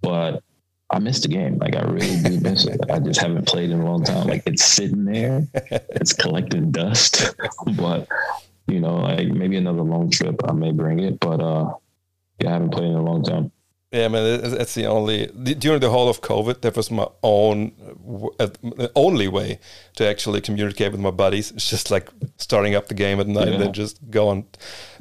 But 0.00 0.42
I 0.90 0.98
missed 1.00 1.22
the 1.22 1.28
game. 1.28 1.58
Like 1.58 1.74
I 1.74 1.82
really 1.82 2.22
do 2.22 2.40
miss 2.40 2.64
it. 2.66 2.80
I 2.90 2.98
just 3.00 3.20
haven't 3.20 3.46
played 3.46 3.70
in 3.70 3.80
a 3.80 3.84
long 3.84 4.04
time. 4.04 4.28
Like 4.28 4.42
it's 4.46 4.64
sitting 4.64 5.04
there, 5.04 5.46
it's 5.54 6.12
collecting 6.12 6.70
dust. 6.70 7.34
but 7.76 8.06
you 8.68 8.80
know, 8.80 8.96
like 8.98 9.28
maybe 9.28 9.56
another 9.56 9.82
long 9.82 10.10
trip, 10.10 10.40
I 10.48 10.52
may 10.52 10.72
bring 10.72 11.00
it. 11.00 11.18
But 11.18 11.40
uh, 11.40 11.74
yeah, 12.40 12.50
I 12.50 12.52
haven't 12.52 12.70
played 12.70 12.90
in 12.90 12.94
a 12.94 13.02
long 13.02 13.24
time. 13.24 13.50
Yeah, 13.92 14.06
I 14.06 14.08
mean, 14.08 14.40
that's 14.50 14.74
the 14.74 14.86
only 14.86 15.26
during 15.26 15.78
the 15.78 15.90
whole 15.90 16.08
of 16.08 16.20
COVID. 16.20 16.62
That 16.62 16.76
was 16.76 16.90
my 16.90 17.06
own 17.22 17.70
uh, 18.40 18.48
only 18.96 19.28
way 19.28 19.60
to 19.94 20.04
actually 20.04 20.40
communicate 20.40 20.90
with 20.90 21.00
my 21.00 21.12
buddies. 21.12 21.52
It's 21.52 21.70
just 21.70 21.88
like 21.92 22.10
starting 22.36 22.74
up 22.74 22.88
the 22.88 22.94
game 22.94 23.20
at 23.20 23.28
night 23.28 23.46
yeah. 23.46 23.54
and 23.54 23.62
then 23.62 23.72
just 23.72 24.10
going 24.10 24.44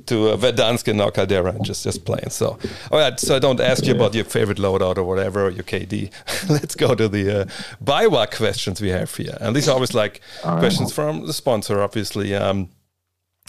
to 0.06 0.30
uh, 0.30 0.38
Verdansk 0.38 0.88
and 0.88 1.00
now 1.00 1.10
Caldera 1.10 1.52
and 1.52 1.66
just 1.66 1.84
just 1.84 2.06
playing. 2.06 2.30
So, 2.30 2.60
all 2.92 3.00
right. 3.00 3.20
So 3.20 3.36
I 3.36 3.40
don't 3.40 3.60
ask 3.60 3.86
you 3.86 3.96
about 3.96 4.14
your 4.14 4.24
favorite 4.24 4.60
loadout 4.60 4.98
or 4.98 5.04
whatever 5.04 5.48
or 5.48 5.50
your 5.50 5.64
KD. 5.64 6.12
Let's 6.50 6.76
go 6.76 6.94
to 6.94 7.10
the 7.10 7.42
uh, 7.42 7.46
BayWa 7.84 8.38
questions 8.38 8.82
we 8.82 8.90
have 8.90 9.14
here, 9.16 9.36
and 9.42 9.56
these 9.56 9.68
are 9.68 9.74
always 9.74 9.96
like 9.96 10.22
all 10.44 10.60
questions 10.60 10.96
right. 10.96 11.06
from 11.08 11.26
the 11.26 11.34
sponsor, 11.34 11.82
obviously. 11.82 12.36
Um, 12.36 12.70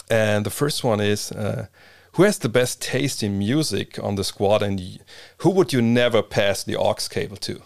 and 0.09 0.47
the 0.47 0.51
first 0.51 0.83
one 0.83 0.99
is. 0.99 1.31
Uh, 1.31 1.67
who 2.17 2.23
has 2.23 2.39
the 2.39 2.49
best 2.49 2.81
taste 2.81 3.21
in 3.21 3.37
music 3.37 3.99
on 4.01 4.15
the 4.15 4.23
squad, 4.23 4.63
and 4.63 4.99
who 5.37 5.51
would 5.51 5.71
you 5.71 5.83
never 5.83 6.23
pass 6.23 6.63
the 6.63 6.75
aux 6.75 6.95
cable 7.09 7.37
to? 7.37 7.61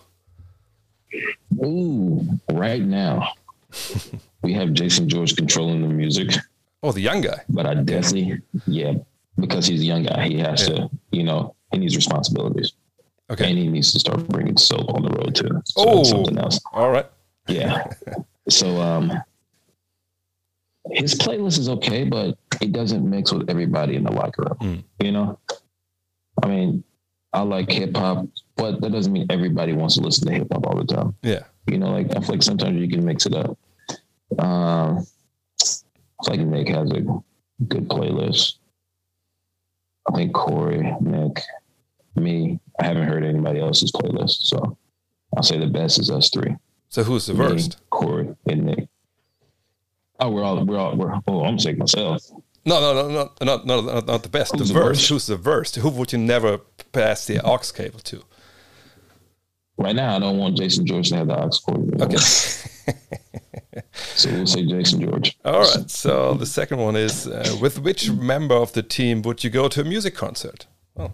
Ooh, 1.63 2.21
right 2.51 2.81
now 2.81 3.31
we 4.43 4.51
have 4.51 4.73
Jason 4.73 5.07
George 5.07 5.37
controlling 5.37 5.81
the 5.81 5.87
music. 5.87 6.31
Oh, 6.83 6.91
the 6.91 6.99
young 6.99 7.21
guy. 7.21 7.41
But 7.47 7.65
I 7.65 7.75
definitely, 7.75 8.41
yeah, 8.67 8.95
because 9.39 9.67
he's 9.67 9.81
a 9.83 9.85
young 9.85 10.03
guy, 10.03 10.27
he 10.27 10.39
has 10.39 10.67
yeah. 10.67 10.75
to, 10.75 10.89
you 11.11 11.23
know, 11.23 11.55
he 11.71 11.77
needs 11.77 11.95
responsibilities. 11.95 12.73
Okay. 13.29 13.49
And 13.49 13.57
he 13.57 13.69
needs 13.69 13.93
to 13.93 13.99
start 13.99 14.27
bringing 14.27 14.57
soap 14.57 14.93
on 14.93 15.03
the 15.03 15.11
road 15.11 15.33
too. 15.33 15.61
So 15.63 15.75
oh, 15.77 16.03
something 16.03 16.37
else. 16.37 16.59
All 16.73 16.91
right. 16.91 17.05
Yeah. 17.47 17.87
so, 18.49 18.81
um, 18.81 19.13
his 20.93 21.15
playlist 21.15 21.59
is 21.59 21.69
okay, 21.69 22.03
but 22.03 22.37
it 22.61 22.71
doesn't 22.71 23.07
mix 23.07 23.31
with 23.31 23.49
everybody 23.49 23.95
in 23.95 24.03
the 24.03 24.11
locker 24.11 24.43
room. 24.43 24.57
Mm. 24.59 24.83
You 25.05 25.11
know, 25.11 25.39
I 26.43 26.47
mean, 26.47 26.83
I 27.33 27.41
like 27.41 27.69
hip 27.69 27.95
hop, 27.95 28.25
but 28.55 28.81
that 28.81 28.91
doesn't 28.91 29.11
mean 29.11 29.27
everybody 29.29 29.73
wants 29.73 29.95
to 29.95 30.01
listen 30.01 30.27
to 30.27 30.33
hip 30.33 30.47
hop 30.51 30.67
all 30.67 30.77
the 30.77 30.85
time. 30.85 31.15
Yeah, 31.23 31.43
you 31.67 31.77
know, 31.77 31.91
like 31.91 32.15
I 32.15 32.19
feel 32.19 32.35
like 32.35 32.43
sometimes 32.43 32.79
you 32.79 32.89
can 32.89 33.05
mix 33.05 33.25
it 33.25 33.33
up. 33.33 33.57
Um, 34.39 35.05
I 35.59 36.25
feel 36.25 36.37
like 36.37 36.39
Nick 36.39 36.67
has 36.69 36.91
a 36.91 37.01
good 37.67 37.87
playlist. 37.87 38.55
I 40.09 40.15
think 40.15 40.33
Corey, 40.33 40.95
Nick, 40.99 41.41
me. 42.15 42.59
I 42.79 42.85
haven't 42.85 43.07
heard 43.07 43.23
anybody 43.23 43.59
else's 43.59 43.91
playlist, 43.91 44.43
so 44.43 44.77
I'll 45.35 45.43
say 45.43 45.59
the 45.59 45.67
best 45.67 45.99
is 45.99 46.09
us 46.09 46.29
three. 46.29 46.55
So 46.89 47.03
who's 47.03 47.27
the 47.27 47.35
worst? 47.35 47.77
Corey 47.89 48.35
and 48.47 48.65
Nick. 48.65 48.87
Oh, 50.21 50.29
we're 50.29 50.43
all 50.43 50.63
we're 50.63 50.77
all 50.77 50.95
we're. 50.95 51.19
Oh, 51.27 51.43
I'm 51.43 51.57
sick 51.57 51.77
myself. 51.79 52.29
No, 52.63 52.79
no, 52.79 52.93
no, 52.93 53.07
no, 53.09 53.31
not 53.41 53.65
not 53.65 54.05
not 54.05 54.23
the 54.23 54.29
best. 54.29 54.55
Who's 54.55 54.67
the, 54.67 54.73
the 54.75 54.79
verse. 54.79 54.97
Worst? 54.97 55.09
Who's 55.09 55.25
the 55.25 55.37
worst? 55.37 55.75
Who 55.77 55.89
would 55.89 56.13
you 56.13 56.19
never 56.19 56.59
pass 56.93 57.25
the 57.25 57.39
aux 57.43 57.57
cable 57.73 57.99
to? 57.99 58.23
Right 59.77 59.95
now, 59.95 60.15
I 60.15 60.19
don't 60.19 60.37
want 60.37 60.57
Jason 60.57 60.85
George 60.85 61.09
to 61.09 61.17
have 61.17 61.27
the 61.27 61.43
aux 61.43 61.49
cord. 61.65 62.01
Okay. 62.01 62.17
so 63.93 64.29
we'll 64.31 64.45
say 64.45 64.63
Jason 64.63 65.01
George. 65.01 65.37
All 65.43 65.61
right. 65.61 65.89
So 65.89 66.35
the 66.35 66.45
second 66.45 66.77
one 66.77 66.95
is: 66.95 67.25
uh, 67.25 67.57
with 67.59 67.79
which 67.79 68.11
member 68.11 68.55
of 68.55 68.73
the 68.73 68.83
team 68.83 69.23
would 69.23 69.43
you 69.43 69.49
go 69.49 69.67
to 69.69 69.81
a 69.81 69.83
music 69.83 70.13
concert? 70.13 70.67
Oh. 70.97 71.11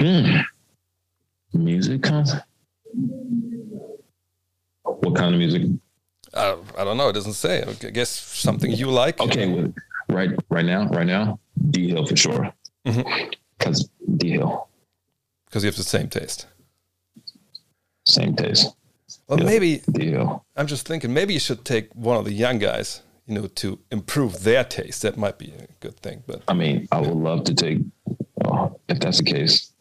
Mm. 0.00 0.44
Music 1.52 2.02
concert. 2.02 2.42
What 4.82 5.14
kind 5.14 5.34
of 5.34 5.38
music? 5.38 5.62
Uh, 6.34 6.56
I 6.78 6.84
don't 6.84 6.96
know. 6.96 7.08
It 7.08 7.12
doesn't 7.12 7.34
say. 7.34 7.62
I 7.62 7.72
guess 7.90 8.10
something 8.10 8.70
you 8.72 8.90
like. 8.90 9.20
Okay, 9.20 9.52
well, 9.52 9.72
right, 10.08 10.30
right 10.48 10.64
now, 10.64 10.88
right 10.88 11.06
now, 11.06 11.38
D 11.70 11.90
Hill 11.90 12.06
for 12.06 12.16
sure. 12.16 12.52
Because 12.84 13.84
mm-hmm. 13.84 14.16
D 14.16 14.30
Hill. 14.30 14.68
Because 15.46 15.62
you 15.62 15.68
have 15.68 15.76
the 15.76 15.82
same 15.82 16.08
taste. 16.08 16.46
Same 18.06 18.34
taste. 18.34 18.74
Well, 19.28 19.38
yeah, 19.38 19.44
maybe 19.44 19.82
D 19.90 20.10
Hill. 20.10 20.44
I'm 20.56 20.66
just 20.66 20.86
thinking 20.86 21.12
maybe 21.12 21.34
you 21.34 21.40
should 21.40 21.64
take 21.64 21.94
one 21.94 22.16
of 22.16 22.24
the 22.24 22.32
young 22.32 22.58
guys, 22.58 23.02
you 23.26 23.34
know, 23.34 23.46
to 23.46 23.78
improve 23.90 24.42
their 24.42 24.64
taste. 24.64 25.02
That 25.02 25.16
might 25.16 25.38
be 25.38 25.52
a 25.58 25.66
good 25.80 25.98
thing. 26.00 26.22
But 26.26 26.42
I 26.48 26.54
mean, 26.54 26.88
I 26.90 27.00
would 27.00 27.14
love 27.14 27.44
to 27.44 27.54
take. 27.54 27.80
Oh, 28.44 28.80
if 28.88 28.98
that's 28.98 29.18
the 29.18 29.24
case, 29.24 29.71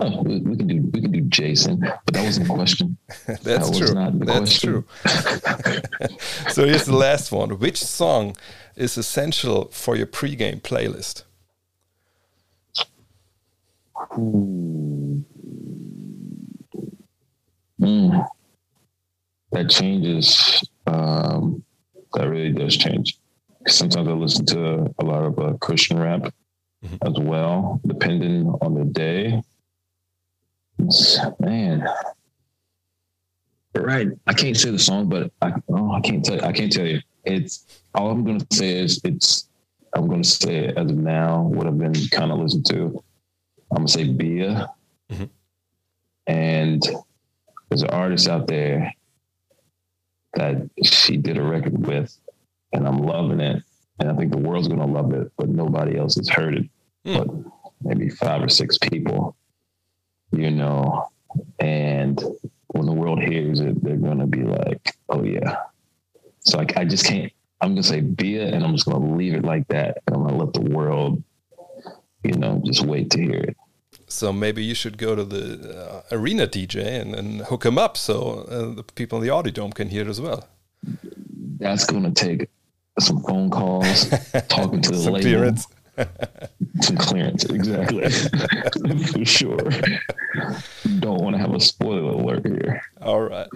Oh, 0.00 0.22
we, 0.22 0.40
we, 0.40 0.56
can 0.56 0.66
do 0.66 0.90
we 0.92 1.00
can 1.00 1.12
do 1.12 1.20
Jason, 1.20 1.78
but 1.78 2.14
that 2.14 2.24
wasn't 2.24 2.50
a 2.50 2.52
question. 2.52 2.96
That's 3.26 3.44
that 3.44 3.76
true. 3.76 4.24
That's 4.24 4.58
question. 4.58 4.70
true. 4.70 6.48
so 6.50 6.66
here's 6.66 6.86
the 6.86 6.96
last 6.96 7.30
one. 7.30 7.60
Which 7.60 7.78
song 7.78 8.34
is 8.74 8.98
essential 8.98 9.66
for 9.66 9.94
your 9.94 10.08
pregame 10.08 10.60
playlist? 10.60 11.22
Mm. 17.80 18.28
That 19.52 19.70
changes. 19.70 20.68
Um, 20.88 21.62
that 22.14 22.28
really 22.28 22.52
does 22.52 22.76
change. 22.76 23.16
Sometimes 23.68 24.08
I 24.08 24.12
listen 24.12 24.44
to 24.46 24.92
a 24.98 25.04
lot 25.04 25.22
of 25.22 25.38
uh, 25.38 25.52
Christian 25.60 26.00
rap 26.00 26.22
mm-hmm. 26.84 26.96
as 27.06 27.14
well, 27.20 27.80
depending 27.86 28.48
on 28.60 28.74
the 28.74 28.84
day 28.84 29.40
man. 31.40 31.86
Right. 33.76 34.08
I 34.26 34.32
can't 34.32 34.56
say 34.56 34.70
the 34.70 34.78
song, 34.78 35.08
but 35.08 35.32
I 35.42 35.52
oh, 35.68 35.92
I 35.92 36.00
can't 36.00 36.24
tell 36.24 36.44
I 36.44 36.52
can't 36.52 36.72
tell 36.72 36.86
you. 36.86 37.00
It's 37.24 37.82
all 37.94 38.10
I'm 38.10 38.24
gonna 38.24 38.46
say 38.52 38.78
is 38.78 39.00
it's 39.04 39.48
I'm 39.94 40.08
gonna 40.08 40.24
say 40.24 40.66
as 40.68 40.90
of 40.90 40.96
now, 40.96 41.42
what 41.42 41.66
I've 41.66 41.78
been 41.78 41.94
kind 42.10 42.30
of 42.30 42.38
listening 42.38 42.64
to. 42.64 43.02
I'm 43.70 43.78
gonna 43.78 43.88
say 43.88 44.04
Bia. 44.04 44.70
Mm-hmm. 45.10 45.24
And 46.26 46.82
there's 47.68 47.82
an 47.82 47.90
artist 47.90 48.28
out 48.28 48.46
there 48.46 48.92
that 50.34 50.68
she 50.82 51.16
did 51.16 51.36
a 51.36 51.42
record 51.42 51.86
with, 51.86 52.16
and 52.72 52.86
I'm 52.86 52.98
loving 52.98 53.40
it. 53.40 53.62
And 53.98 54.10
I 54.10 54.14
think 54.14 54.32
the 54.32 54.38
world's 54.38 54.68
gonna 54.68 54.86
love 54.86 55.12
it, 55.12 55.32
but 55.36 55.48
nobody 55.48 55.98
else 55.98 56.14
has 56.16 56.28
heard 56.28 56.54
it. 56.54 56.68
Mm. 57.04 57.18
But 57.18 57.52
maybe 57.82 58.08
five 58.08 58.42
or 58.42 58.48
six 58.48 58.78
people 58.78 59.36
you 60.36 60.50
know, 60.50 61.10
and 61.58 62.22
when 62.68 62.86
the 62.86 62.92
world 62.92 63.22
hears 63.22 63.60
it, 63.60 63.82
they're 63.82 63.96
gonna 63.96 64.26
be 64.26 64.42
like, 64.42 64.96
"Oh 65.08 65.22
yeah." 65.22 65.56
So 66.40 66.58
like, 66.58 66.76
I 66.76 66.84
just 66.84 67.06
can't. 67.06 67.32
I'm 67.60 67.70
gonna 67.70 67.82
say 67.82 68.00
Bia, 68.00 68.48
and 68.48 68.64
I'm 68.64 68.72
just 68.72 68.86
gonna 68.86 69.16
leave 69.16 69.34
it 69.34 69.44
like 69.44 69.66
that, 69.68 70.02
and 70.06 70.16
I'm 70.16 70.22
gonna 70.24 70.36
let 70.36 70.52
the 70.52 70.60
world, 70.60 71.22
you 72.22 72.32
know, 72.32 72.60
just 72.64 72.84
wait 72.84 73.10
to 73.10 73.22
hear 73.22 73.40
it. 73.40 73.56
So 74.06 74.32
maybe 74.32 74.62
you 74.62 74.74
should 74.74 74.98
go 74.98 75.14
to 75.14 75.24
the 75.24 75.76
uh, 75.76 76.02
arena 76.12 76.46
DJ 76.46 77.00
and, 77.00 77.14
and 77.14 77.40
hook 77.42 77.64
him 77.64 77.78
up 77.78 77.96
so 77.96 78.46
uh, 78.50 78.74
the 78.74 78.82
people 78.82 79.18
in 79.18 79.24
the 79.24 79.32
Audidome 79.32 79.74
can 79.74 79.88
hear 79.88 80.02
it 80.02 80.08
as 80.08 80.20
well. 80.20 80.48
That's 81.58 81.86
gonna 81.86 82.12
take 82.12 82.48
some 83.00 83.22
phone 83.22 83.50
calls, 83.50 84.08
talking 84.48 84.82
to 84.82 84.90
the 84.90 85.10
label. 85.10 85.20
Clearance. 85.20 85.66
Some 86.80 86.96
clearance, 86.98 87.44
exactly. 87.44 88.08
For 89.12 89.24
sure. 89.24 89.70
Don't 90.98 91.22
want 91.22 91.36
to 91.36 91.38
have 91.38 91.54
a 91.54 91.60
spoiler 91.60 92.12
alert 92.12 92.46
here. 92.46 92.82
All 93.00 93.22
right. 93.22 93.48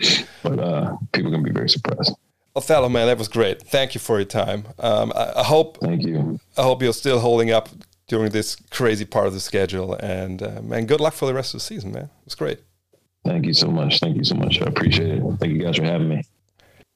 But 0.43 0.59
uh, 0.59 0.97
people 1.13 1.33
to 1.33 1.39
be 1.39 1.51
very 1.51 1.69
surprised. 1.69 2.15
Othello, 2.55 2.89
man, 2.89 3.07
that 3.07 3.19
was 3.19 3.29
great. 3.29 3.63
Thank 3.63 3.95
you 3.95 4.01
for 4.01 4.19
your 4.19 4.25
time. 4.25 4.67
Um, 4.79 5.13
I, 5.15 5.33
I, 5.37 5.43
hope. 5.45 5.79
Thank 5.81 6.03
you. 6.03 6.41
I 6.57 6.63
hope 6.63 6.83
you're 6.83 6.93
still 6.93 7.21
holding 7.21 7.51
up 7.51 7.69
during 8.09 8.31
this 8.31 8.57
crazy 8.71 9.05
part 9.05 9.27
of 9.27 9.35
the 9.35 9.41
schedule, 9.41 9.95
and 9.95 10.43
uh, 10.43 10.61
man, 10.63 10.87
good 10.87 11.01
luck 11.01 11.15
for 11.15 11.27
the 11.27 11.35
rest 11.35 11.55
of 11.55 11.61
the 11.61 11.65
season, 11.65 11.93
man. 11.93 12.05
It 12.05 12.25
was 12.25 12.35
great. 12.35 12.61
Thank 13.25 13.47
you 13.47 13.53
so 13.53 13.69
much. 13.69 14.01
Thank 14.01 14.17
you 14.17 14.25
so 14.25 14.35
much. 14.35 14.61
I 14.61 14.65
appreciate 14.65 15.11
it. 15.11 15.23
Thank 15.39 15.53
you 15.53 15.63
guys 15.63 15.77
for 15.77 15.85
having 15.85 16.09
me. 16.09 16.23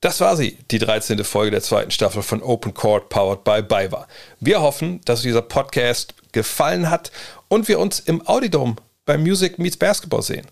Das 0.03 0.21
war 0.21 0.37
sie, 0.37 0.59
die 0.73 0.81
13. 0.81 1.23
Folge 1.23 1.53
der 1.53 1.63
zweiten 1.63 1.93
Staffel 1.93 2.25
von 2.25 2.43
Open 2.43 2.75
Court 2.75 3.09
powered 3.09 3.45
by 3.45 3.63
BayWa. 3.63 4.09
Wir 4.41 4.61
hoffen, 4.61 5.01
dass 5.05 5.23
dieser 5.23 5.43
Podcast 5.43 6.15
gefallen 6.33 6.91
hat 6.91 7.13
und 7.47 7.69
wir 7.69 7.79
uns 7.79 8.01
im 8.01 8.27
Audidome 8.27 8.75
beim 9.07 9.23
Music 9.23 9.61
Meets 9.61 9.77
Basketball 9.77 10.23
sehen. 10.23 10.45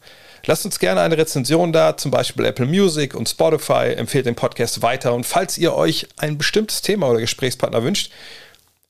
Lasst 0.47 0.65
uns 0.65 0.79
gerne 0.79 1.01
eine 1.01 1.19
Rezension 1.19 1.73
da, 1.73 1.97
zum 1.97 2.13
Beispiel 2.13 2.45
Apple 2.45 2.67
Music 2.67 3.17
und 3.17 3.29
Spotify. 3.29 3.95
Empfehlt 3.97 4.27
den 4.27 4.37
Podcast 4.37 4.83
weiter 4.83 5.15
und 5.15 5.27
falls 5.27 5.59
ihr 5.59 5.75
euch 5.75 6.07
ein 6.17 6.39
bestimmtes 6.39 6.83
Thema 6.83 7.09
oder 7.09 7.19
Gesprächspartner 7.19 7.83
wünscht, 7.83 8.13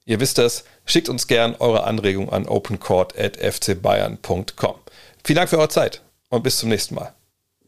ihr 0.05 0.20
wisst 0.20 0.37
das, 0.37 0.65
schickt 0.85 1.09
uns 1.09 1.27
gerne 1.27 1.59
eure 1.59 1.85
Anregungen 1.85 2.28
an 2.28 2.47
opencourt.fcbayern.com. 2.47 4.74
Vielen 5.24 5.37
Dank 5.37 5.49
für 5.49 5.57
eure 5.57 5.70
Zeit 5.70 6.03
und 6.28 6.43
bis 6.43 6.59
zum 6.59 6.69
nächsten 6.69 6.97
Mal. 6.97 7.15